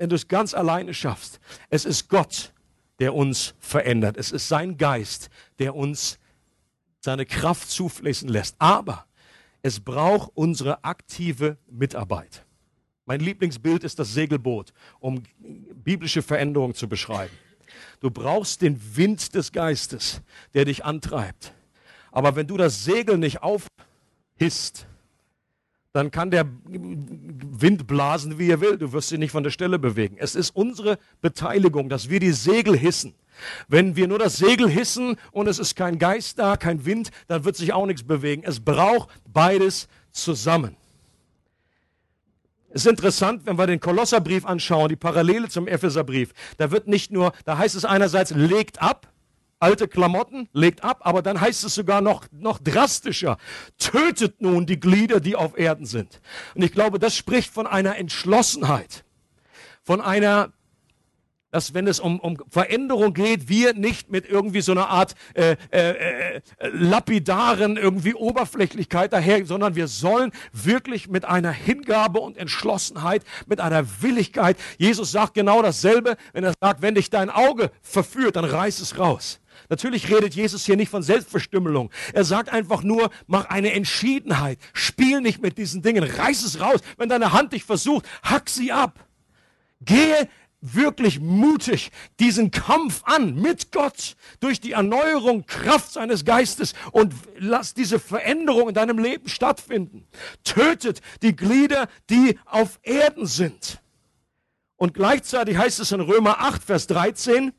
wenn 0.00 0.08
du 0.08 0.16
es 0.16 0.28
ganz 0.28 0.54
alleine 0.54 0.94
schaffst. 0.94 1.40
Es 1.68 1.84
ist 1.84 2.08
Gott, 2.08 2.54
der 3.00 3.14
uns 3.14 3.54
verändert. 3.58 4.16
Es 4.16 4.32
ist 4.32 4.48
sein 4.48 4.78
Geist, 4.78 5.28
der 5.58 5.76
uns 5.76 6.18
seine 7.00 7.26
Kraft 7.26 7.68
zufließen 7.70 8.26
lässt. 8.26 8.56
Aber 8.58 9.04
es 9.60 9.78
braucht 9.78 10.30
unsere 10.34 10.84
aktive 10.84 11.58
Mitarbeit. 11.70 12.46
Mein 13.04 13.20
Lieblingsbild 13.20 13.84
ist 13.84 13.98
das 13.98 14.14
Segelboot, 14.14 14.72
um 15.00 15.22
biblische 15.38 16.22
Veränderungen 16.22 16.74
zu 16.74 16.88
beschreiben. 16.88 17.36
Du 18.00 18.10
brauchst 18.10 18.62
den 18.62 18.80
Wind 18.96 19.34
des 19.34 19.52
Geistes, 19.52 20.22
der 20.54 20.64
dich 20.64 20.82
antreibt. 20.82 21.52
Aber 22.10 22.36
wenn 22.36 22.46
du 22.46 22.56
das 22.56 22.84
Segel 22.84 23.18
nicht 23.18 23.42
aufhisst, 23.42 24.86
dann 25.92 26.10
kann 26.10 26.30
der 26.30 26.46
Wind 26.66 27.86
blasen, 27.86 28.38
wie 28.38 28.50
er 28.50 28.60
will. 28.60 28.78
Du 28.78 28.92
wirst 28.92 29.08
sie 29.08 29.18
nicht 29.18 29.32
von 29.32 29.42
der 29.42 29.50
Stelle 29.50 29.78
bewegen. 29.78 30.16
Es 30.18 30.34
ist 30.34 30.50
unsere 30.50 30.98
Beteiligung, 31.20 31.88
dass 31.88 32.08
wir 32.08 32.20
die 32.20 32.32
Segel 32.32 32.76
hissen. 32.76 33.14
Wenn 33.68 33.96
wir 33.96 34.06
nur 34.06 34.18
das 34.18 34.36
Segel 34.36 34.68
hissen 34.68 35.16
und 35.32 35.48
es 35.48 35.58
ist 35.58 35.74
kein 35.74 35.98
Geist 35.98 36.38
da, 36.38 36.56
kein 36.56 36.84
Wind, 36.84 37.10
dann 37.26 37.44
wird 37.44 37.56
sich 37.56 37.72
auch 37.72 37.86
nichts 37.86 38.02
bewegen. 38.02 38.42
Es 38.44 38.60
braucht 38.60 39.08
beides 39.26 39.88
zusammen. 40.12 40.76
Es 42.72 42.82
ist 42.84 42.90
interessant, 42.90 43.46
wenn 43.46 43.58
wir 43.58 43.66
den 43.66 43.80
Kolosserbrief 43.80 44.46
anschauen, 44.46 44.90
die 44.90 44.96
Parallele 44.96 45.48
zum 45.48 45.66
Epheserbrief. 45.66 46.32
Da 46.56 46.70
wird 46.70 46.86
nicht 46.86 47.10
nur, 47.10 47.32
da 47.44 47.58
heißt 47.58 47.74
es 47.74 47.84
einerseits, 47.84 48.30
legt 48.30 48.80
ab, 48.80 49.08
alte 49.60 49.86
Klamotten, 49.86 50.48
legt 50.52 50.82
ab, 50.82 51.00
aber 51.02 51.22
dann 51.22 51.40
heißt 51.40 51.64
es 51.64 51.74
sogar 51.74 52.00
noch, 52.00 52.26
noch 52.32 52.58
drastischer, 52.58 53.36
tötet 53.78 54.40
nun 54.40 54.66
die 54.66 54.80
Glieder, 54.80 55.20
die 55.20 55.36
auf 55.36 55.56
Erden 55.56 55.86
sind. 55.86 56.20
Und 56.54 56.62
ich 56.62 56.72
glaube, 56.72 56.98
das 56.98 57.16
spricht 57.16 57.52
von 57.52 57.66
einer 57.66 57.96
Entschlossenheit, 57.96 59.04
von 59.82 60.00
einer 60.00 60.52
dass 61.50 61.74
wenn 61.74 61.86
es 61.86 62.00
um, 62.00 62.20
um 62.20 62.38
Veränderung 62.48 63.12
geht, 63.12 63.48
wir 63.48 63.74
nicht 63.74 64.10
mit 64.10 64.28
irgendwie 64.28 64.60
so 64.60 64.72
einer 64.72 64.88
Art 64.88 65.14
äh, 65.34 65.56
äh, 65.72 66.36
äh, 66.36 66.40
lapidaren 66.62 67.76
irgendwie 67.76 68.14
Oberflächlichkeit 68.14 69.12
daher, 69.12 69.44
sondern 69.44 69.74
wir 69.74 69.88
sollen 69.88 70.32
wirklich 70.52 71.08
mit 71.08 71.24
einer 71.24 71.50
Hingabe 71.50 72.20
und 72.20 72.36
Entschlossenheit, 72.36 73.24
mit 73.46 73.60
einer 73.60 73.84
Willigkeit. 74.02 74.56
Jesus 74.78 75.12
sagt 75.12 75.34
genau 75.34 75.62
dasselbe, 75.62 76.16
wenn 76.32 76.44
er 76.44 76.54
sagt, 76.60 76.82
wenn 76.82 76.94
dich 76.94 77.10
dein 77.10 77.30
Auge 77.30 77.70
verführt, 77.82 78.36
dann 78.36 78.44
reiß 78.44 78.80
es 78.80 78.98
raus. 78.98 79.40
Natürlich 79.70 80.10
redet 80.10 80.34
Jesus 80.34 80.66
hier 80.66 80.76
nicht 80.76 80.90
von 80.90 81.02
Selbstverstümmelung. 81.02 81.90
Er 82.12 82.24
sagt 82.24 82.50
einfach 82.50 82.82
nur, 82.82 83.08
mach 83.28 83.46
eine 83.46 83.72
Entschiedenheit. 83.72 84.58
Spiel 84.72 85.20
nicht 85.20 85.40
mit 85.40 85.56
diesen 85.56 85.80
Dingen. 85.80 86.02
Reiß 86.02 86.44
es 86.44 86.60
raus. 86.60 86.80
Wenn 86.98 87.08
deine 87.08 87.32
Hand 87.32 87.52
dich 87.52 87.64
versucht, 87.64 88.04
hack 88.24 88.50
sie 88.50 88.72
ab. 88.72 89.06
Gehe 89.80 90.28
wirklich 90.60 91.20
mutig 91.20 91.92
diesen 92.18 92.50
Kampf 92.50 93.02
an 93.04 93.36
mit 93.36 93.70
Gott 93.72 94.16
durch 94.40 94.60
die 94.60 94.72
Erneuerung, 94.72 95.46
Kraft 95.46 95.92
seines 95.92 96.24
Geistes 96.24 96.74
und 96.90 97.14
lass 97.38 97.72
diese 97.72 97.98
Veränderung 97.98 98.68
in 98.68 98.74
deinem 98.74 98.98
Leben 98.98 99.28
stattfinden. 99.28 100.06
Tötet 100.42 101.00
die 101.22 101.34
Glieder, 101.34 101.88
die 102.10 102.38
auf 102.44 102.80
Erden 102.82 103.26
sind. 103.26 103.80
Und 104.76 104.94
gleichzeitig 104.94 105.56
heißt 105.56 105.78
es 105.78 105.92
in 105.92 106.00
Römer 106.00 106.40
8, 106.40 106.64
Vers 106.64 106.88
13, 106.88 107.52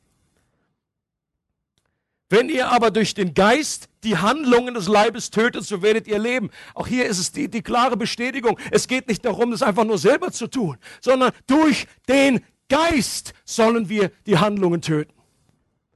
wenn 2.31 2.47
ihr 2.47 2.69
aber 2.69 2.91
durch 2.91 3.13
den 3.13 3.33
Geist 3.33 3.89
die 4.03 4.17
Handlungen 4.17 4.73
des 4.73 4.87
Leibes 4.87 5.31
tötet, 5.31 5.65
so 5.65 5.81
werdet 5.81 6.07
ihr 6.07 6.17
leben. 6.17 6.49
Auch 6.73 6.87
hier 6.87 7.05
ist 7.05 7.19
es 7.19 7.31
die, 7.33 7.49
die 7.49 7.61
klare 7.61 7.97
Bestätigung. 7.97 8.57
Es 8.71 8.87
geht 8.87 9.09
nicht 9.09 9.25
darum, 9.25 9.51
das 9.51 9.61
einfach 9.61 9.83
nur 9.83 9.97
selber 9.97 10.31
zu 10.31 10.47
tun, 10.47 10.77
sondern 11.01 11.33
durch 11.45 11.87
den 12.07 12.39
Geist 12.69 13.33
sollen 13.43 13.89
wir 13.89 14.11
die 14.25 14.37
Handlungen 14.37 14.81
töten. 14.81 15.13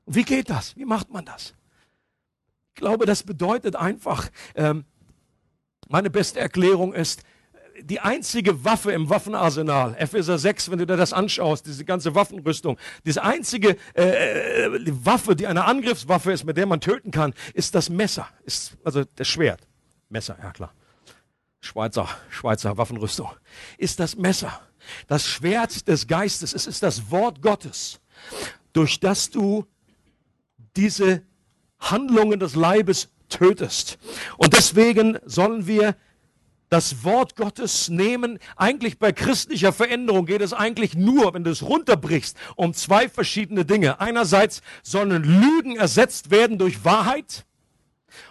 wie 0.05 0.23
geht 0.23 0.49
das? 0.49 0.75
Wie 0.75 0.85
macht 0.85 1.09
man 1.09 1.23
das? 1.25 1.55
Ich 2.69 2.75
glaube, 2.75 3.05
das 3.05 3.23
bedeutet 3.23 3.77
einfach, 3.77 4.29
ähm, 4.55 4.83
meine 5.87 6.09
beste 6.09 6.41
Erklärung 6.41 6.93
ist, 6.93 7.23
die 7.81 7.99
einzige 7.99 8.63
Waffe 8.63 8.91
im 8.91 9.09
Waffenarsenal, 9.09 9.95
Epheser 9.97 10.37
6, 10.37 10.71
wenn 10.71 10.79
du 10.79 10.85
dir 10.85 10.97
das 10.97 11.13
anschaust, 11.13 11.65
diese 11.65 11.85
ganze 11.85 12.15
Waffenrüstung, 12.15 12.77
diese 13.05 13.23
einzige 13.23 13.77
äh, 13.95 14.65
äh, 14.65 14.81
Waffe, 15.03 15.35
die 15.35 15.47
eine 15.47 15.65
Angriffswaffe 15.65 16.31
ist, 16.31 16.45
mit 16.45 16.57
der 16.57 16.65
man 16.65 16.81
töten 16.81 17.11
kann, 17.11 17.33
ist 17.53 17.75
das 17.75 17.89
Messer, 17.89 18.27
ist 18.43 18.77
also 18.83 19.03
das 19.15 19.27
Schwert. 19.27 19.61
Messer, 20.09 20.37
ja 20.41 20.51
klar. 20.51 20.73
Schweizer, 21.59 22.07
Schweizer 22.29 22.77
Waffenrüstung. 22.77 23.29
Ist 23.77 23.99
das 23.99 24.15
Messer. 24.15 24.61
Das 25.07 25.25
Schwert 25.25 25.87
des 25.87 26.07
Geistes, 26.07 26.53
es 26.53 26.67
ist 26.67 26.83
das 26.83 27.09
Wort 27.09 27.41
Gottes, 27.41 27.99
durch 28.71 28.99
das 28.99 29.31
du 29.31 29.65
diese 30.75 31.23
Handlungen 31.79 32.39
des 32.39 32.55
Leibes 32.55 33.09
tötest. 33.29 33.97
Und 34.37 34.53
deswegen 34.53 35.17
sollen 35.25 35.65
wir 35.65 35.95
das 36.69 37.03
Wort 37.03 37.35
Gottes 37.35 37.89
nehmen. 37.89 38.39
Eigentlich 38.55 38.99
bei 38.99 39.11
christlicher 39.11 39.73
Veränderung 39.73 40.25
geht 40.25 40.41
es 40.41 40.53
eigentlich 40.53 40.95
nur, 40.95 41.33
wenn 41.33 41.43
du 41.43 41.51
es 41.51 41.63
runterbrichst, 41.63 42.37
um 42.55 42.73
zwei 42.73 43.09
verschiedene 43.09 43.65
Dinge. 43.65 43.99
Einerseits 43.99 44.61
sollen 44.83 45.23
Lügen 45.23 45.75
ersetzt 45.75 46.31
werden 46.31 46.57
durch 46.57 46.83
Wahrheit. 46.83 47.45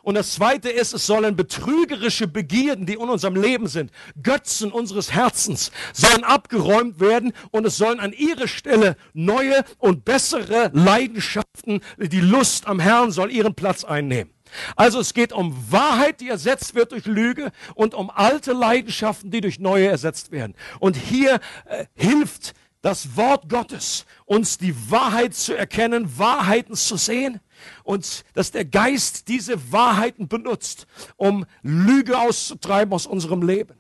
Und 0.03 0.15
das 0.15 0.35
zweite 0.35 0.71
ist, 0.71 0.93
es 0.95 1.07
sollen 1.07 1.37
betrügerische 1.37 2.27
Begierden, 2.27 2.87
die 2.87 2.95
in 2.95 3.01
unserem 3.01 3.37
Leben 3.37 3.67
sind, 3.67 3.91
Götzen 4.23 4.73
unseres 4.73 5.13
Herzens, 5.13 5.71
sollen 5.93 6.25
abgeräumt 6.25 7.01
werden 7.01 7.33
und 7.51 7.67
es 7.67 7.77
sollen 7.77 8.01
an 8.01 8.13
ihre 8.13 8.49
Stelle 8.49 8.97
neue 9.13 9.65
und 9.79 10.05
bessere 10.05 10.71
Leidenschaften, 10.73 11.81
die 11.99 12.21
Lust 12.21 12.67
am 12.67 12.81
Herrn 12.81 13.11
soll 13.11 13.31
ihren 13.31 13.55
Platz 13.55 13.85
einnehmen. 13.85 14.34
Also 14.77 15.01
es 15.01 15.15
geht 15.15 15.33
um 15.33 15.55
Wahrheit, 15.71 16.21
die 16.21 16.29
ersetzt 16.29 16.75
wird 16.75 16.93
durch 16.93 17.07
Lüge 17.07 17.53
und 17.75 17.95
um 17.95 18.11
alte 18.11 18.53
Leidenschaften, 18.53 19.31
die 19.31 19.41
durch 19.41 19.59
neue 19.59 19.89
ersetzt 19.89 20.31
werden. 20.31 20.55
Und 20.81 20.97
hier 20.97 21.41
äh, 21.67 21.87
hilft 21.95 22.55
das 22.85 23.17
Wort 23.17 23.49
Gottes, 23.49 24.05
uns 24.27 24.59
die 24.59 24.91
Wahrheit 24.91 25.35
zu 25.35 25.57
erkennen, 25.57 26.19
Wahrheiten 26.19 26.75
zu 26.75 26.99
sehen 26.99 27.41
und 27.83 28.25
dass 28.35 28.51
der 28.51 28.67
Geist 28.67 29.29
diese 29.29 29.73
Wahrheiten 29.73 30.29
benutzt, 30.29 30.87
um 31.17 31.47
Lüge 31.63 32.19
auszutreiben 32.19 32.93
aus 32.93 33.07
unserem 33.07 33.43
Leben, 33.43 33.75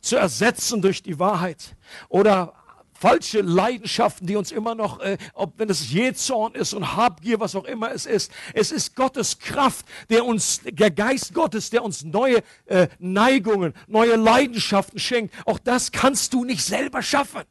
zu 0.00 0.16
ersetzen 0.16 0.82
durch 0.82 1.02
die 1.02 1.20
Wahrheit 1.20 1.76
oder 2.08 2.54
falsche 3.00 3.40
Leidenschaften, 3.40 4.26
die 4.26 4.36
uns 4.36 4.52
immer 4.52 4.74
noch, 4.74 5.00
äh, 5.00 5.16
ob 5.32 5.58
wenn 5.58 5.70
es 5.70 5.90
Jezorn 5.90 6.54
ist 6.54 6.74
und 6.74 6.96
Habgier, 6.96 7.40
was 7.40 7.56
auch 7.56 7.64
immer 7.64 7.90
es 7.90 8.04
ist. 8.04 8.30
Es 8.52 8.70
ist 8.70 8.94
Gottes 8.94 9.38
Kraft, 9.38 9.86
der 10.10 10.26
uns, 10.26 10.60
der 10.64 10.90
Geist 10.90 11.32
Gottes, 11.32 11.70
der 11.70 11.82
uns 11.82 12.04
neue 12.04 12.42
äh, 12.66 12.88
Neigungen, 12.98 13.72
neue 13.86 14.16
Leidenschaften 14.16 14.98
schenkt. 14.98 15.34
Auch 15.46 15.58
das 15.58 15.92
kannst 15.92 16.34
du 16.34 16.44
nicht 16.44 16.62
selber 16.62 17.02
schaffen. 17.02 17.42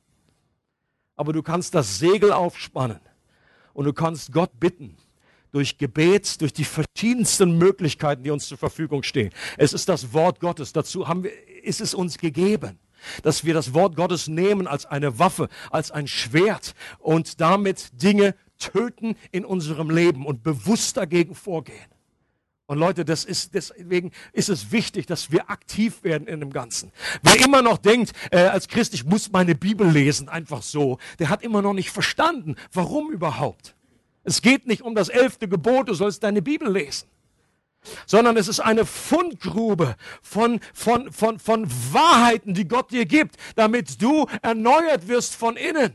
Aber 1.16 1.34
du 1.34 1.42
kannst 1.42 1.74
das 1.74 1.98
Segel 1.98 2.32
aufspannen 2.32 3.00
und 3.74 3.86
du 3.86 3.94
kannst 3.94 4.32
Gott 4.32 4.60
bitten, 4.60 4.98
durch 5.52 5.80
Gebet, 5.80 6.40
durch 6.42 6.54
die 6.54 6.64
verschiedensten 6.64 7.58
Möglichkeiten, 7.58 8.22
die 8.22 8.30
uns 8.30 8.48
zur 8.48 8.60
Verfügung 8.60 9.02
stehen. 9.02 9.32
Es 9.58 9.74
ist 9.74 9.90
das 9.90 10.14
Wort 10.14 10.40
Gottes. 10.40 10.74
Dazu 10.74 11.08
haben 11.08 11.24
wir, 11.24 11.32
ist 11.64 11.82
es 11.82 11.96
uns 11.96 12.20
gegeben, 12.20 12.78
dass 13.24 13.46
wir 13.46 13.54
das 13.54 13.74
Wort 13.74 13.96
Gottes 13.96 14.28
nehmen 14.28 14.68
als 14.68 14.86
eine 14.86 15.20
Waffe, 15.20 15.50
als 15.72 15.92
ein 15.92 16.08
Schwert 16.08 16.76
und 17.00 17.42
damit 17.42 17.90
Dinge 18.02 18.36
töten 18.58 19.16
in 19.32 19.46
unserem 19.46 19.90
Leben 19.90 20.26
und 20.26 20.44
bewusst 20.44 20.98
dagegen 20.98 21.36
vorgehen. 21.36 21.88
Und 22.70 22.78
Leute, 22.78 23.04
das 23.04 23.26
ist, 23.26 23.56
deswegen 23.56 24.12
ist 24.32 24.48
es 24.48 24.72
wichtig, 24.72 25.08
dass 25.08 25.32
wir 25.32 25.50
aktiv 25.50 26.04
werden 26.04 26.28
in 26.28 26.40
dem 26.40 26.54
Ganzen. 26.54 26.92
Wer 27.24 27.44
immer 27.44 27.64
noch 27.64 27.80
denkt, 27.80 28.12
äh, 28.30 28.42
als 28.42 28.68
Christ, 28.68 28.94
ich 28.94 29.06
muss 29.06 29.32
meine 29.32 29.56
Bibel 29.56 29.90
lesen, 29.90 30.30
einfach 30.30 30.62
so, 30.62 31.00
der 31.18 31.30
hat 31.30 31.42
immer 31.42 31.64
noch 31.64 31.74
nicht 31.74 31.90
verstanden, 31.90 32.58
warum 32.72 33.12
überhaupt. 33.12 33.74
Es 34.24 34.44
geht 34.44 34.68
nicht 34.68 34.84
um 34.84 34.94
das 34.94 35.10
elfte 35.10 35.48
Gebot, 35.48 35.90
du 35.90 35.96
sollst 35.96 36.22
deine 36.22 36.44
Bibel 36.44 36.72
lesen, 36.72 37.08
sondern 38.06 38.38
es 38.38 38.48
ist 38.48 38.60
eine 38.60 38.86
Fundgrube 38.86 39.96
von, 40.22 40.60
von, 40.74 41.12
von, 41.12 41.40
von 41.40 41.68
Wahrheiten, 41.92 42.54
die 42.54 42.68
Gott 42.68 42.92
dir 42.92 43.06
gibt, 43.06 43.36
damit 43.56 44.02
du 44.02 44.28
erneuert 44.42 45.08
wirst 45.08 45.36
von 45.36 45.56
innen. 45.56 45.94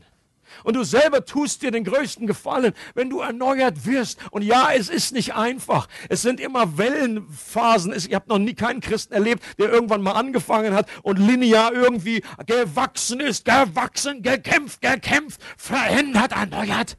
Und 0.63 0.75
du 0.75 0.83
selber 0.83 1.25
tust 1.25 1.61
dir 1.61 1.71
den 1.71 1.83
größten 1.83 2.27
Gefallen, 2.27 2.73
wenn 2.93 3.09
du 3.09 3.19
erneuert 3.19 3.85
wirst. 3.85 4.19
Und 4.31 4.41
ja, 4.41 4.69
es 4.73 4.89
ist 4.89 5.11
nicht 5.11 5.35
einfach. 5.35 5.87
Es 6.07 6.21
sind 6.21 6.39
immer 6.39 6.77
Wellenphasen. 6.77 7.93
Ich 7.93 8.13
habe 8.13 8.29
noch 8.29 8.39
nie 8.39 8.53
keinen 8.53 8.79
Christen 8.79 9.13
erlebt, 9.13 9.43
der 9.59 9.71
irgendwann 9.71 10.01
mal 10.01 10.13
angefangen 10.13 10.73
hat 10.73 10.87
und 11.03 11.17
linear 11.17 11.73
irgendwie 11.73 12.23
gewachsen 12.45 13.19
ist, 13.19 13.45
gewachsen, 13.45 14.21
gekämpft, 14.21 14.81
gekämpft, 14.81 15.41
verändert, 15.57 16.31
erneuert. 16.31 16.97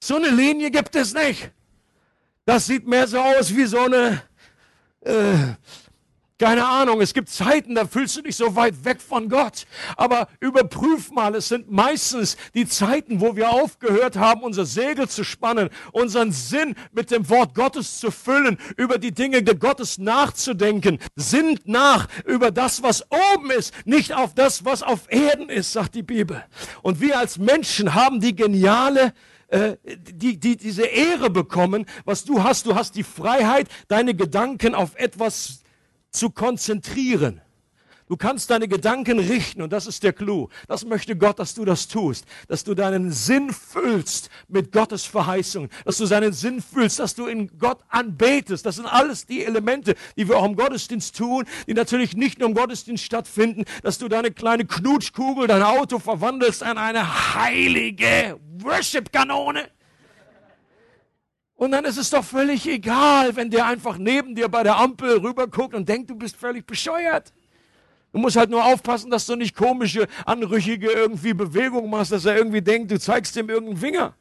So 0.00 0.16
eine 0.16 0.28
Linie 0.28 0.70
gibt 0.70 0.94
es 0.94 1.14
nicht. 1.14 1.50
Das 2.46 2.66
sieht 2.66 2.86
mehr 2.86 3.08
so 3.08 3.18
aus 3.18 3.56
wie 3.56 3.64
so 3.64 3.80
eine, 3.80 4.22
äh, 5.00 5.34
keine 6.38 6.64
Ahnung, 6.64 7.00
es 7.00 7.12
gibt 7.12 7.28
Zeiten, 7.28 7.74
da 7.74 7.88
fühlst 7.88 8.16
du 8.16 8.22
dich 8.22 8.36
so 8.36 8.54
weit 8.54 8.84
weg 8.84 9.00
von 9.00 9.28
Gott. 9.28 9.66
Aber 9.96 10.28
überprüf 10.38 11.10
mal, 11.10 11.34
es 11.34 11.48
sind 11.48 11.72
meistens 11.72 12.36
die 12.54 12.68
Zeiten, 12.68 13.20
wo 13.20 13.34
wir 13.34 13.50
aufgehört 13.50 14.16
haben, 14.16 14.42
unser 14.42 14.64
Segel 14.64 15.08
zu 15.08 15.24
spannen, 15.24 15.70
unseren 15.90 16.30
Sinn 16.30 16.76
mit 16.92 17.10
dem 17.10 17.28
Wort 17.28 17.56
Gottes 17.56 17.98
zu 17.98 18.12
füllen, 18.12 18.58
über 18.76 18.98
die 18.98 19.12
Dinge 19.12 19.42
der 19.42 19.56
Gottes 19.56 19.98
nachzudenken. 19.98 21.00
Sind 21.16 21.66
nach 21.66 22.06
über 22.26 22.52
das, 22.52 22.80
was 22.80 23.04
oben 23.34 23.50
ist, 23.50 23.74
nicht 23.86 24.14
auf 24.14 24.36
das, 24.36 24.64
was 24.64 24.84
auf 24.84 25.10
Erden 25.10 25.48
ist, 25.48 25.72
sagt 25.72 25.96
die 25.96 26.04
Bibel. 26.04 26.44
Und 26.82 27.00
wir 27.00 27.18
als 27.18 27.38
Menschen 27.38 27.94
haben 27.94 28.20
die 28.20 28.36
geniale 28.36 29.14
äh, 29.48 29.76
die, 29.84 30.38
die 30.38 30.56
diese 30.56 30.86
Ehre 30.86 31.30
bekommen, 31.30 31.86
was 32.04 32.24
du 32.24 32.42
hast. 32.42 32.66
Du 32.66 32.74
hast 32.74 32.96
die 32.96 33.04
Freiheit, 33.04 33.68
deine 33.88 34.14
Gedanken 34.14 34.74
auf 34.74 34.96
etwas 34.96 35.62
zu 36.10 36.30
konzentrieren. 36.30 37.40
Du 38.08 38.16
kannst 38.16 38.50
deine 38.50 38.68
Gedanken 38.68 39.18
richten 39.18 39.62
und 39.62 39.72
das 39.72 39.88
ist 39.88 40.04
der 40.04 40.12
Clou. 40.12 40.48
Das 40.68 40.84
möchte 40.84 41.16
Gott, 41.16 41.40
dass 41.40 41.54
du 41.54 41.64
das 41.64 41.88
tust, 41.88 42.24
dass 42.46 42.62
du 42.62 42.74
deinen 42.74 43.10
Sinn 43.10 43.52
füllst 43.52 44.30
mit 44.46 44.70
Gottes 44.70 45.04
Verheißung, 45.04 45.68
dass 45.84 45.96
du 45.96 46.06
seinen 46.06 46.32
Sinn 46.32 46.62
fühlst, 46.62 47.00
dass 47.00 47.16
du 47.16 47.26
in 47.26 47.58
Gott 47.58 47.80
anbetest. 47.88 48.64
Das 48.64 48.76
sind 48.76 48.86
alles 48.86 49.26
die 49.26 49.44
Elemente, 49.44 49.96
die 50.16 50.28
wir 50.28 50.36
auch 50.36 50.44
im 50.44 50.54
Gottesdienst 50.54 51.16
tun, 51.16 51.46
die 51.66 51.74
natürlich 51.74 52.16
nicht 52.16 52.38
nur 52.38 52.48
im 52.48 52.54
Gottesdienst 52.54 53.02
stattfinden, 53.02 53.64
dass 53.82 53.98
du 53.98 54.06
deine 54.06 54.30
kleine 54.30 54.66
Knutschkugel, 54.66 55.48
dein 55.48 55.62
Auto 55.62 55.98
verwandelst 55.98 56.62
in 56.62 56.78
eine 56.78 57.34
heilige 57.34 58.38
Worship-Kanone. 58.60 59.68
Und 61.56 61.72
dann 61.72 61.84
ist 61.86 61.96
es 61.96 62.10
doch 62.10 62.22
völlig 62.22 62.68
egal, 62.68 63.34
wenn 63.34 63.50
der 63.50 63.66
einfach 63.66 63.98
neben 63.98 64.36
dir 64.36 64.48
bei 64.48 64.62
der 64.62 64.76
Ampel 64.76 65.18
rüberguckt 65.18 65.74
und 65.74 65.88
denkt, 65.88 66.10
du 66.10 66.14
bist 66.14 66.36
völlig 66.36 66.66
bescheuert. 66.66 67.32
Du 68.12 68.18
musst 68.18 68.36
halt 68.36 68.50
nur 68.50 68.64
aufpassen, 68.64 69.10
dass 69.10 69.26
du 69.26 69.36
nicht 69.36 69.54
komische, 69.54 70.06
anrüchige 70.24 70.90
irgendwie 70.90 71.34
Bewegungen 71.34 71.90
machst, 71.90 72.12
dass 72.12 72.24
er 72.24 72.36
irgendwie 72.36 72.62
denkt, 72.62 72.90
du 72.90 72.98
zeigst 72.98 73.36
ihm 73.36 73.50
irgendeinen 73.50 73.78
Finger. 73.78 74.14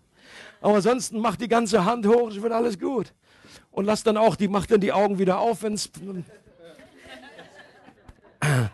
Aber 0.62 0.76
ansonsten 0.76 1.20
mach 1.20 1.36
die 1.36 1.48
ganze 1.48 1.86
Hand 1.86 2.06
hoch, 2.08 2.30
es 2.30 2.42
wird 2.42 2.52
alles 2.52 2.80
gut. 2.80 3.14
Und 3.72 3.86
lass 3.86 4.04
dann 4.04 4.18
auch, 4.18 4.36
die 4.36 4.48
macht 4.48 4.72
dann 4.72 4.82
die 4.82 4.92
Augen 4.92 5.20
wieder 5.20 5.40
auf, 5.40 5.64
wenn 5.64 5.74
es. 5.74 5.92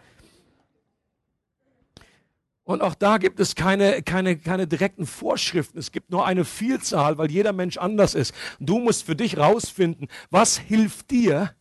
Und 2.63 2.81
auch 2.81 2.95
da 2.95 3.17
gibt 3.17 3.39
es 3.39 3.55
keine, 3.55 4.01
keine, 4.03 4.37
keine 4.37 4.65
direkten 4.67 5.05
Vorschriften. 5.05 5.77
Es 5.77 5.91
gibt 5.91 6.09
nur 6.11 6.25
eine 6.25 6.45
Vielzahl, 6.45 7.17
weil 7.17 7.29
jeder 7.29 7.51
Mensch 7.51 7.77
anders 7.77 8.15
ist. 8.15 8.33
Du 8.59 8.79
musst 8.79 9.03
für 9.03 9.15
dich 9.15 9.37
rausfinden, 9.37 10.07
was 10.29 10.57
hilft 10.57 11.11
dir, 11.11 11.53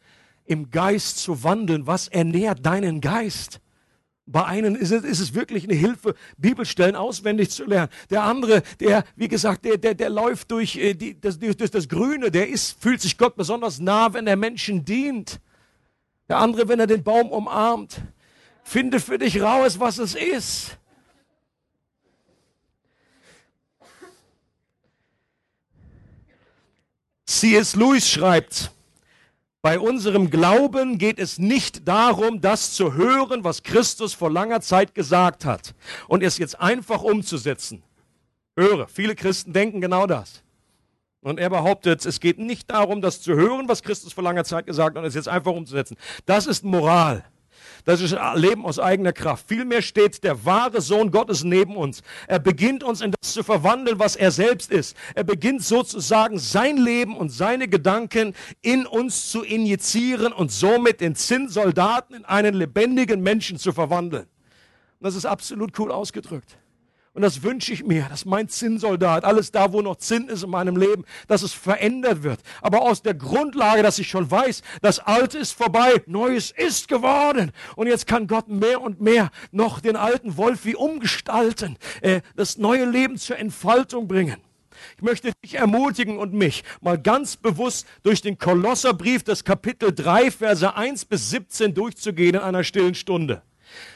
im 0.51 0.68
Geist 0.72 1.18
zu 1.18 1.44
wandeln. 1.44 1.86
Was 1.86 2.09
ernährt 2.09 2.66
deinen 2.66 3.01
Geist? 3.01 3.61
Bei 4.26 4.44
einem 4.44 4.74
ist 4.74 4.90
es, 4.90 5.05
ist 5.05 5.20
es 5.20 5.34
wirklich 5.34 5.62
eine 5.62 5.74
Hilfe, 5.74 6.16
Bibelstellen 6.38 6.96
auswendig 6.96 7.51
zu 7.51 7.64
lernen. 7.64 7.90
Der 8.11 8.24
andere, 8.24 8.62
der, 8.80 9.05
wie 9.14 9.28
gesagt, 9.28 9.64
der, 9.64 9.78
der, 9.78 9.94
der 9.94 10.11
läuft 10.11 10.51
durch, 10.51 10.74
äh, 10.76 10.94
die, 10.94 11.20
das, 11.20 11.38
durch 11.38 11.70
das 11.70 11.88
Grüne, 11.88 12.32
der 12.32 12.48
ist, 12.48 12.82
fühlt 12.82 13.01
sich 13.01 13.16
Gott 13.16 13.36
besonders 13.36 13.78
nah, 13.78 14.12
wenn 14.12 14.26
er 14.26 14.34
Menschen 14.34 14.84
dient. 14.84 15.40
Der 16.28 16.38
andere, 16.38 16.66
wenn 16.66 16.80
er 16.80 16.88
den 16.88 17.05
Baum 17.05 17.30
umarmt. 17.30 18.01
Finde 18.64 18.98
für 18.98 19.18
dich 19.18 19.40
raus, 19.40 19.78
was 19.78 19.98
es 19.98 20.16
ist. 20.16 20.76
C.S. 27.24 27.76
Lewis 27.76 28.09
schreibt, 28.09 28.72
bei 29.62 29.78
unserem 29.78 30.30
Glauben 30.30 30.96
geht 30.96 31.18
es 31.18 31.38
nicht 31.38 31.86
darum, 31.86 32.40
das 32.40 32.72
zu 32.72 32.94
hören, 32.94 33.44
was 33.44 33.62
Christus 33.62 34.14
vor 34.14 34.30
langer 34.30 34.61
Zeit 34.61 34.94
gesagt 34.94 35.44
hat 35.44 35.74
und 36.08 36.22
es 36.22 36.38
jetzt 36.38 36.58
einfach 36.58 37.02
umzusetzen. 37.02 37.82
Höre, 38.56 38.88
viele 38.88 39.14
Christen 39.14 39.52
denken 39.52 39.80
genau 39.80 40.06
das. 40.06 40.42
Und 41.22 41.38
er 41.38 41.50
behauptet, 41.50 42.06
es 42.06 42.20
geht 42.20 42.38
nicht 42.38 42.70
darum, 42.70 43.02
das 43.02 43.20
zu 43.20 43.34
hören, 43.34 43.68
was 43.68 43.82
Christus 43.82 44.14
vor 44.14 44.24
langer 44.24 44.44
Zeit 44.44 44.66
gesagt 44.66 44.96
hat 44.96 45.02
und 45.02 45.08
es 45.08 45.14
jetzt 45.14 45.28
einfach 45.28 45.52
umzusetzen. 45.52 45.96
Das 46.24 46.46
ist 46.46 46.64
Moral. 46.64 47.24
Das 47.84 48.00
ist 48.00 48.16
Leben 48.34 48.64
aus 48.64 48.78
eigener 48.78 49.12
Kraft. 49.12 49.48
Vielmehr 49.48 49.82
steht 49.82 50.22
der 50.24 50.44
wahre 50.44 50.80
Sohn 50.80 51.10
Gottes 51.10 51.44
neben 51.44 51.76
uns. 51.76 52.02
Er 52.26 52.38
beginnt 52.38 52.84
uns 52.84 53.00
in 53.00 53.12
das 53.12 53.32
zu 53.32 53.42
verwandeln, 53.42 53.98
was 53.98 54.16
er 54.16 54.30
selbst 54.30 54.70
ist. 54.70 54.96
Er 55.14 55.24
beginnt 55.24 55.62
sozusagen 55.62 56.38
sein 56.38 56.76
Leben 56.76 57.16
und 57.16 57.30
seine 57.30 57.68
Gedanken 57.68 58.34
in 58.62 58.86
uns 58.86 59.30
zu 59.30 59.42
injizieren 59.42 60.32
und 60.32 60.52
somit 60.52 61.00
den 61.00 61.14
Zinnsoldaten 61.14 62.16
in 62.16 62.24
einen 62.24 62.54
lebendigen 62.54 63.20
Menschen 63.22 63.58
zu 63.58 63.72
verwandeln. 63.72 64.24
Und 64.24 65.04
das 65.06 65.14
ist 65.14 65.26
absolut 65.26 65.78
cool 65.78 65.90
ausgedrückt. 65.90 66.58
Und 67.12 67.22
das 67.22 67.42
wünsche 67.42 67.72
ich 67.72 67.84
mir, 67.84 68.06
dass 68.08 68.24
mein 68.24 68.48
Zinnsoldat, 68.48 69.24
alles 69.24 69.50
da, 69.50 69.72
wo 69.72 69.82
noch 69.82 69.96
Zinn 69.96 70.28
ist 70.28 70.44
in 70.44 70.50
meinem 70.50 70.76
Leben, 70.76 71.04
dass 71.26 71.42
es 71.42 71.52
verändert 71.52 72.22
wird. 72.22 72.40
Aber 72.62 72.82
aus 72.82 73.02
der 73.02 73.14
Grundlage, 73.14 73.82
dass 73.82 73.98
ich 73.98 74.08
schon 74.08 74.30
weiß, 74.30 74.62
das 74.80 75.00
Alte 75.00 75.38
ist 75.38 75.52
vorbei, 75.52 76.02
Neues 76.06 76.52
ist 76.52 76.86
geworden. 76.86 77.50
Und 77.74 77.88
jetzt 77.88 78.06
kann 78.06 78.28
Gott 78.28 78.48
mehr 78.48 78.80
und 78.80 79.00
mehr 79.00 79.30
noch 79.50 79.80
den 79.80 79.96
alten 79.96 80.36
Wolf 80.36 80.64
wie 80.64 80.76
umgestalten, 80.76 81.76
äh, 82.00 82.20
das 82.36 82.58
neue 82.58 82.88
Leben 82.88 83.18
zur 83.18 83.38
Entfaltung 83.38 84.06
bringen. 84.06 84.36
Ich 84.96 85.02
möchte 85.02 85.32
dich 85.44 85.56
ermutigen 85.56 86.16
und 86.16 86.32
mich 86.32 86.62
mal 86.80 86.96
ganz 86.96 87.36
bewusst 87.36 87.86
durch 88.04 88.22
den 88.22 88.38
Kolosserbrief, 88.38 89.24
das 89.24 89.44
Kapitel 89.44 89.92
3, 89.92 90.30
Verse 90.30 90.74
1 90.74 91.06
bis 91.06 91.30
17 91.30 91.74
durchzugehen 91.74 92.36
in 92.36 92.40
einer 92.40 92.64
stillen 92.64 92.94
Stunde. 92.94 93.42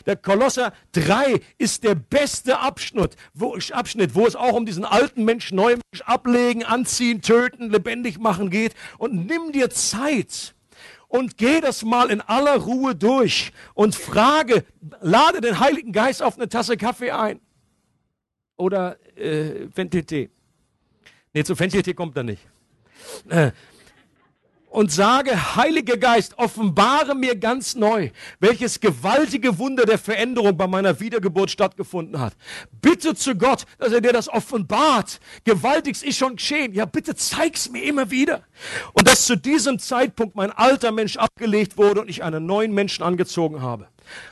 Der 0.07 0.17
Kolosser 0.17 0.73
3 0.93 1.41
ist 1.59 1.85
der 1.85 1.95
beste 1.95 2.59
Abschnitt 2.59 3.17
wo, 3.33 3.57
Abschnitt, 3.73 4.15
wo 4.15 4.27
es 4.27 4.37
auch 4.37 4.55
um 4.55 4.67
diesen 4.67 4.85
alten 4.85 5.25
Mensch, 5.25 5.53
neuen 5.53 5.81
Mensch 5.93 6.03
ablegen, 6.03 6.65
anziehen, 6.65 7.23
töten, 7.23 7.71
lebendig 7.71 8.19
machen 8.19 8.51
geht. 8.51 8.75
Und 8.99 9.27
nimm 9.27 9.53
dir 9.53 9.71
Zeit 9.71 10.55
und 11.09 11.37
geh 11.37 11.61
das 11.61 11.85
mal 11.85 12.11
in 12.11 12.21
aller 12.21 12.57
Ruhe 12.57 12.95
durch 12.95 13.53
und 13.75 13.95
frage, 13.95 14.65
lade 15.01 15.41
den 15.41 15.61
Heiligen 15.61 15.93
Geist 15.93 16.23
auf 16.23 16.37
eine 16.37 16.49
Tasse 16.49 16.77
Kaffee 16.77 17.11
ein. 17.11 17.41
Oder 18.57 18.97
äh, 19.17 19.69
Fenteltee. 19.75 20.31
Nee, 21.33 21.45
zu 21.45 21.57
Fenteltee 21.57 21.95
kommt 21.95 22.17
er 22.17 22.23
nicht. 22.23 22.43
Äh, 23.29 23.51
und 24.75 24.91
sage, 24.91 25.55
Heiliger 25.55 25.97
Geist, 25.97 26.37
offenbare 26.37 27.15
mir 27.15 27.37
ganz 27.37 27.77
neu, 27.77 28.11
welches 28.41 28.81
gewaltige 28.81 29.57
Wunder 29.57 29.85
der 29.85 29.99
Veränderung 29.99 30.57
bei 30.57 30.67
meiner 30.67 30.99
Wiedergeburt 30.99 31.49
stattgefunden 31.49 32.19
hat. 32.19 32.35
Bitte 32.83 33.15
zu 33.15 33.37
Gott, 33.37 33.67
dass 33.79 33.93
er 33.93 34.01
dir 34.01 34.13
das 34.13 34.29
offenbart. 34.29 35.21
Gewaltigst 35.45 36.03
ist 36.03 36.19
schon 36.19 36.35
geschehen. 36.35 36.75
Ja, 36.75 36.87
bitte 36.87 37.15
zeig's 37.15 37.71
mir 37.71 37.85
immer 37.85 38.11
wieder. 38.11 38.43
Und 38.95 39.07
dass 39.07 39.27
zu 39.27 39.37
diesem 39.37 39.79
Zeitpunkt 39.79 40.35
mein 40.35 40.51
alter 40.51 40.91
Mensch 40.91 41.19
abgelegt 41.19 41.79
wurde 41.79 42.01
und 42.01 42.11
ich 42.11 42.25
einen 42.25 42.45
neuen 42.45 42.73
Menschen 42.73 43.05
angezogen 43.05 43.63
habe. 43.63 43.87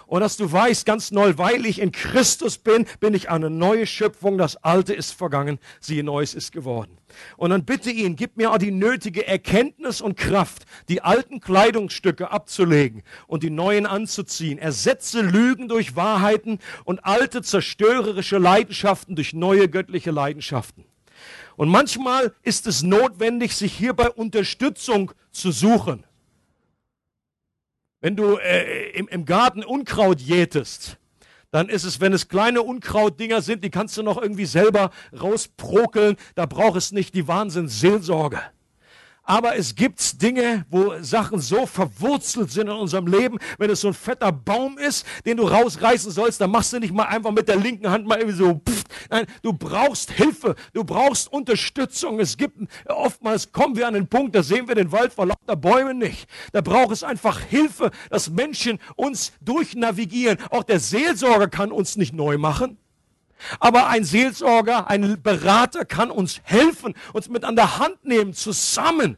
Und 0.06 0.22
dass 0.22 0.36
du 0.36 0.50
weißt, 0.50 0.84
ganz 0.84 1.12
neu, 1.12 1.34
weil 1.36 1.64
ich 1.66 1.80
in 1.80 1.92
Christus 1.92 2.58
bin, 2.58 2.86
bin 2.98 3.14
ich 3.14 3.30
eine 3.30 3.48
neue 3.48 3.86
Schöpfung. 3.86 4.38
Das 4.38 4.56
Alte 4.56 4.92
ist 4.92 5.12
vergangen, 5.12 5.60
siehe 5.80 6.02
Neues 6.02 6.34
ist 6.34 6.50
geworden. 6.50 6.98
Und 7.36 7.50
dann 7.50 7.64
bitte 7.64 7.90
ihn, 7.90 8.16
gib 8.16 8.36
mir 8.36 8.52
auch 8.52 8.58
die 8.58 8.70
nötige 8.70 9.26
Erkenntnis 9.26 10.00
und 10.00 10.16
Kraft, 10.16 10.64
die 10.88 11.02
alten 11.02 11.40
Kleidungsstücke 11.40 12.30
abzulegen 12.30 13.02
und 13.26 13.42
die 13.42 13.50
neuen 13.50 13.86
anzuziehen. 13.86 14.58
Ersetze 14.58 15.22
Lügen 15.22 15.68
durch 15.68 15.96
Wahrheiten 15.96 16.58
und 16.84 17.04
alte 17.04 17.42
zerstörerische 17.42 18.38
Leidenschaften 18.38 19.16
durch 19.16 19.32
neue 19.32 19.68
göttliche 19.68 20.10
Leidenschaften. 20.10 20.84
Und 21.56 21.68
manchmal 21.68 22.34
ist 22.42 22.66
es 22.66 22.82
notwendig, 22.82 23.54
sich 23.54 23.72
hierbei 23.72 24.10
Unterstützung 24.10 25.12
zu 25.30 25.52
suchen. 25.52 26.04
Wenn 28.00 28.16
du 28.16 28.36
äh, 28.36 28.90
im, 28.90 29.06
im 29.08 29.24
Garten 29.24 29.62
Unkraut 29.62 30.20
jätest, 30.20 30.98
dann 31.52 31.68
ist 31.68 31.84
es, 31.84 32.00
wenn 32.00 32.12
es 32.12 32.28
kleine 32.28 32.62
Unkrautdinger 32.62 33.42
sind, 33.42 33.62
die 33.62 33.70
kannst 33.70 33.96
du 33.96 34.02
noch 34.02 34.20
irgendwie 34.20 34.46
selber 34.46 34.90
rausprokeln, 35.18 36.16
da 36.34 36.46
braucht 36.46 36.76
es 36.76 36.90
nicht 36.90 37.14
die 37.14 37.28
Wahnsinnsseelsorge. 37.28 38.40
Aber 39.24 39.56
es 39.56 39.74
gibt 39.74 40.20
Dinge, 40.20 40.66
wo 40.70 40.94
Sachen 41.00 41.38
so 41.38 41.66
verwurzelt 41.66 42.50
sind 42.50 42.66
in 42.68 42.74
unserem 42.74 43.06
Leben. 43.06 43.38
Wenn 43.58 43.70
es 43.70 43.80
so 43.80 43.88
ein 43.88 43.94
fetter 43.94 44.32
Baum 44.32 44.78
ist, 44.78 45.06
den 45.24 45.36
du 45.36 45.44
rausreißen 45.44 46.10
sollst, 46.10 46.40
dann 46.40 46.50
machst 46.50 46.72
du 46.72 46.80
nicht 46.80 46.92
mal 46.92 47.04
einfach 47.04 47.30
mit 47.30 47.48
der 47.48 47.56
linken 47.56 47.88
Hand 47.88 48.06
mal 48.06 48.18
irgendwie 48.18 48.36
so. 48.36 48.60
Pff. 48.68 48.84
Nein, 49.10 49.26
du 49.42 49.52
brauchst 49.52 50.10
Hilfe, 50.10 50.54
du 50.72 50.84
brauchst 50.84 51.32
Unterstützung. 51.32 52.18
Es 52.20 52.36
gibt 52.36 52.58
oftmals 52.86 53.52
kommen 53.52 53.76
wir 53.76 53.86
an 53.86 53.94
den 53.94 54.08
Punkt, 54.08 54.34
da 54.34 54.42
sehen 54.42 54.68
wir 54.68 54.74
den 54.74 54.90
Wald 54.92 55.12
vor 55.12 55.26
lauter 55.26 55.56
Bäumen 55.56 55.98
nicht. 55.98 56.28
Da 56.52 56.60
braucht 56.60 56.92
es 56.92 57.04
einfach 57.04 57.40
Hilfe, 57.40 57.90
dass 58.10 58.30
Menschen 58.30 58.78
uns 58.96 59.32
durchnavigieren. 59.40 60.38
Auch 60.50 60.64
der 60.64 60.80
Seelsorger 60.80 61.48
kann 61.48 61.70
uns 61.72 61.96
nicht 61.96 62.12
neu 62.12 62.38
machen. 62.38 62.78
Aber 63.60 63.88
ein 63.88 64.04
Seelsorger, 64.04 64.88
ein 64.88 65.22
Berater 65.22 65.84
kann 65.84 66.10
uns 66.10 66.40
helfen, 66.44 66.94
uns 67.12 67.28
mit 67.28 67.44
an 67.44 67.56
der 67.56 67.78
Hand 67.78 68.04
nehmen, 68.04 68.34
zusammen. 68.34 69.16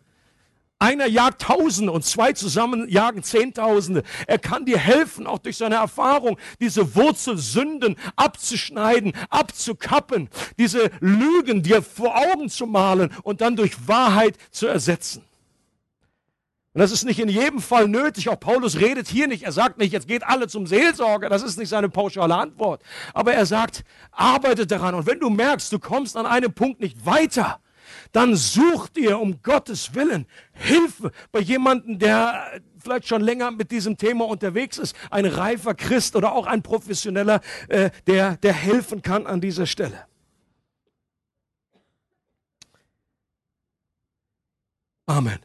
Einer 0.78 1.06
jagt 1.06 1.42
Tausende 1.42 1.92
und 1.92 2.04
zwei 2.04 2.32
zusammen 2.32 2.88
jagen 2.88 3.22
Zehntausende. 3.22 4.02
Er 4.26 4.38
kann 4.38 4.66
dir 4.66 4.78
helfen, 4.78 5.26
auch 5.26 5.38
durch 5.38 5.56
seine 5.56 5.76
Erfahrung, 5.76 6.36
diese 6.60 6.94
Wurzelsünden 6.94 7.96
abzuschneiden, 8.16 9.12
abzukappen, 9.30 10.28
diese 10.58 10.90
Lügen 11.00 11.62
dir 11.62 11.80
vor 11.80 12.16
Augen 12.16 12.50
zu 12.50 12.66
malen 12.66 13.10
und 13.22 13.40
dann 13.40 13.56
durch 13.56 13.88
Wahrheit 13.88 14.36
zu 14.50 14.66
ersetzen. 14.66 15.24
Und 16.74 16.80
das 16.80 16.90
ist 16.90 17.04
nicht 17.04 17.20
in 17.20 17.28
jedem 17.28 17.60
Fall 17.60 17.86
nötig. 17.86 18.28
Auch 18.28 18.40
Paulus 18.40 18.80
redet 18.80 19.06
hier 19.06 19.28
nicht. 19.28 19.44
Er 19.44 19.52
sagt 19.52 19.78
nicht, 19.78 19.92
jetzt 19.92 20.08
geht 20.08 20.24
alle 20.24 20.48
zum 20.48 20.66
Seelsorger. 20.66 21.28
Das 21.28 21.44
ist 21.44 21.56
nicht 21.56 21.68
seine 21.68 21.88
pauschale 21.88 22.34
Antwort. 22.34 22.82
Aber 23.14 23.32
er 23.32 23.46
sagt, 23.46 23.84
arbeite 24.10 24.66
daran. 24.66 24.96
Und 24.96 25.06
wenn 25.06 25.20
du 25.20 25.30
merkst, 25.30 25.72
du 25.72 25.78
kommst 25.78 26.16
an 26.16 26.26
einem 26.26 26.52
Punkt 26.52 26.80
nicht 26.80 27.06
weiter, 27.06 27.60
dann 28.10 28.34
such 28.34 28.88
dir 28.88 29.20
um 29.20 29.40
Gottes 29.40 29.94
Willen 29.94 30.26
Hilfe 30.52 31.12
bei 31.30 31.38
jemandem, 31.38 32.00
der 32.00 32.60
vielleicht 32.82 33.06
schon 33.06 33.22
länger 33.22 33.52
mit 33.52 33.70
diesem 33.70 33.96
Thema 33.96 34.26
unterwegs 34.26 34.76
ist. 34.78 34.96
Ein 35.12 35.26
reifer 35.26 35.74
Christ 35.74 36.16
oder 36.16 36.32
auch 36.32 36.46
ein 36.46 36.62
Professioneller, 36.62 37.40
äh, 37.68 37.90
der, 38.08 38.36
der 38.38 38.52
helfen 38.52 39.00
kann 39.00 39.28
an 39.28 39.40
dieser 39.40 39.66
Stelle. 39.66 40.06
Amen. 45.06 45.38